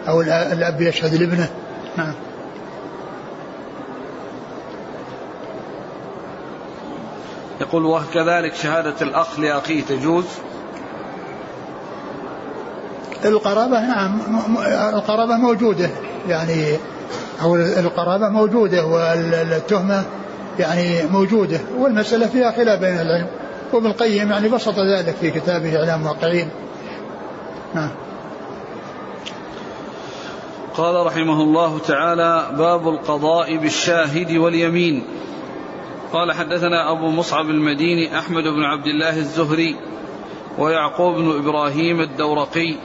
أو 0.07 0.21
الأب 0.21 0.81
يشهد 0.81 1.15
لابنه. 1.15 1.49
نعم. 1.97 2.13
يقول 7.61 7.85
وكذلك 7.85 8.55
شهادة 8.55 8.95
الأخ 9.01 9.39
لأخيه 9.39 9.81
تجوز؟ 9.81 10.25
القرابة 13.25 13.79
نعم 13.79 14.19
القرابة 14.93 15.37
موجودة 15.37 15.89
يعني 16.29 16.77
أو 17.41 17.55
القرابة 17.55 18.29
موجودة 18.29 18.85
والتهمة 18.85 20.03
يعني 20.59 21.03
موجودة 21.11 21.59
والمسألة 21.77 22.27
فيها 22.27 22.51
خلاف 22.51 22.79
بين 22.79 22.99
العلم 22.99 23.27
وابن 23.73 23.85
القيم 23.85 24.31
يعني 24.31 24.49
بسط 24.49 24.79
ذلك 24.79 25.15
في 25.21 25.31
كتابه 25.31 25.79
إعلام 25.79 25.99
الموقعين 25.99 26.49
نعم. 27.75 27.91
قال 30.77 31.05
رحمه 31.05 31.41
الله 31.41 31.79
تعالى 31.79 32.47
باب 32.57 32.87
القضاء 32.87 33.57
بالشاهد 33.57 34.31
واليمين. 34.31 35.03
قال 36.13 36.31
حدثنا 36.31 36.91
أبو 36.91 37.09
مصعب 37.09 37.49
المديني 37.49 38.19
أحمد 38.19 38.43
بن 38.43 38.63
عبد 38.63 38.87
الله 38.87 39.17
الزهري 39.17 39.75
ويعقوب 40.57 41.15
بن 41.15 41.37
إبراهيم 41.37 42.01
الدورقي 42.01 42.75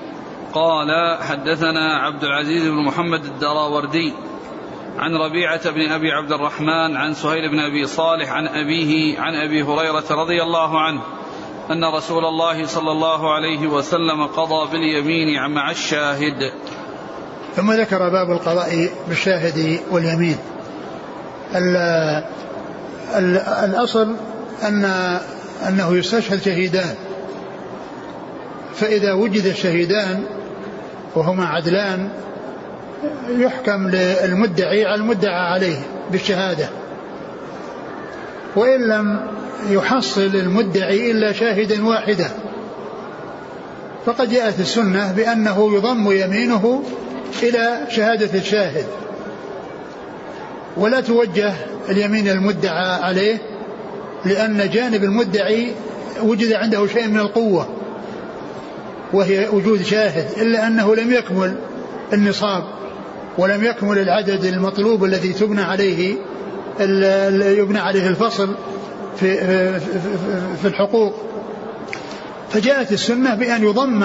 قال 0.55 1.19
حدثنا 1.21 1.97
عبد 1.97 2.25
العزيز 2.25 2.63
بن 2.63 2.85
محمد 2.85 3.25
الدراوردي 3.25 4.15
عن 4.99 5.15
ربيعة 5.15 5.71
بن 5.71 5.93
أبي 5.93 6.13
عبد 6.13 6.33
الرحمن 6.33 6.97
عن 6.97 7.15
سهيل 7.15 7.51
بن 7.51 7.59
أبي 7.59 7.87
صالح 7.87 8.33
عن 8.33 8.47
أبيه 8.47 9.21
عن 9.21 9.35
أبي 9.35 9.63
هريرة 9.63 10.05
رضي 10.11 10.43
الله 10.43 10.81
عنه 10.81 11.01
أن 11.71 11.85
رسول 11.85 12.25
الله 12.25 12.67
صلى 12.67 12.93
الله 12.93 13.35
عليه 13.35 13.67
وسلم 13.67 14.27
قضى 14.27 14.71
باليمين 14.73 15.51
مع 15.51 15.71
الشاهد. 15.71 16.53
ثم 17.57 17.73
ذكر 17.73 17.99
باب 17.99 18.31
القضاء 18.31 18.91
بالشاهد 19.09 19.81
واليمين. 19.91 20.37
ال 21.55 21.77
ال 23.15 23.37
الأصل 23.39 24.17
أن 24.63 24.85
أنه 25.69 25.97
يستشهد 25.97 26.43
شهيدان. 26.43 26.95
فإذا 28.75 29.13
وجد 29.13 29.45
الشهيدان 29.45 30.40
وهما 31.15 31.47
عدلان 31.47 32.09
يحكم 33.29 33.89
للمدعي 33.89 34.85
على 34.85 34.95
المدعى 34.95 35.53
عليه 35.53 35.79
بالشهادة. 36.11 36.69
وإن 38.57 38.89
لم 38.89 39.21
يحصل 39.71 40.21
المدعي 40.21 41.11
إلا 41.11 41.33
شاهدا 41.33 41.87
واحدا. 41.87 42.31
فقد 44.07 44.31
جاءت 44.31 44.61
السنة 44.61 45.13
بأنه 45.13 45.75
يضم 45.75 46.13
يمينه 46.13 46.83
إلى 47.43 47.81
شهادة 47.89 48.39
الشاهد. 48.39 48.87
ولا 50.77 51.01
توجه 51.01 51.55
اليمين 51.89 52.29
المدعى 52.29 53.03
عليه 53.03 53.39
لأن 54.25 54.71
جانب 54.71 55.05
المدعي 55.05 55.73
وجد 56.23 56.53
عنده 56.53 56.87
شيء 56.87 57.09
من 57.09 57.19
القوة. 57.19 57.80
وهي 59.13 59.49
وجود 59.49 59.83
شاهد 59.83 60.39
إلا 60.39 60.67
أنه 60.67 60.95
لم 60.97 61.13
يكمل 61.13 61.55
النصاب 62.13 62.65
ولم 63.39 63.65
يكمل 63.65 63.99
العدد 63.99 64.45
المطلوب 64.45 65.05
الذي 65.05 65.33
تبنى 65.33 65.63
عليه 65.63 66.15
يبنى 67.59 67.79
عليه 67.79 68.09
الفصل 68.09 68.55
في, 69.17 69.37
في 70.63 70.65
الحقوق. 70.65 71.15
فجاءت 72.51 72.93
السنة 72.93 73.35
بأن 73.35 73.63
يضم 73.63 74.03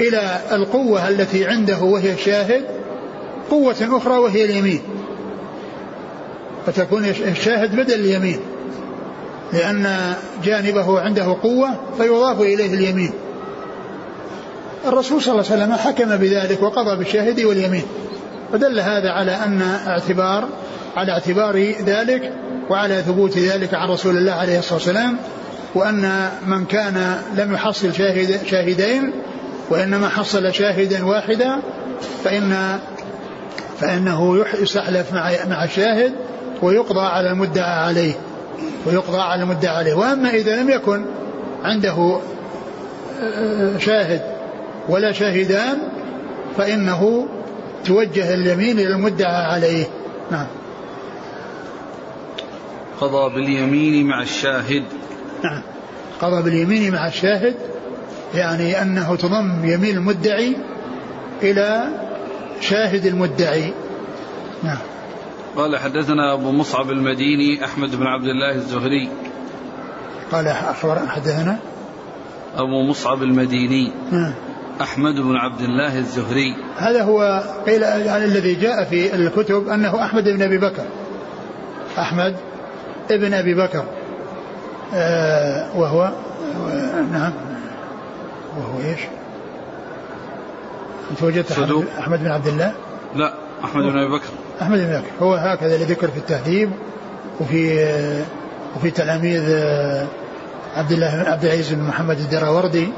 إلى 0.00 0.40
القوة 0.52 1.08
التي 1.08 1.46
عنده 1.46 1.78
وهي 1.82 2.12
الشاهد 2.12 2.64
قوة 3.50 3.76
أخرى 3.80 4.18
وهي 4.18 4.44
اليمين. 4.44 4.80
فتكون 6.66 7.04
الشاهد 7.04 7.76
بدل 7.76 7.94
اليمين 7.94 8.40
لأن 9.52 10.14
جانبه 10.44 11.00
عنده 11.00 11.36
قوة 11.42 11.68
فيضاف 11.98 12.40
إليه 12.40 12.74
اليمين. 12.74 13.12
الرسول 14.86 15.22
صلى 15.22 15.32
الله 15.32 15.52
عليه 15.52 15.62
وسلم 15.62 15.74
حكم 15.74 16.16
بذلك 16.16 16.62
وقضى 16.62 16.96
بالشاهد 16.96 17.40
واليمين. 17.40 17.82
فدل 18.52 18.80
هذا 18.80 19.10
على 19.10 19.32
أن 19.32 19.62
اعتبار 19.86 20.48
على 20.96 21.12
اعتبار 21.12 21.74
ذلك 21.86 22.32
وعلى 22.70 23.02
ثبوت 23.02 23.38
ذلك 23.38 23.74
عن 23.74 23.88
رسول 23.88 24.16
الله 24.16 24.32
عليه 24.32 24.58
الصلاة 24.58 24.74
والسلام 24.74 25.16
وأن 25.74 26.28
من 26.46 26.64
كان 26.64 27.22
لم 27.36 27.54
يحصل 27.54 27.94
شاهد 27.94 28.46
شاهدين 28.46 29.12
وإنما 29.70 30.08
حصل 30.08 30.54
شاهدا 30.54 31.04
واحدا 31.04 31.60
فإن 32.24 32.78
فإنه 33.80 34.44
يستحلف 34.62 35.12
مع 35.12 35.30
مع 35.48 35.64
الشاهد 35.64 36.12
ويقضى 36.62 37.00
على 37.00 37.30
المدعى 37.30 37.84
عليه 37.84 38.14
ويقضى 38.86 39.20
على 39.20 39.42
المدعى 39.42 39.76
عليه. 39.76 39.94
وأما 39.94 40.30
إذا 40.30 40.56
لم 40.56 40.70
يكن 40.70 41.04
عنده 41.64 42.20
شاهد 43.78 44.31
ولا 44.88 45.12
شاهدان 45.12 45.78
فإنه 46.56 47.28
توجه 47.84 48.34
اليمين 48.34 48.78
إلى 48.78 48.94
المدعى 48.94 49.44
عليه. 49.44 49.86
نعم. 50.30 50.46
قضى 53.00 53.34
باليمين 53.34 54.06
مع 54.06 54.22
الشاهد. 54.22 54.84
نعم. 55.44 55.62
قضى 56.20 56.42
باليمين 56.42 56.92
مع 56.92 57.06
الشاهد 57.06 57.54
يعني 58.34 58.82
أنه 58.82 59.16
تضم 59.16 59.64
يمين 59.64 59.96
المدعي 59.96 60.56
إلى 61.42 61.84
شاهد 62.60 63.06
المدعي. 63.06 63.72
نعم. 64.62 64.78
قال 65.56 65.78
حدثنا 65.78 66.34
أبو 66.34 66.52
مصعب 66.52 66.90
المديني 66.90 67.64
أحمد 67.64 67.96
بن 67.96 68.06
عبد 68.06 68.26
الله 68.26 68.54
الزهري. 68.54 69.08
قال 70.32 70.46
أخبر 70.46 71.06
حدثنا؟ 71.08 71.58
أبو 72.56 72.82
مصعب 72.82 73.22
المديني. 73.22 73.92
نعم. 74.12 74.32
أحمد 74.80 75.14
بن 75.14 75.36
عبد 75.36 75.60
الله 75.60 75.98
الزهري. 75.98 76.56
هذا 76.76 77.02
هو 77.02 77.42
قيل 77.66 77.82
يعني 77.82 78.24
الذي 78.24 78.54
جاء 78.54 78.84
في 78.84 79.14
الكتب 79.14 79.68
أنه 79.68 80.04
أحمد 80.04 80.24
بن 80.24 80.42
أبي 80.42 80.58
بكر. 80.58 80.84
أحمد 81.98 82.36
ابن 83.10 83.34
أبي 83.34 83.54
بكر. 83.54 83.84
آه 84.94 85.76
وهو 85.76 86.12
نعم. 87.12 87.32
وهو 88.58 88.80
إيش؟ 88.90 89.00
أنت 91.10 91.22
وجدت 91.22 91.52
صدوق. 91.52 91.84
أحمد 91.98 92.18
بن 92.24 92.30
عبد 92.30 92.46
الله؟ 92.46 92.72
لا 93.14 93.34
أحمد 93.64 93.82
بن 93.82 93.98
أبي 93.98 94.12
بكر. 94.12 94.28
أحمد 94.62 94.78
بن 94.78 95.00
بكر. 95.00 95.24
هو 95.26 95.34
هكذا 95.34 95.74
اللي 95.74 95.86
ذكر 95.86 96.08
في 96.08 96.18
التهذيب 96.18 96.70
وفي 97.40 97.86
وفي 98.76 98.90
تلاميذ 98.90 99.42
آه، 99.48 100.06
عبد 100.76 100.92
الله 100.92 101.24
عبد 101.26 101.44
العزيز 101.44 101.72
بن 101.72 101.82
محمد 101.82 102.18
الدراوردي. 102.18 102.88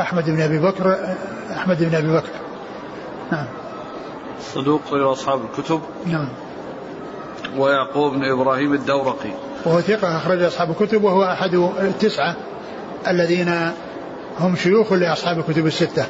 أحمد 0.00 0.30
بن 0.30 0.40
أبي 0.40 0.58
بكر 0.58 1.14
أحمد 1.52 1.84
بن 1.84 1.94
أبي 1.94 2.12
بكر. 2.12 2.32
نعم. 3.32 3.46
صدوق 4.54 4.80
غير 4.92 5.12
اصحاب 5.12 5.40
الكتب. 5.44 5.80
نعم. 6.06 6.28
ويعقوب 7.56 8.12
بن 8.12 8.24
إبراهيم 8.24 8.72
الدورقي. 8.72 9.30
وهو 9.64 9.80
ثقة 9.80 10.16
أخرج 10.16 10.42
أصحاب 10.42 10.70
الكتب 10.70 11.04
وهو 11.04 11.24
أحد 11.24 11.54
التسعة 11.78 12.36
الذين 13.08 13.72
هم 14.40 14.56
شيوخ 14.56 14.92
لأصحاب 14.92 15.38
الكتب 15.38 15.66
الستة. 15.66 16.06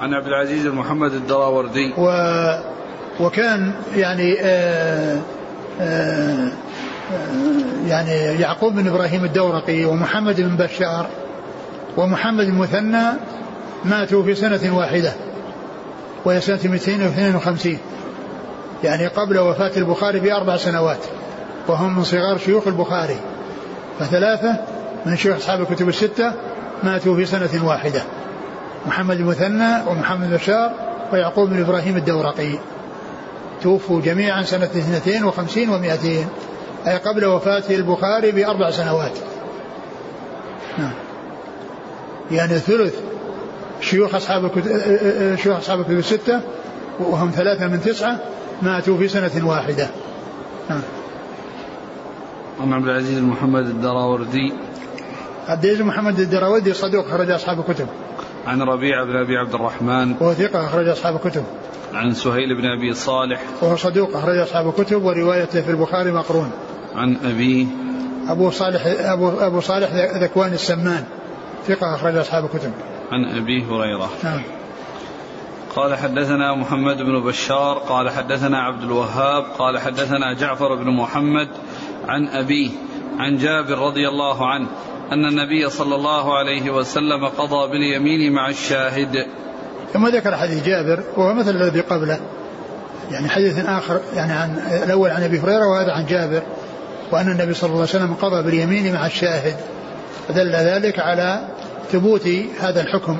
عن 0.00 0.14
عبد 0.14 0.26
العزيز 0.26 0.66
بن 0.66 0.74
محمد 0.74 1.12
الدراوردي. 1.12 1.92
و 1.98 2.08
وكان 3.20 3.72
يعني 3.94 4.40
آآ 4.40 5.20
آآ 5.80 6.52
يعني 7.86 8.40
يعقوب 8.40 8.74
بن 8.74 8.88
إبراهيم 8.88 9.24
الدورقي 9.24 9.84
ومحمد 9.84 10.40
بن 10.40 10.56
بشار 10.56 11.06
ومحمد 11.96 12.44
المثنى 12.44 13.02
ماتوا 13.84 14.22
في 14.22 14.34
سنة 14.34 14.76
واحدة 14.76 15.12
وهي 16.24 16.40
سنة 16.40 16.60
252 16.64 17.78
يعني 18.84 19.06
قبل 19.06 19.38
وفاة 19.38 19.72
البخاري 19.76 20.20
بأربع 20.20 20.56
سنوات 20.56 20.98
وهم 21.68 21.96
من 21.96 22.04
صغار 22.04 22.38
شيوخ 22.38 22.66
البخاري. 22.66 23.16
فثلاثة 23.98 24.56
من 25.06 25.16
شيوخ 25.16 25.36
أصحاب 25.36 25.60
الكتب 25.60 25.88
الستة 25.88 26.32
ماتوا 26.82 27.16
في 27.16 27.26
سنة 27.26 27.66
واحدة 27.66 28.02
محمد 28.86 29.16
المثنى 29.16 29.82
ومحمد 29.86 30.30
بشار 30.30 30.72
ويعقوب 31.12 31.50
بن 31.50 31.60
إبراهيم 31.60 31.96
الدورقي. 31.96 32.58
توفوا 33.62 34.00
جميعا 34.00 34.42
سنة 34.42 34.64
52 34.64 35.66
و200 35.66 36.06
أي 36.86 36.96
قبل 36.96 37.24
وفاة 37.24 37.62
البخاري 37.70 38.30
بأربع 38.30 38.70
سنوات. 38.70 39.18
نعم. 40.78 40.92
يعني 42.30 42.58
ثلث 42.58 42.94
شيوخ 43.80 44.14
أصحاب 44.14 44.44
الكتب 44.44 44.70
شيوخ 45.36 45.56
أصحاب 45.56 45.80
الكتب 45.80 45.98
الستة 45.98 46.40
وهم 47.00 47.30
ثلاثة 47.30 47.66
من 47.66 47.80
تسعة 47.80 48.18
ماتوا 48.62 48.98
في 48.98 49.08
سنة 49.08 49.48
واحدة. 49.48 49.88
نعم. 50.70 50.80
عن 52.60 52.72
عبد 52.72 52.88
العزيز 52.88 53.18
محمد 53.18 53.66
الدراوردي. 53.66 54.52
عبد 55.48 55.64
العزيز 55.64 55.82
محمد 55.82 56.20
الدراوردي 56.20 56.72
صدوق 56.72 57.06
خرج 57.06 57.30
أصحاب 57.30 57.60
الكتب. 57.60 57.86
عن 58.46 58.62
ربيعة 58.62 59.04
بن 59.04 59.16
أبي 59.16 59.36
عبد 59.36 59.54
الرحمن. 59.54 60.14
وهو 60.20 60.34
ثقة 60.34 60.66
أخرج 60.66 60.88
أصحاب 60.88 61.16
الكتب. 61.16 61.44
عن 61.94 62.14
سهيل 62.14 62.56
بن 62.56 62.64
أبي 62.64 62.94
صالح. 62.94 63.42
وهو 63.62 63.76
صدوق 63.76 64.16
أخرج 64.16 64.38
أصحاب 64.38 64.68
الكتب 64.68 65.04
وروايته 65.04 65.62
في 65.62 65.70
البخاري 65.70 66.12
مقرون. 66.12 66.50
عن 66.94 67.16
أبيه 67.24 67.66
أبو 68.28 68.50
صالح 68.50 68.82
أبو 68.86 69.28
أبو 69.28 69.60
صالح 69.60 69.88
ذكوان 70.16 70.52
السمان 70.52 71.04
ثقة 71.68 71.94
أخرج 71.94 72.16
أصحاب 72.16 72.44
الكتب. 72.44 72.72
عن 73.12 73.24
أبي 73.24 73.64
هريرة. 73.64 74.10
نعم. 74.24 74.42
قال 75.76 75.94
حدثنا 75.94 76.54
محمد 76.54 76.96
بن 76.96 77.20
بشار 77.20 77.78
قال 77.78 78.10
حدثنا 78.10 78.62
عبد 78.62 78.82
الوهاب 78.82 79.44
قال 79.58 79.78
حدثنا 79.78 80.34
جعفر 80.34 80.74
بن 80.74 80.90
محمد 80.90 81.48
عن 82.08 82.28
أبيه 82.28 82.70
عن 83.18 83.36
جابر 83.36 83.78
رضي 83.78 84.08
الله 84.08 84.46
عنه 84.46 84.66
أن 85.12 85.26
النبي 85.26 85.70
صلى 85.70 85.94
الله 85.94 86.38
عليه 86.38 86.70
وسلم 86.70 87.26
قضى 87.26 87.70
باليمين 87.70 88.32
مع 88.32 88.48
الشاهد. 88.48 89.26
ثم 89.92 90.08
ذكر 90.08 90.36
حديث 90.36 90.66
جابر 90.66 91.02
وهو 91.16 91.34
مثل 91.34 91.50
الذي 91.50 91.80
قبله. 91.80 92.20
يعني 93.10 93.28
حديث 93.28 93.58
آخر 93.58 94.00
يعني 94.14 94.32
عن 94.32 94.58
الأول 94.84 95.10
عن 95.10 95.22
أبي 95.22 95.40
هريرة 95.40 95.66
وهذا 95.66 95.92
عن 95.92 96.06
جابر. 96.06 96.42
وأن 97.12 97.30
النبي 97.30 97.54
صلى 97.54 97.68
الله 97.68 97.80
عليه 97.80 97.90
وسلم 97.90 98.14
قضى 98.14 98.42
باليمين 98.42 98.92
مع 98.92 99.06
الشاهد 99.06 99.56
فدل 100.28 100.52
ذلك 100.52 100.98
على 100.98 101.48
ثبوت 101.90 102.26
هذا 102.60 102.80
الحكم. 102.80 103.18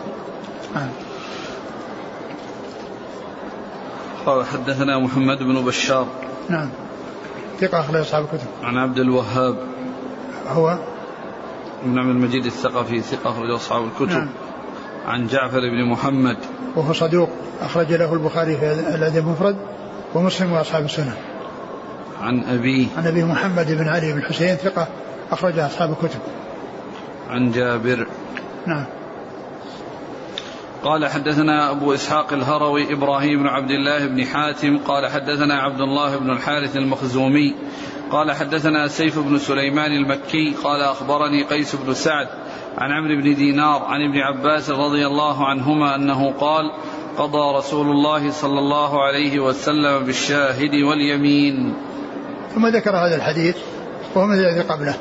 آه. 0.76 0.88
قال 4.26 4.47
حدثنا 4.47 4.99
محمد 4.99 5.38
بن 5.38 5.64
بشار. 5.64 6.07
نعم. 6.49 6.68
ثقة 7.61 7.80
أخرج 7.80 7.97
أصحاب 7.97 8.24
الكتب. 8.24 8.47
عن 8.62 8.78
عبد 8.78 8.99
الوهاب. 8.99 9.57
هو؟ 10.49 10.78
بن 11.84 11.99
عبد 11.99 12.09
المجيد 12.09 12.47
الثقفي 12.47 13.01
ثقة 13.01 13.30
أخرج 13.30 13.51
أصحاب 13.51 13.84
الكتب. 13.84 14.16
نعم. 14.16 14.28
عن 15.07 15.26
جعفر 15.26 15.61
بن 15.61 15.84
محمد. 15.84 16.36
وهو 16.76 16.93
صدوق 16.93 17.30
أخرج 17.61 17.93
له 17.93 18.12
البخاري 18.12 18.57
في 18.57 18.72
الأدب 18.72 19.26
المفرد 19.26 19.57
ومسلم 20.14 20.53
وأصحاب 20.53 20.84
السنة. 20.84 21.16
عن 22.23 22.45
أبيه 22.45 22.87
عن 22.97 23.07
أبي 23.07 23.25
محمد 23.25 23.73
بن 23.73 23.89
علي 23.89 24.12
بن 24.12 24.23
حسين 24.23 24.57
ثقة 24.57 24.89
أخرج 25.31 25.59
أصحاب 25.59 25.91
الكتب. 25.91 26.20
عن 27.31 27.53
جابر. 27.53 28.07
نعم. 28.66 28.85
قال 30.85 31.07
حدثنا 31.07 31.70
أبو 31.70 31.95
إسحاق 31.95 32.33
الهروي 32.33 32.93
إبراهيم 32.93 33.43
بن 33.43 33.47
عبد 33.47 33.70
الله 33.70 34.07
بن 34.07 34.25
حاتم. 34.25 34.79
قال 34.79 35.11
حدثنا 35.11 35.55
عبد 35.55 35.81
الله 35.81 36.16
بن 36.16 36.31
الحارث 36.31 36.77
المخزومي. 36.77 37.55
قال 38.11 38.33
حدثنا 38.33 38.89
سيف 38.89 39.18
بن 39.18 39.39
سليمان 39.39 39.93
المكي. 39.93 40.55
قال 40.64 40.81
أخبرني 40.81 41.43
قيس 41.43 41.77
بن 41.77 41.95
سعد 41.95 42.29
عن 42.79 42.91
عمرو 42.93 43.23
بن 43.23 43.35
دينار 43.35 43.85
عن 43.85 44.01
ابن 44.09 44.18
عباس 44.18 44.70
رضي 44.70 45.07
الله 45.07 45.47
عنهما 45.47 45.95
أنه 45.95 46.33
قال 46.33 46.73
قضى 47.18 47.59
رسول 47.59 47.91
الله 47.91 48.31
صلى 48.31 48.59
الله 48.59 49.03
عليه 49.03 49.41
وسلم 49.41 50.05
بالشاهد 50.05 50.75
واليمين. 50.75 51.75
ثم 52.55 52.66
ذكر 52.66 52.96
هذا 52.96 53.16
الحديث 53.16 53.57
وهو 54.14 54.26
مثل 54.26 54.40
الذي 54.40 54.61
قبله. 54.61 54.94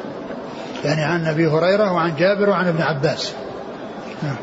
يعني 0.86 1.04
عن 1.04 1.26
أبي 1.26 1.48
هريرة 1.48 1.92
وعن 1.92 2.16
جابر 2.16 2.50
وعن 2.50 2.68
ابن 2.68 2.82
عباس. 2.82 3.34
نعم. 4.24 4.36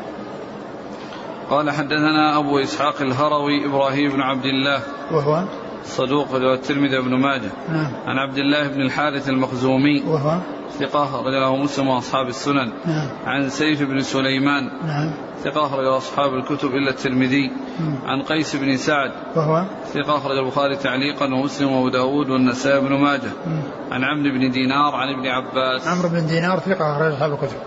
قال 1.49 1.71
حدثنا 1.71 2.39
أبو 2.39 2.59
إسحاق 2.59 3.01
الهروي 3.01 3.65
إبراهيم 3.65 4.11
بن 4.11 4.21
عبد 4.21 4.45
الله. 4.45 4.81
وهو؟ 5.11 5.43
صدوق 5.83 6.35
الترمذي 6.35 6.97
وابن 6.97 7.15
ماجه. 7.15 7.51
نعم. 7.69 7.91
عن 8.05 8.17
عبد 8.17 8.37
الله 8.37 8.67
بن 8.67 8.81
الحارث 8.81 9.29
المخزومي 9.29 10.03
وهو؟ 10.07 10.39
ثقة 10.79 11.21
رجله 11.21 11.55
مسلم 11.55 11.87
وأصحاب 11.87 12.27
السنن. 12.27 12.71
نعم. 12.85 13.07
عن 13.25 13.49
سيف 13.49 13.83
بن 13.83 13.99
سليمان 13.99 14.63
نعم. 14.87 15.11
ثقة 15.43 15.65
أخرج 15.65 15.85
أصحاب 15.85 16.33
الكتب 16.33 16.69
إلا 16.69 16.89
الترمذي. 16.89 17.51
عن 18.05 18.21
قيس 18.21 18.55
بن 18.55 18.77
سعد 18.77 19.11
وهو؟ 19.35 19.65
ثقة 19.93 20.17
أخرج 20.17 20.37
البخاري 20.37 20.75
تعليقا 20.75 21.25
ومسلم 21.25 21.71
وأبو 21.71 21.89
داود 21.89 22.29
والنسائي 22.29 22.81
بن 22.81 22.93
ماجه. 22.93 23.31
عن 23.91 24.03
عمرو 24.03 24.31
بن 24.31 24.51
دينار 24.51 24.95
عن 24.95 25.07
ابن 25.13 25.27
عباس. 25.27 25.87
عمرو 25.87 26.09
بن 26.09 26.27
دينار 26.27 26.59
ثقة 26.59 26.95
أخرج 26.95 27.11
أصحاب 27.13 27.31
الكتب. 27.31 27.57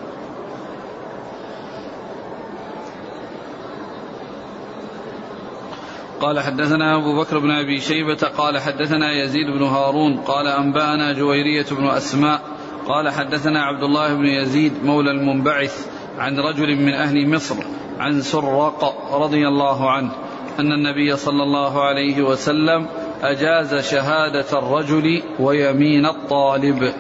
قال 6.22 6.40
حدثنا 6.40 6.96
أبو 6.96 7.20
بكر 7.20 7.38
بن 7.38 7.50
أبي 7.50 7.80
شيبة 7.80 8.28
قال 8.38 8.58
حدثنا 8.58 9.12
يزيد 9.12 9.46
بن 9.46 9.62
هارون 9.62 10.16
قال 10.16 10.46
أنبأنا 10.46 11.12
جويرية 11.12 11.66
بن 11.70 11.86
أسماء 11.86 12.40
قال 12.86 13.08
حدثنا 13.08 13.62
عبد 13.62 13.82
الله 13.82 14.14
بن 14.14 14.26
يزيد 14.26 14.72
مولى 14.84 15.10
المنبعث 15.10 15.86
عن 16.18 16.38
رجل 16.38 16.76
من 16.76 16.92
أهل 16.94 17.28
مصر 17.28 17.54
عن 17.98 18.20
سرق 18.20 19.12
رضي 19.14 19.48
الله 19.48 19.90
عنه 19.90 20.10
أن 20.58 20.72
النبي 20.72 21.16
صلى 21.16 21.42
الله 21.42 21.82
عليه 21.84 22.22
وسلم 22.22 22.86
أجاز 23.22 23.74
شهادة 23.74 24.58
الرجل 24.58 25.22
ويمين 25.40 26.06
الطالب. 26.06 26.92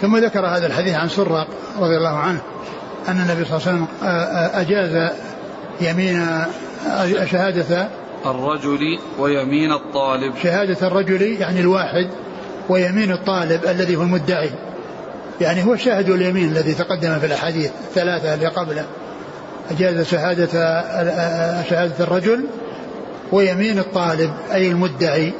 ثم 0.00 0.16
ذكر 0.16 0.46
هذا 0.46 0.66
الحديث 0.66 0.94
عن 0.94 1.08
سرق 1.08 1.48
رضي 1.78 1.96
الله 1.96 2.16
عنه 2.16 2.40
أن 3.08 3.20
النبي 3.20 3.44
صلى 3.44 3.56
الله 3.56 3.68
عليه 3.68 3.72
وسلم 3.72 3.86
أجاز 4.54 5.12
يمين 5.80 6.44
شهادة 7.24 7.88
الرجل 8.26 8.98
ويمين 9.18 9.72
الطالب. 9.72 10.32
شهادة 10.42 10.86
الرجل 10.86 11.22
يعني 11.22 11.60
الواحد 11.60 12.08
ويمين 12.68 13.12
الطالب 13.12 13.64
الذي 13.64 13.96
هو 13.96 14.02
المدعي. 14.02 14.50
يعني 15.40 15.64
هو 15.64 15.72
الشاهد 15.72 16.10
واليمين 16.10 16.48
الذي 16.48 16.74
تقدم 16.74 17.18
في 17.18 17.26
الأحاديث 17.26 17.70
الثلاثة 17.88 18.34
اللي 18.34 18.46
قبله. 18.46 18.84
أجاز 19.70 20.06
شهادة 20.06 20.46
شهادة 21.62 22.04
الرجل 22.04 22.44
ويمين 23.32 23.78
الطالب 23.78 24.30
أي 24.52 24.68
المدعي. 24.68 25.32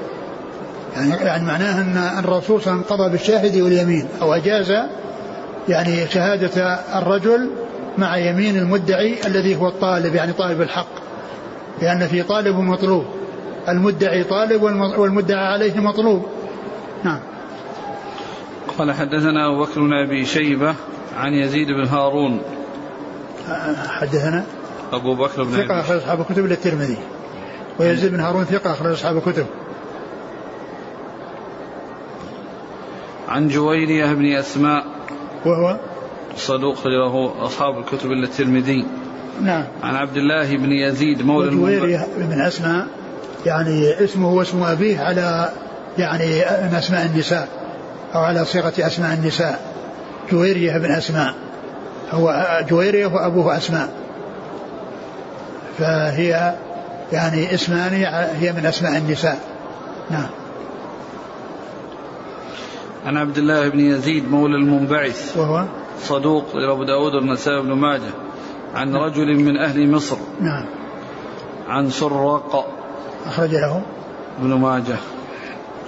يعني, 0.97 1.15
يعني 1.25 1.45
معناه 1.45 1.81
أن 1.81 2.19
الرسول 2.19 2.63
صلى 2.63 2.73
الله 2.73 2.85
عليه 2.85 2.87
وسلم 2.87 2.97
قضى 2.97 3.11
بالشاهد 3.11 3.61
واليمين. 3.61 4.09
أو 4.23 4.35
أجاز 4.35 4.73
يعني 5.69 6.07
شهادة 6.07 6.79
الرجل 6.99 7.51
مع 7.99 8.17
يمين 8.17 8.57
المدعي 8.57 9.15
الذي 9.27 9.57
هو 9.57 9.69
الطالب 9.69 10.15
يعني 10.15 10.33
طالب 10.33 10.61
الحق. 10.61 11.08
لأن 11.83 12.07
في 12.07 12.23
طالب 12.23 12.57
ومطلوب 12.57 13.05
المدعي 13.69 14.25
طالب 14.25 14.63
والمدعى 14.99 15.53
عليه 15.53 15.81
مطلوب. 15.81 16.27
نعم. 17.05 17.21
قال 18.79 18.93
حدثنا 18.93 19.47
أبو 19.47 19.65
بكر 19.65 19.81
بن 19.81 19.93
أبي 19.93 20.25
شيبة 20.25 20.75
عن 21.17 21.35
يزيد 21.35 21.67
بن 21.67 21.87
هارون. 21.87 22.41
حدثنا؟ 23.89 24.45
أبو 24.93 25.15
بكر 25.15 25.45
بن 25.45 25.51
ثقة 25.51 25.81
أخرج 25.81 25.97
أصحاب 25.97 26.21
الكتب 26.21 26.47
للترمذي 26.47 26.97
ويزيد 27.81 28.13
بن 28.13 28.21
هارون 28.21 28.45
ثقة 28.45 28.73
أخرج 28.73 28.93
أصحاب 28.93 29.17
الكتب. 29.17 29.47
عن 33.29 33.49
جويرية 33.49 34.13
بن 34.13 34.33
أسماء. 34.33 34.85
وهو؟ 35.47 35.77
صدوق 36.37 36.87
له 36.87 37.35
أصحاب 37.41 37.79
الكتب 37.79 38.13
إلا 38.13 38.25
الترمذي. 38.25 38.87
نعم. 39.43 39.65
عن 39.83 39.95
عبد 39.95 40.17
الله 40.17 40.57
بن 40.57 40.73
يزيد 40.73 41.27
مولى 41.27 41.51
جويرية 41.51 42.07
بن 42.17 42.41
أسماء 42.41 42.87
يعني 43.47 44.05
اسمه 44.05 44.33
واسم 44.33 44.63
أبيه 44.63 45.01
على 45.01 45.51
يعني 45.99 46.27
من 46.39 46.75
أسماء 46.75 47.07
النساء 47.07 47.49
أو 48.15 48.21
على 48.21 48.45
صيغة 48.45 48.73
أسماء 48.79 49.15
النساء. 49.15 49.61
جويرية 50.33 50.79
بن 50.79 50.91
أسماء 50.91 51.35
هو 52.11 52.59
جويرية 52.69 53.07
وأبوه 53.07 53.57
أسماء 53.57 53.89
فهي 55.79 56.55
يعني 57.13 57.55
اسمان 57.55 57.93
هي 58.41 58.53
من 58.53 58.67
أسماء 58.67 58.97
النساء. 58.97 59.39
نعم. 60.11 60.29
عن 63.07 63.17
عبد 63.17 63.39
الله 63.39 63.69
بن 63.69 63.81
يزيد 63.81 64.31
مولى 64.31 64.57
المنبعث. 64.57 65.37
وهو؟ 65.37 65.65
صدوق 66.03 66.57
لأبو 66.57 66.85
داود 66.85 67.15
والنسائي 67.15 67.63
بن 67.63 67.73
ماجه. 67.73 68.11
عن 68.79 68.95
رجل 68.95 69.37
من 69.37 69.57
أهل 69.57 69.91
مصر. 69.91 70.17
نعم. 70.41 70.65
عن 71.69 71.91
سرق 71.91 72.67
أخرج 73.27 73.55
له. 73.55 73.83
ابن 74.41 74.55
ماجه. 74.55 74.97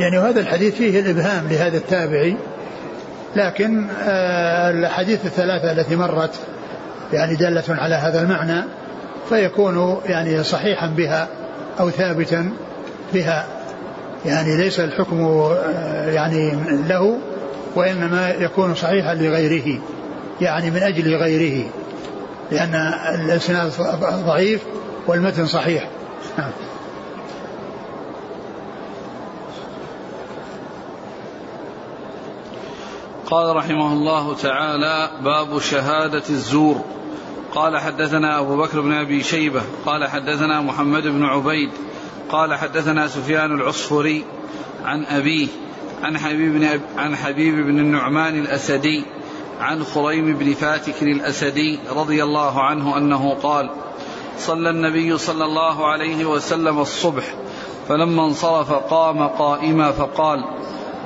يعني 0.00 0.18
وهذا 0.18 0.40
الحديث 0.40 0.74
فيه 0.74 1.00
الإبهام 1.00 1.48
لهذا 1.50 1.76
التابعي 1.76 2.36
لكن 3.36 3.86
آه، 4.02 4.70
الحديث 4.70 5.26
الثلاثة 5.26 5.72
التي 5.72 5.96
مرت 5.96 6.34
يعني 7.12 7.34
دالة 7.34 7.64
على 7.68 7.94
هذا 7.94 8.22
المعنى 8.22 8.64
فيكون 9.28 10.00
يعني 10.06 10.44
صحيحا 10.44 10.86
بها 10.86 11.28
أو 11.80 11.90
ثابتا 11.90 12.52
بها. 13.14 13.46
يعني 14.26 14.56
ليس 14.56 14.80
الحكم 14.80 15.22
آه، 15.22 16.10
يعني 16.10 16.52
له 16.88 17.18
وإنما 17.76 18.30
يكون 18.30 18.74
صحيحا 18.74 19.14
لغيره 19.14 19.78
يعني 20.40 20.70
من 20.70 20.82
أجل 20.82 21.14
غيره. 21.14 21.64
لأن 22.50 22.74
الإسناد 23.14 23.72
ضعيف 24.26 24.62
والمتن 25.06 25.46
صحيح 25.46 25.88
نعم 26.38 26.50
قال 33.30 33.56
رحمه 33.56 33.92
الله 33.92 34.34
تعالى 34.34 35.10
باب 35.24 35.60
شهادة 35.60 36.22
الزور 36.30 36.84
قال 37.54 37.78
حدثنا 37.78 38.38
أبو 38.40 38.56
بكر 38.56 38.80
بن 38.80 38.92
أبي 38.92 39.22
شيبة 39.22 39.62
قال 39.86 40.08
حدثنا 40.08 40.60
محمد 40.60 41.02
بن 41.02 41.24
عبيد 41.24 41.70
قال 42.28 42.54
حدثنا 42.54 43.08
سفيان 43.08 43.54
العصفري 43.54 44.24
عن 44.84 45.04
أبيه 45.04 45.48
عن 46.02 46.18
حبيب 46.18 46.52
بن. 46.52 46.80
عن 46.96 47.16
حبيب 47.16 47.54
بن 47.54 47.78
النعمان 47.78 48.38
الأسدي 48.38 49.04
عن 49.60 49.84
خريم 49.84 50.38
بن 50.38 50.54
فاتك 50.54 51.02
الأسدي 51.02 51.78
رضي 51.96 52.24
الله 52.24 52.62
عنه 52.62 52.96
أنه 52.96 53.34
قال 53.34 53.70
صلى 54.38 54.70
النبي 54.70 55.18
صلى 55.18 55.44
الله 55.44 55.86
عليه 55.86 56.24
وسلم 56.24 56.78
الصبح 56.78 57.34
فلما 57.88 58.24
انصرف 58.24 58.72
قام 58.72 59.26
قائما 59.26 59.92
فقال 59.92 60.44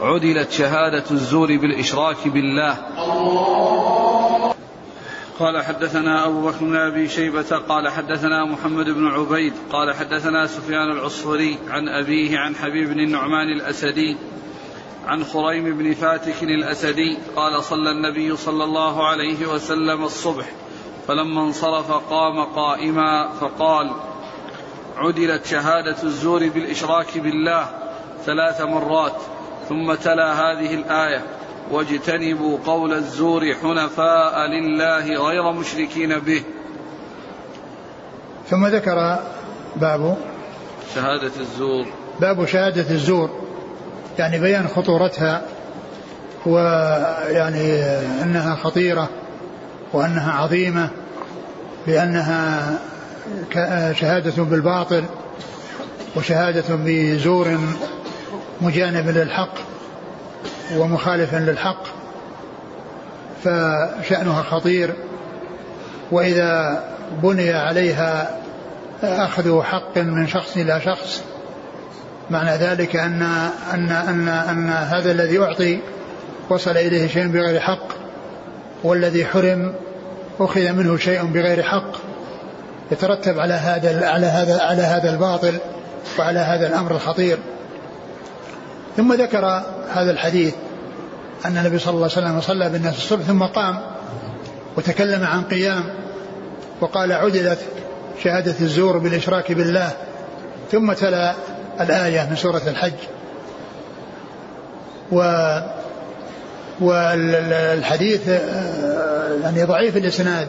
عدلت 0.02 0.50
شهادة 0.50 1.04
الزور 1.10 1.56
بالإشراك 1.56 2.28
بالله. 2.28 2.76
قال 5.38 5.62
حدثنا 5.64 6.26
أبو 6.26 6.40
بكر 6.40 6.64
بن 6.64 6.76
أبي 6.76 7.08
شيبة 7.08 7.56
قال 7.68 7.88
حدثنا 7.88 8.44
محمد 8.44 8.90
بن 8.90 9.06
عبيد 9.06 9.52
قال 9.72 9.94
حدثنا 9.94 10.46
سفيان 10.46 10.90
العصفري 10.90 11.58
عن 11.68 11.88
أبيه 11.88 12.38
عن 12.38 12.54
حبيب 12.56 12.88
بن 12.88 13.00
النعمان 13.00 13.48
الأسدي. 13.48 14.16
عن 15.06 15.24
خريم 15.24 15.78
بن 15.78 15.94
فاتك 15.94 16.42
الأسدي 16.42 17.18
قال 17.36 17.64
صلى 17.64 17.90
النبي 17.90 18.36
صلى 18.36 18.64
الله 18.64 19.06
عليه 19.06 19.46
وسلم 19.46 20.04
الصبح 20.04 20.44
فلما 21.08 21.42
انصرف 21.42 21.92
قام 21.92 22.44
قائما 22.44 23.28
فقال 23.40 23.90
عدلت 24.96 25.46
شهادة 25.46 26.02
الزور 26.02 26.48
بالإشراك 26.48 27.18
بالله 27.18 27.68
ثلاث 28.26 28.60
مرات 28.60 29.16
ثم 29.68 29.94
تلا 29.94 30.32
هذه 30.32 30.74
الآية 30.74 31.24
واجتنبوا 31.70 32.58
قول 32.66 32.92
الزور 32.92 33.54
حنفاء 33.54 34.46
لله 34.46 35.28
غير 35.28 35.52
مشركين 35.52 36.18
به. 36.18 36.42
ثم 38.50 38.66
ذكر 38.66 39.18
باب 39.76 40.16
شهادة 40.94 41.32
الزور. 41.40 41.86
باب 42.20 42.46
شهادة 42.46 42.90
الزور. 42.90 43.43
يعني 44.18 44.38
بيان 44.38 44.68
خطورتها 44.68 45.42
ويعني 46.46 47.82
أنها 48.22 48.54
خطيرة 48.54 49.08
وأنها 49.92 50.32
عظيمة 50.32 50.90
لأنها 51.86 52.78
شهادة 53.92 54.42
بالباطل 54.42 55.04
وشهادة 56.16 56.64
بزور 56.70 57.58
مجانب 58.60 59.08
للحق 59.08 59.54
ومخالف 60.76 61.34
للحق 61.34 61.82
فشأنها 63.44 64.42
خطير. 64.42 64.94
وإذا 66.12 66.84
بني 67.22 67.52
عليها 67.52 68.38
أخذ 69.02 69.62
حق 69.62 69.98
من 69.98 70.26
شخص 70.26 70.56
إلى 70.56 70.80
شخص 70.84 71.22
معنى 72.30 72.56
ذلك 72.56 72.96
أن 72.96 73.22
أن 73.72 73.90
أن 73.90 74.28
أن 74.28 74.68
هذا 74.68 75.10
الذي 75.10 75.38
أعطي 75.38 75.80
وصل 76.50 76.70
إليه 76.70 77.08
شيء 77.08 77.26
بغير 77.26 77.60
حق 77.60 77.88
والذي 78.84 79.26
حرم 79.26 79.74
أخذ 80.40 80.72
منه 80.72 80.96
شيء 80.96 81.24
بغير 81.24 81.62
حق 81.62 81.92
يترتب 82.92 83.38
على 83.38 83.54
هذا 83.54 84.08
على 84.08 84.26
هذا 84.26 84.62
على 84.62 84.82
هذا 84.82 85.10
الباطل 85.10 85.58
وعلى 86.18 86.38
هذا 86.38 86.66
الأمر 86.66 86.90
الخطير. 86.90 87.38
ثم 88.96 89.12
ذكر 89.12 89.62
هذا 89.94 90.10
الحديث 90.10 90.54
أن 91.44 91.56
النبي 91.58 91.78
صلى 91.78 91.94
الله 91.94 92.10
عليه 92.16 92.28
وسلم 92.28 92.40
صلى 92.40 92.70
بالناس 92.70 92.96
الصبح 92.96 93.22
ثم 93.22 93.42
قام 93.42 93.80
وتكلم 94.76 95.24
عن 95.24 95.42
قيام 95.42 95.84
وقال 96.80 97.12
عدلت 97.12 97.58
شهادة 98.24 98.54
الزور 98.60 98.98
بالإشراك 98.98 99.52
بالله 99.52 99.90
ثم 100.72 100.92
تلا 100.92 101.34
الآية 101.80 102.26
من 102.30 102.36
سورة 102.36 102.62
الحج. 102.66 102.92
و 105.12 105.20
والحديث 106.80 108.28
يعني 109.42 109.64
ضعيف 109.64 109.96
الإسناد 109.96 110.48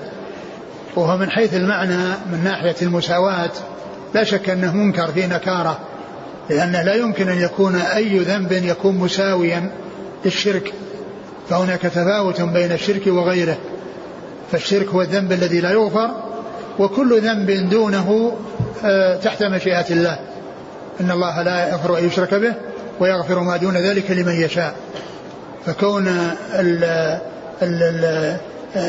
وهو 0.95 1.17
من 1.17 1.29
حيث 1.29 1.53
المعنى 1.53 2.07
من 2.31 2.41
ناحية 2.43 2.75
المساواة. 2.81 3.51
لا 4.13 4.23
شك 4.23 4.49
أنه 4.49 4.75
منكر 4.75 5.07
في 5.07 5.27
نكارة 5.27 5.79
لأن 6.49 6.71
لا 6.71 6.93
يمكن 6.93 7.29
أن 7.29 7.41
يكون 7.41 7.75
أي 7.75 8.19
ذنب 8.19 8.51
يكون 8.51 8.95
مساويا 8.95 9.71
للشرك. 10.25 10.73
فهناك 11.49 11.81
تفاوت 11.81 12.41
بين 12.41 12.71
الشرك 12.71 13.07
وغيره. 13.07 13.57
فالشرك 14.51 14.87
هو 14.87 15.01
الذنب 15.01 15.31
الذي 15.31 15.59
لا 15.59 15.71
يغفر 15.71 16.11
وكل 16.79 17.21
ذنب 17.21 17.69
دونه 17.69 18.37
آه، 18.85 19.15
تحت 19.15 19.43
مشيئة 19.43 19.85
الله. 19.89 20.19
إن 21.01 21.11
الله 21.11 21.41
لا 21.41 21.69
يغفر 21.69 21.97
أن 21.97 22.07
يشرك 22.07 22.33
به 22.33 22.53
ويغفر 22.99 23.39
ما 23.39 23.57
دون 23.57 23.77
ذلك 23.77 24.11
لمن 24.11 24.33
يشاء. 24.33 24.75
فكون 25.65 26.05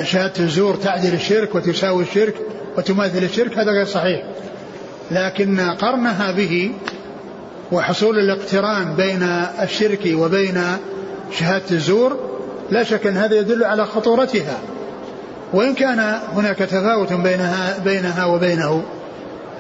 شهادة 0.03 0.45
الزور 0.45 0.75
تعدل 0.75 1.15
الشرك 1.15 1.55
وتساوي 1.55 2.03
الشرك 2.03 2.35
وتماثل 2.77 3.25
الشرك 3.25 3.59
هذا 3.59 3.71
غير 3.71 3.85
صحيح. 3.87 4.23
لكن 5.11 5.61
قرنها 5.61 6.31
به 6.31 6.71
وحصول 7.73 8.19
الاقتران 8.19 8.95
بين 8.95 9.23
الشرك 9.63 10.01
وبين 10.15 10.63
شهادة 11.33 11.71
الزور 11.71 12.17
لا 12.71 12.83
شك 12.83 13.07
أن 13.07 13.17
هذا 13.17 13.35
يدل 13.35 13.65
على 13.65 13.87
خطورتها. 13.87 14.59
وإن 15.53 15.75
كان 15.75 16.19
هناك 16.35 16.59
تفاوت 16.59 17.13
بينها 17.13 17.79
بينها 17.85 18.25
وبينه 18.25 18.83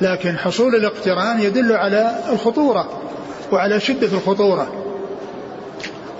لكن 0.00 0.38
حصول 0.38 0.74
الاقتران 0.74 1.40
يدل 1.40 1.72
على 1.72 2.14
الخطورة 2.32 2.88
وعلى 3.52 3.80
شدة 3.80 4.06
الخطورة. 4.06 4.68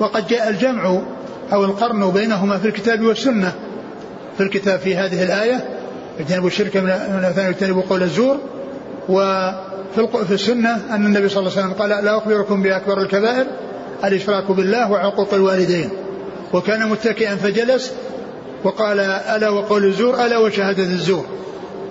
وقد 0.00 0.26
جاء 0.26 0.48
الجمع 0.48 1.00
أو 1.52 1.64
القرن 1.64 2.10
بينهما 2.10 2.58
في 2.58 2.68
الكتاب 2.68 3.02
والسنة. 3.02 3.52
في 4.36 4.42
الكتاب 4.42 4.78
في 4.78 4.96
هذه 4.96 5.22
الآية 5.22 5.68
اجتنبوا 6.20 6.48
الشرك 6.48 6.76
من 6.76 6.90
الأثناء 6.90 7.48
اجتنبوا 7.48 7.82
قول 7.90 8.02
الزور. 8.02 8.36
وفي 9.08 10.24
في 10.28 10.34
السنة 10.34 10.70
أن 10.90 11.06
النبي 11.06 11.28
صلى 11.28 11.40
الله 11.40 11.52
عليه 11.52 11.60
وسلم 11.60 11.72
قال 11.72 12.04
لا 12.04 12.16
أخبركم 12.18 12.62
بأكبر 12.62 13.00
الكبائر 13.00 13.46
الإشراك 14.04 14.50
بالله 14.50 14.90
وعقوق 14.90 15.34
الوالدين. 15.34 15.90
وكان 16.52 16.88
متكئا 16.88 17.36
فجلس 17.36 17.92
وقال 18.64 19.00
ألا 19.00 19.48
وقول 19.48 19.84
الزور 19.84 20.26
ألا 20.26 20.38
وشهادة 20.38 20.82
الزور. 20.82 21.24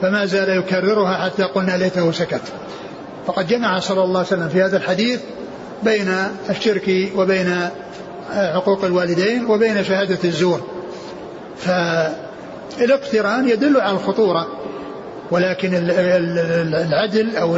فما 0.01 0.25
زال 0.25 0.49
يكررها 0.49 1.25
حتى 1.25 1.43
قلنا 1.43 1.77
ليته 1.77 2.11
سكت. 2.11 2.41
فقد 3.27 3.47
جمع 3.47 3.79
صلى 3.79 4.03
الله 4.03 4.19
عليه 4.19 4.27
وسلم 4.27 4.49
في 4.49 4.63
هذا 4.63 4.77
الحديث 4.77 5.19
بين 5.83 6.15
الشرك 6.49 7.11
وبين 7.15 7.69
عقوق 8.33 8.85
الوالدين 8.85 9.45
وبين 9.45 9.83
شهادة 9.83 10.19
الزور. 10.23 10.61
فالاقتران 11.57 13.49
يدل 13.49 13.81
على 13.81 13.97
الخطورة 13.97 14.47
ولكن 15.31 15.71
العدل 15.73 17.37
أو 17.37 17.57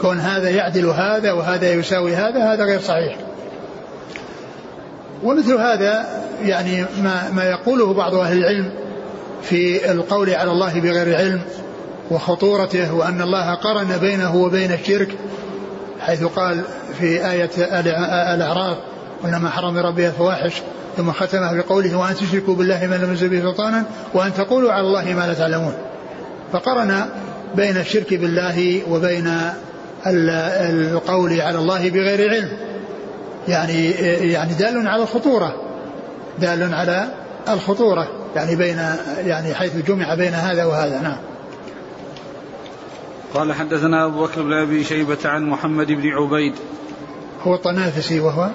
كون 0.00 0.20
هذا 0.20 0.48
يعدل 0.50 0.86
هذا 0.86 1.32
وهذا 1.32 1.72
يساوي 1.72 2.14
هذا 2.14 2.52
هذا 2.52 2.64
غير 2.64 2.80
صحيح. 2.80 3.16
ومثل 5.22 5.54
هذا 5.54 6.06
يعني 6.42 6.84
ما, 7.02 7.30
ما 7.32 7.44
يقوله 7.44 7.94
بعض 7.94 8.14
أهل 8.14 8.38
العلم 8.38 8.70
في 9.42 9.90
القول 9.90 10.30
على 10.30 10.50
الله 10.50 10.80
بغير 10.80 11.16
علم 11.16 11.40
وخطورته 12.10 12.94
وأن 12.94 13.22
الله 13.22 13.54
قرن 13.54 13.98
بينه 14.00 14.36
وبين 14.36 14.72
الشرك 14.72 15.08
حيث 16.00 16.24
قال 16.24 16.60
في 16.98 17.30
آية 17.30 17.50
الأعراف 18.34 18.76
وإنما 19.22 19.50
حرم 19.50 19.78
ربي 19.78 20.06
الفواحش 20.06 20.62
ثم 20.96 21.12
ختمها 21.12 21.52
بقوله 21.52 21.96
وأن 21.96 22.14
تشركوا 22.14 22.54
بالله 22.54 22.86
ما 22.86 22.94
لم 22.94 23.28
به 23.28 23.40
سلطانا 23.40 23.84
وأن 24.14 24.34
تقولوا 24.34 24.72
على 24.72 24.86
الله 24.86 25.04
ما 25.14 25.26
لا 25.26 25.34
تعلمون 25.34 25.72
فقرن 26.52 27.06
بين 27.54 27.76
الشرك 27.76 28.14
بالله 28.14 28.82
وبين 28.90 29.34
القول 30.06 31.40
على 31.40 31.58
الله 31.58 31.90
بغير 31.90 32.30
علم. 32.30 32.48
يعني 33.48 33.90
يعني 34.32 34.54
دال 34.54 34.88
على 34.88 35.02
الخطورة 35.02 35.54
دال 36.38 36.74
على 36.74 37.08
الخطورة. 37.48 38.08
يعني 38.36 38.56
بين 38.56 38.78
يعني 39.18 39.54
حيث 39.54 39.76
جمع 39.76 40.14
بين 40.14 40.34
هذا 40.34 40.64
وهذا 40.64 41.00
نعم. 41.00 41.16
قال 43.34 43.52
حدثنا 43.52 44.06
أبو 44.06 44.22
بكر 44.22 44.42
بن 44.42 44.52
أبي 44.52 44.84
شيبة 44.84 45.18
عن 45.24 45.50
محمد 45.50 45.86
بن 45.86 46.08
عبيد. 46.08 46.54
هو 47.42 47.54
الطنافسي 47.54 48.20
وهو؟ 48.20 48.50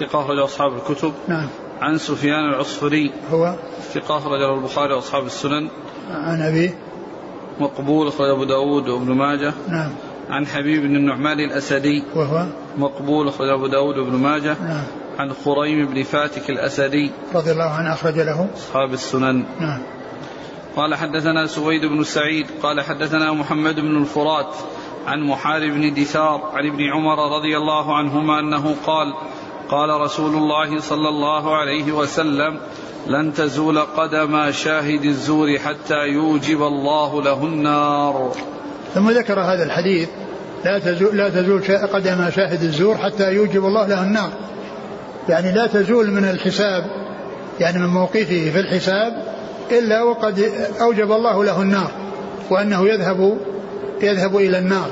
ثقة 0.00 0.20
أخرج 0.20 0.38
أصحاب 0.38 0.72
الكتب. 0.76 1.12
نعم. 1.28 1.48
عن 1.80 1.98
سفيان 1.98 2.48
العصفري. 2.48 3.12
هو؟ 3.32 3.54
ثقة 3.94 4.16
أخرجه 4.16 4.54
البخاري 4.54 4.94
وأصحاب 4.94 5.26
السنن. 5.26 5.68
عن 6.10 6.42
أبيه 6.42 6.74
مقبول 7.60 8.08
أخرج 8.08 8.30
أبو 8.30 8.44
داود 8.44 8.88
وابن 8.88 9.12
ماجه. 9.12 9.52
نعم. 9.68 9.90
عن 10.30 10.46
حبيب 10.46 10.82
بن 10.82 10.96
النعمان 10.96 11.40
الأسدي. 11.40 12.04
وهو؟ 12.14 12.46
مقبول 12.78 13.28
أخرج 13.28 13.48
أبو 13.48 13.66
داود 13.66 13.98
وابن 13.98 14.16
ماجه. 14.16 14.56
نعم. 14.62 14.84
عن 15.18 15.32
خريم 15.44 15.86
بن 15.86 16.02
فاتك 16.02 16.50
الأسدي. 16.50 17.10
رضي 17.34 17.50
الله 17.50 17.70
عنه 17.70 17.92
أخرج 17.92 18.18
له. 18.18 18.48
أصحاب 18.56 18.92
السنن. 18.92 19.44
نعم. 19.60 19.82
قال 20.76 20.94
حدثنا 20.94 21.46
سويد 21.46 21.84
بن 21.84 22.04
سعيد 22.04 22.46
قال 22.62 22.80
حدثنا 22.80 23.32
محمد 23.32 23.80
بن 23.80 23.96
الفرات 23.96 24.54
عن 25.06 25.20
محارب 25.20 25.72
بن 25.72 25.94
دثار 25.94 26.50
عن 26.54 26.66
ابن 26.66 26.80
عمر 26.92 27.36
رضي 27.36 27.56
الله 27.56 27.96
عنهما 27.96 28.40
أنه 28.40 28.76
قال 28.86 29.14
قال 29.68 30.00
رسول 30.00 30.34
الله 30.34 30.80
صلى 30.80 31.08
الله 31.08 31.56
عليه 31.56 31.92
وسلم 31.92 32.58
لن 33.06 33.34
تزول 33.34 33.78
قدم 33.78 34.50
شاهد 34.50 35.04
الزور 35.04 35.58
حتى 35.58 36.06
يوجب 36.06 36.62
الله 36.62 37.22
له 37.22 37.44
النار. 37.44 38.32
ثم 38.94 39.10
ذكر 39.10 39.40
هذا 39.40 39.64
الحديث 39.64 40.08
لا 40.64 40.78
تزول 40.78 41.16
لا 41.16 41.28
تزول 41.28 41.62
قدم 41.92 42.30
شاهد 42.30 42.62
الزور 42.62 42.96
حتى 42.96 43.32
يوجب 43.32 43.64
الله 43.64 43.86
له 43.86 44.02
النار. 44.02 44.32
يعني 45.28 45.52
لا 45.52 45.66
تزول 45.66 46.10
من 46.10 46.24
الحساب 46.24 46.84
يعني 47.60 47.78
من 47.78 47.86
موقفه 47.86 48.50
في 48.52 48.60
الحساب 48.60 49.22
إلا 49.70 50.02
وقد 50.02 50.50
أوجب 50.80 51.12
الله 51.12 51.44
له 51.44 51.62
النار 51.62 51.90
وأنه 52.50 52.88
يذهب 52.88 53.38
يذهب 54.02 54.36
إلى 54.36 54.58
النار. 54.58 54.90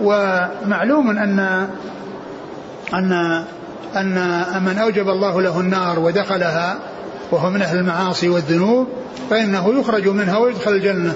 ومعلوم 0.00 1.10
أن 1.10 1.38
أن 2.94 3.12
أن 3.96 4.62
من 4.62 4.78
أوجب 4.78 5.08
الله 5.08 5.42
له 5.42 5.60
النار 5.60 5.98
ودخلها 5.98 6.78
وهو 7.30 7.50
من 7.50 7.62
أهل 7.62 7.78
المعاصي 7.78 8.28
والذنوب 8.28 8.86
فإنه 9.30 9.80
يخرج 9.80 10.08
منها 10.08 10.38
ويدخل 10.38 10.72
الجنة 10.72 11.14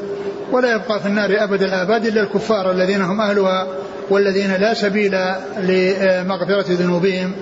ولا 0.53 0.75
يبقى 0.75 1.01
في 1.01 1.07
النار 1.07 1.37
أبد 1.39 1.62
الآباد 1.62 2.07
إلا 2.07 2.23
الكفار 2.23 2.70
الذين 2.70 3.03
هم 3.03 3.20
أهلها 3.20 3.66
والذين 4.11 4.55
لا 4.55 4.75
سبيل 4.75 5.18
لمغفرة 5.59 6.64
ذنوبهم. 6.68 7.33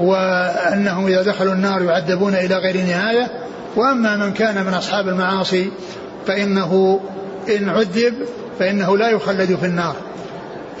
وأنهم 0.00 1.06
إذا 1.06 1.22
دخلوا 1.22 1.52
النار 1.52 1.82
يعذبون 1.82 2.34
إلى 2.34 2.54
غير 2.54 2.76
نهاية. 2.76 3.30
وأما 3.76 4.16
من 4.16 4.32
كان 4.32 4.66
من 4.66 4.74
أصحاب 4.74 5.08
المعاصي 5.08 5.70
فإنه 6.26 7.00
إن 7.56 7.68
عذب 7.68 8.14
فإنه 8.58 8.96
لا 8.96 9.10
يخلد 9.10 9.54
في 9.54 9.66
النار. 9.66 9.96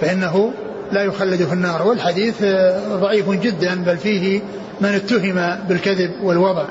فإنه 0.00 0.52
لا 0.92 1.02
يخلد 1.02 1.42
في 1.44 1.52
النار. 1.52 1.86
والحديث 1.86 2.44
ضعيف 2.88 3.30
جدا 3.30 3.74
بل 3.74 3.96
فيه 3.96 4.40
من 4.80 4.88
اتهم 4.88 5.66
بالكذب 5.68 6.10
والوضع 6.22 6.64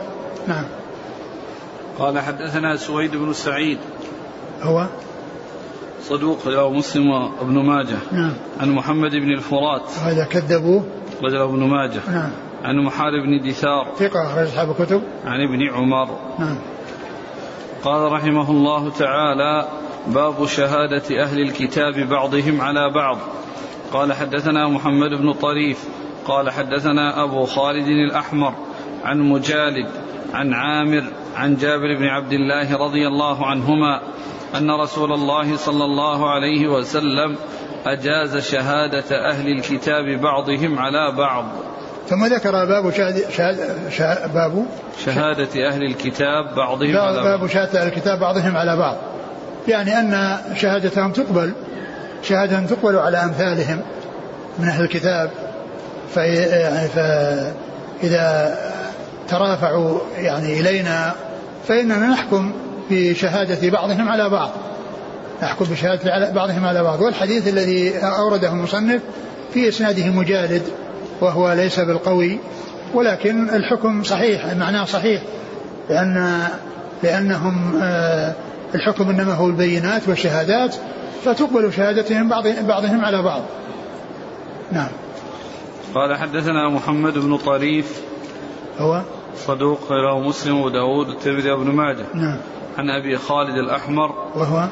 نعم. 0.47 0.65
قال 1.99 2.19
حدثنا 2.19 2.75
سويد 2.75 3.15
بن 3.15 3.33
سعيد. 3.33 3.77
هو؟ 4.61 4.85
صدوق 6.09 6.47
رواه 6.47 6.69
مسلم 6.69 7.09
وابن 7.09 7.53
ماجه. 7.53 7.97
نعم. 8.11 8.33
عن 8.59 8.69
محمد 8.69 9.11
بن 9.11 9.31
الفرات. 9.31 9.89
هذا 10.03 10.23
كذبوه. 10.23 10.83
رجل 11.23 11.37
ابن 11.37 11.63
ماجه. 11.63 12.01
نعم. 12.11 12.31
عن 12.63 12.75
محارب 12.77 13.23
بن 13.23 13.49
دثار. 13.49 13.93
ثقة 13.95 14.25
أخرج 14.25 14.47
أصحاب 14.47 14.69
الكتب. 14.69 15.01
عن 15.25 15.41
ابن 15.41 15.69
عمر. 15.69 16.17
نعم. 16.39 16.57
قال 17.83 18.11
رحمه 18.11 18.51
الله 18.51 18.89
تعالى 18.89 19.67
باب 20.07 20.45
شهادة 20.45 21.23
أهل 21.23 21.39
الكتاب 21.39 21.93
بعضهم 21.93 22.61
على 22.61 22.91
بعض. 22.93 23.17
قال 23.93 24.13
حدثنا 24.13 24.67
محمد 24.67 25.09
بن 25.09 25.33
طريف. 25.33 25.89
قال 26.25 26.51
حدثنا 26.51 27.23
أبو 27.23 27.45
خالد 27.45 27.87
الأحمر. 27.87 28.53
عن 29.03 29.19
مجالد. 29.19 29.89
عن 30.33 30.53
عامر. 30.53 31.03
عن 31.35 31.55
جابر 31.55 31.97
بن 31.97 32.05
عبد 32.05 32.33
الله 32.33 32.77
رضي 32.77 33.07
الله 33.07 33.45
عنهما 33.45 34.01
أن 34.57 34.71
رسول 34.71 35.11
الله 35.11 35.55
صلى 35.55 35.85
الله 35.85 36.29
عليه 36.29 36.67
وسلم 36.67 37.35
أجاز 37.85 38.37
شهادة 38.37 39.29
أهل 39.29 39.47
الكتاب 39.47 40.05
بعضهم 40.21 40.79
على 40.79 41.11
بعض. 41.17 41.45
ثم 42.09 42.25
ذكر 42.25 42.51
باب 42.51 42.91
شهادة, 42.91 43.29
شهادة, 43.29 43.89
شهادة 43.89 44.27
باب 44.27 44.65
شهادة 45.05 45.67
أهل 45.67 45.83
الكتاب 45.83 46.55
بعضهم 46.55 46.97
على 46.97 47.15
بعض 47.15 47.23
باب 47.23 47.47
شهادة 47.47 47.81
أهل 47.81 47.87
الكتاب 47.87 48.19
بعضهم 48.19 48.57
على 48.57 48.77
بعض. 48.77 48.95
يعني 49.67 49.99
أن 49.99 50.37
شهادتهم 50.55 51.11
تقبل 51.11 51.53
شهادة 52.23 52.59
تقبل 52.59 52.95
على 52.95 53.17
أمثالهم 53.17 53.81
من 54.59 54.67
أهل 54.67 54.83
الكتاب. 54.83 55.29
فإذا 56.15 57.35
ترافعوا 59.27 59.99
يعني 60.17 60.59
إلينا 60.59 61.13
فإننا 61.67 62.07
نحكم 62.07 62.53
بشهادة 62.91 63.69
بعضهم 63.69 64.09
على 64.09 64.29
بعض. 64.29 64.49
نحكم 65.43 65.65
بشهادة 65.65 66.31
بعضهم 66.31 66.65
على 66.65 66.83
بعض. 66.83 67.01
والحديث 67.01 67.47
الذي 67.47 67.97
أورده 67.97 68.51
المصنف 68.51 69.01
في 69.53 69.69
إسناده 69.69 70.09
مجالد 70.09 70.63
وهو 71.21 71.53
ليس 71.53 71.79
بالقوي 71.79 72.39
ولكن 72.93 73.49
الحكم 73.49 74.03
صحيح 74.03 74.53
معناه 74.53 74.85
صحيح 74.85 75.21
لأن 75.89 76.43
لأنهم 77.03 77.79
آه، 77.81 78.33
الحكم 78.75 79.09
إنما 79.09 79.33
هو 79.33 79.47
البينات 79.47 80.07
والشهادات 80.07 80.75
فتقبل 81.25 81.73
شهادتهم 81.73 82.29
بعض 82.29 82.47
بعضهم 82.47 83.05
على 83.05 83.21
بعض. 83.21 83.41
نعم. 84.71 84.87
قال 85.95 86.15
حدثنا 86.17 86.69
محمد 86.69 87.13
بن 87.13 87.37
طريف 87.37 88.01
هو؟ 88.79 89.01
صدوق 89.37 89.91
رواه 89.91 90.19
مسلم 90.19 90.61
وداود 90.61 91.09
والترمذي 91.09 91.51
وابن 91.51 91.71
ماجه. 91.71 92.05
نعم. 92.13 92.37
عن 92.77 92.89
أبي 92.89 93.17
خالد 93.17 93.57
الأحمر 93.57 94.15
وهو؟ 94.35 94.67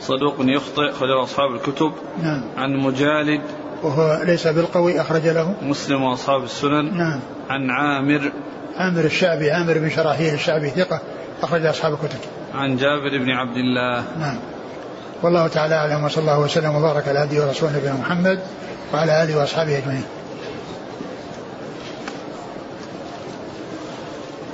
صدوق 0.00 0.34
يخطئ 0.40 0.92
خرج 0.92 1.10
أصحاب 1.10 1.54
الكتب. 1.54 1.92
نعم. 2.22 2.42
عن 2.56 2.76
مجالد. 2.76 3.40
وهو 3.82 4.22
ليس 4.24 4.46
بالقوي 4.46 5.00
أخرج 5.00 5.26
له. 5.26 5.54
مسلم 5.62 6.02
وأصحاب 6.02 6.44
السنن. 6.44 6.98
نعم. 6.98 7.20
عن 7.50 7.70
عامر. 7.70 8.32
عامر 8.76 9.04
الشعبي 9.04 9.50
عامر 9.50 9.78
بن 9.78 9.90
شراحيل 9.90 10.34
الشعبي 10.34 10.70
ثقة 10.70 11.00
أخرج 11.42 11.66
أصحاب 11.66 11.92
الكتب. 11.92 12.18
عن 12.54 12.76
جابر 12.76 13.18
بن 13.18 13.30
عبد 13.30 13.56
الله. 13.56 14.04
نعم. 14.18 14.36
والله 15.22 15.48
تعالى 15.48 15.74
أعلم 15.74 16.04
وصلى 16.04 16.20
الله 16.20 16.40
وسلم 16.40 16.74
وبارك 16.74 17.08
على 17.08 17.18
عبده 17.18 17.46
ورسوله 17.46 17.76
نبينا 17.76 17.94
محمد 17.94 18.40
وعلى 18.94 19.22
آله 19.22 19.38
وأصحابه 19.38 19.78
أجمعين. 19.78 20.04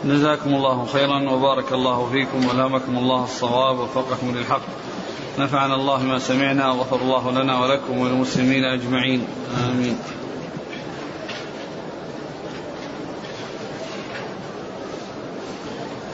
جزاكم 0.04 0.54
الله 0.54 0.86
خيرا 0.86 1.30
وبارك 1.30 1.72
الله 1.72 2.10
فيكم 2.12 2.48
والهمكم 2.48 2.98
الله 2.98 3.24
الصواب 3.24 3.78
ووفقكم 3.78 4.34
للحق. 4.36 4.62
نفعنا 5.38 5.74
الله 5.74 6.02
ما 6.02 6.18
سمعنا 6.18 6.70
وغفر 6.72 6.96
الله 6.96 7.30
لنا 7.30 7.60
ولكم 7.60 7.98
وللمسلمين 7.98 8.64
أجمعين. 8.64 9.26
آمين. 9.64 9.98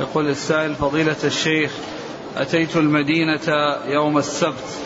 يقول 0.00 0.28
السائل 0.28 0.74
فضيلة 0.74 1.16
الشيخ 1.24 1.72
أتيت 2.36 2.76
المدينة 2.76 3.76
يوم 3.86 4.18
السبت 4.18 4.78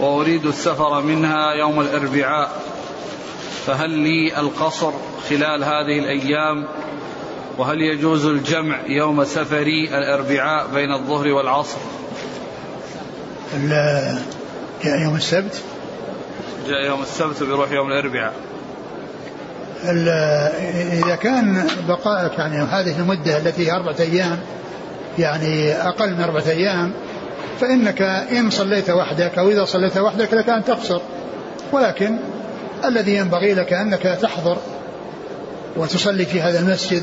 وأريد 0.00 0.46
السفر 0.46 1.02
منها 1.02 1.52
يوم 1.52 1.80
الأربعاء 1.80 2.62
فهل 3.66 3.90
لي 3.90 4.40
القصر 4.40 4.92
خلال 5.28 5.64
هذه 5.64 5.98
الأيام 5.98 6.66
وهل 7.58 7.80
يجوز 7.80 8.26
الجمع 8.26 8.76
يوم 8.86 9.24
سفري 9.24 9.88
الأربعاء 9.98 10.66
بين 10.74 10.92
الظهر 10.92 11.28
والعصر؟ 11.28 11.78
جاء 14.84 15.02
يوم 15.02 15.16
السبت. 15.16 15.62
جاء 16.66 16.86
يوم 16.86 17.02
السبت 17.02 17.42
بيروح 17.42 17.72
يوم 17.72 17.88
الأربعاء. 17.88 18.32
إذا 20.92 21.16
كان 21.16 21.66
بقائك 21.88 22.38
يعني 22.38 22.56
هذه 22.56 22.98
المدة 22.98 23.36
التي 23.36 23.66
هي 23.66 23.76
أربعة 23.76 23.96
أيام 24.00 24.40
يعني 25.18 25.72
أقل 25.72 26.14
من 26.14 26.20
أربعة 26.20 26.48
أيام 26.48 26.92
فإنك 27.60 28.02
إن 28.02 28.50
صليت 28.50 28.90
وحدك 28.90 29.38
أو 29.38 29.48
إذا 29.48 29.64
صليت 29.64 29.98
وحدك 29.98 30.34
لك 30.34 30.48
أن 30.48 30.64
تقصر. 30.64 31.00
ولكن 31.72 32.18
الذي 32.84 33.16
ينبغي 33.16 33.54
لك 33.54 33.72
أنك 33.72 34.02
تحضر 34.02 34.56
وتصلي 35.76 36.26
في 36.26 36.40
هذا 36.40 36.60
المسجد 36.60 37.02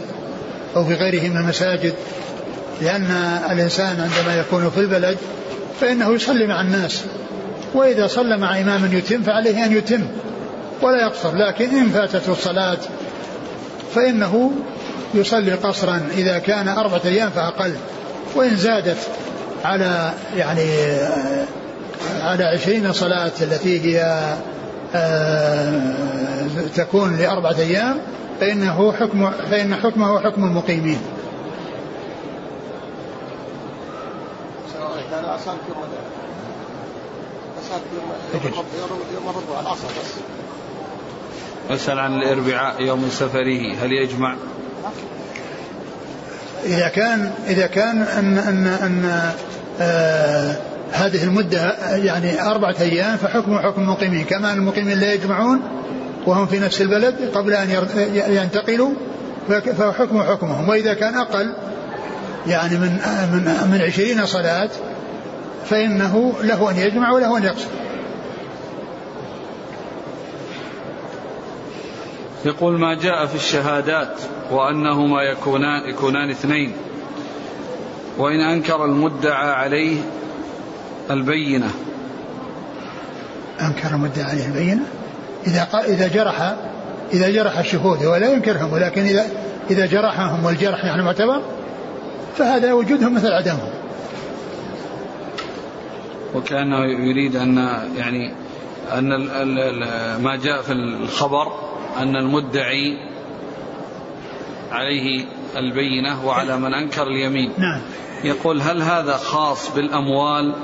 أو 0.75 0.85
في 0.85 0.93
غيره 0.93 1.29
من 1.29 1.37
المساجد 1.37 1.93
لأن 2.81 3.11
الإنسان 3.51 3.87
عندما 3.87 4.39
يكون 4.39 4.69
في 4.69 4.79
البلد 4.79 5.17
فإنه 5.81 6.13
يصلي 6.13 6.47
مع 6.47 6.61
الناس 6.61 7.03
وإذا 7.73 8.07
صلى 8.07 8.37
مع 8.37 8.59
إمام 8.59 8.89
يتم 8.93 9.23
فعليه 9.23 9.65
أن 9.65 9.77
يتم 9.77 10.01
ولا 10.81 11.01
يقصر 11.01 11.35
لكن 11.35 11.69
إن 11.69 11.89
فاتته 11.89 12.31
الصلاة 12.31 12.77
فإنه 13.95 14.51
يصلي 15.13 15.53
قصرا 15.53 16.01
إذا 16.17 16.37
كان 16.37 16.67
أربعة 16.67 17.01
أيام 17.05 17.29
فأقل 17.29 17.73
وإن 18.35 18.55
زادت 18.55 18.97
على 19.63 20.13
يعني 20.35 20.65
على 22.21 22.43
عشرين 22.43 22.93
صلاة 22.93 23.31
التي 23.41 23.81
هي 23.81 24.23
آه، 24.95 25.81
تكون 26.75 27.17
لأربعة 27.17 27.55
أيام 27.59 27.97
فإنه 28.41 28.93
حكم 28.93 29.31
فإن 29.31 29.75
حكمه 29.75 30.19
حكم 30.19 30.43
المقيمين. 30.43 30.99
أسأل 41.69 41.99
عن 41.99 42.13
الأربعاء 42.13 42.81
يوم 42.81 43.09
سفره 43.09 43.73
هل 43.81 43.91
يجمع؟ 43.91 44.35
إذا 46.65 46.87
كان 46.87 47.31
إذا 47.47 47.67
كان 47.67 48.01
أن 48.01 48.37
أن 48.37 48.67
أن 48.67 49.31
آه 49.81 50.55
هذه 50.91 51.23
المدة 51.23 51.77
يعني 51.95 52.41
أربعة 52.41 52.75
أيام 52.81 53.17
فحكمه 53.17 53.61
حكم 53.61 53.81
المقيمين 53.81 54.25
كما 54.25 54.53
أن 54.53 54.57
المقيمين 54.57 54.99
لا 54.99 55.13
يجمعون 55.13 55.80
وهم 56.27 56.45
في 56.45 56.59
نفس 56.59 56.81
البلد 56.81 57.31
قبل 57.33 57.53
أن 57.53 57.87
ينتقلوا 58.07 58.91
فحكمه 59.49 60.23
حكمهم. 60.23 60.69
وإذا 60.69 60.93
كان 60.93 61.15
أقل 61.15 61.53
يعني 62.47 62.77
من 62.77 62.99
من 63.33 63.71
من 63.71 63.81
عشرين 63.81 64.25
صلاة 64.25 64.69
فإنه 65.65 66.33
له 66.43 66.71
أن 66.71 66.77
يجمع 66.77 67.11
وله 67.11 67.37
أن 67.37 67.43
يقصر. 67.43 67.67
يقول 72.45 72.79
ما 72.79 72.95
جاء 72.95 73.25
في 73.25 73.35
الشهادات 73.35 74.13
وأنهما 74.51 75.23
يكونان 75.23 75.89
يكونان 75.89 76.29
اثنين. 76.29 76.73
وإن 78.17 78.39
أنكر 78.39 78.85
المدعى 78.85 79.51
عليه 79.51 79.97
البينة. 81.11 81.71
أنكر 83.61 83.89
المدعى 83.95 84.23
عليه 84.23 84.45
البينة؟ 84.45 84.83
إذا 85.47 85.67
إذا 85.87 86.07
جرح 86.07 86.55
إذا 87.13 87.29
جرح 87.29 87.57
الشهود 87.57 88.03
هو 88.03 88.15
لا 88.15 88.33
ينكرهم 88.33 88.73
ولكن 88.73 89.01
إذا 89.01 89.25
إذا 89.71 89.85
جرحهم 89.85 90.45
والجرح 90.45 90.85
يعني 90.85 91.03
معتبر 91.03 91.41
فهذا 92.37 92.73
وجودهم 92.73 93.13
مثل 93.15 93.31
عدمهم. 93.31 93.69
وكأنه 96.35 96.85
يريد 96.85 97.35
أن 97.35 97.57
يعني 97.97 98.33
أن 98.97 99.09
ما 100.23 100.35
جاء 100.35 100.61
في 100.61 100.71
الخبر 100.73 101.51
أن 101.97 102.15
المدعي 102.15 102.97
عليه 104.71 105.25
البينة 105.57 106.25
وعلى 106.25 106.57
من 106.57 106.73
أنكر 106.73 107.07
اليمين. 107.07 107.51
نعم. 107.57 107.81
يقول 108.23 108.61
هل 108.61 108.81
هذا 108.81 109.17
خاص 109.17 109.75
بالأموال 109.75 110.55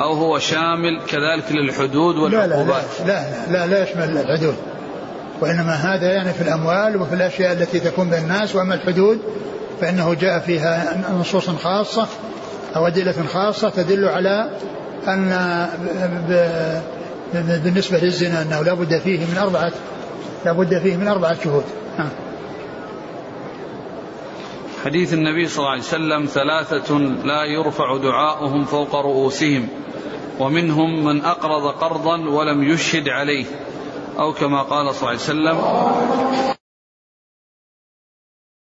أو 0.00 0.12
هو 0.12 0.38
شامل 0.38 1.00
كذلك 1.08 1.52
للحدود 1.52 2.16
والعقوبات 2.16 2.84
لا 3.00 3.06
لا 3.06 3.46
لا, 3.46 3.52
لا, 3.52 3.66
لا 3.66 3.82
يشمل 3.82 4.18
الحدود. 4.18 4.56
وإنما 5.40 5.72
هذا 5.72 6.12
يعني 6.12 6.32
في 6.32 6.40
الأموال 6.40 7.02
وفي 7.02 7.14
الأشياء 7.14 7.52
التي 7.52 7.80
تكون 7.80 8.10
بين 8.10 8.22
الناس. 8.22 8.54
وأما 8.54 8.74
الحدود 8.74 9.18
فإنه 9.80 10.14
جاء 10.14 10.38
فيها 10.38 10.96
نصوص 11.20 11.50
خاصة 11.50 12.06
أو 12.76 12.86
أدلة 12.86 13.14
خاصة 13.32 13.68
تدل 13.68 14.04
على 14.04 14.50
أن 15.08 15.66
بالنسبة 17.64 17.98
للزنا 17.98 18.42
أنه 18.42 18.62
لا 18.62 18.74
بد 18.74 18.98
فيه 18.98 19.18
من 19.18 19.38
أربعة 19.38 19.72
لا 20.44 20.52
بد 20.52 20.78
فيه 20.78 20.96
من 20.96 21.08
أربعة 21.08 21.36
شهود. 21.44 21.64
حديث 24.84 25.12
النبي 25.12 25.48
صلى 25.48 25.58
الله 25.58 25.70
عليه 25.70 25.82
وسلم 25.82 26.26
ثلاثة 26.26 26.98
لا 27.24 27.44
يرفع 27.44 27.96
دعاؤهم 27.96 28.64
فوق 28.64 28.94
رؤوسهم. 28.94 29.68
ومنهم 30.40 31.04
من 31.04 31.24
أقرض 31.24 31.66
قرضا 31.66 32.28
ولم 32.28 32.62
يشهد 32.62 33.08
عليه 33.08 33.44
أو 34.18 34.32
كما 34.32 34.62
قال 34.62 34.94
صلى 34.94 35.10
الله 35.10 35.50
عليه 35.50 35.58
وسلم 35.60 36.57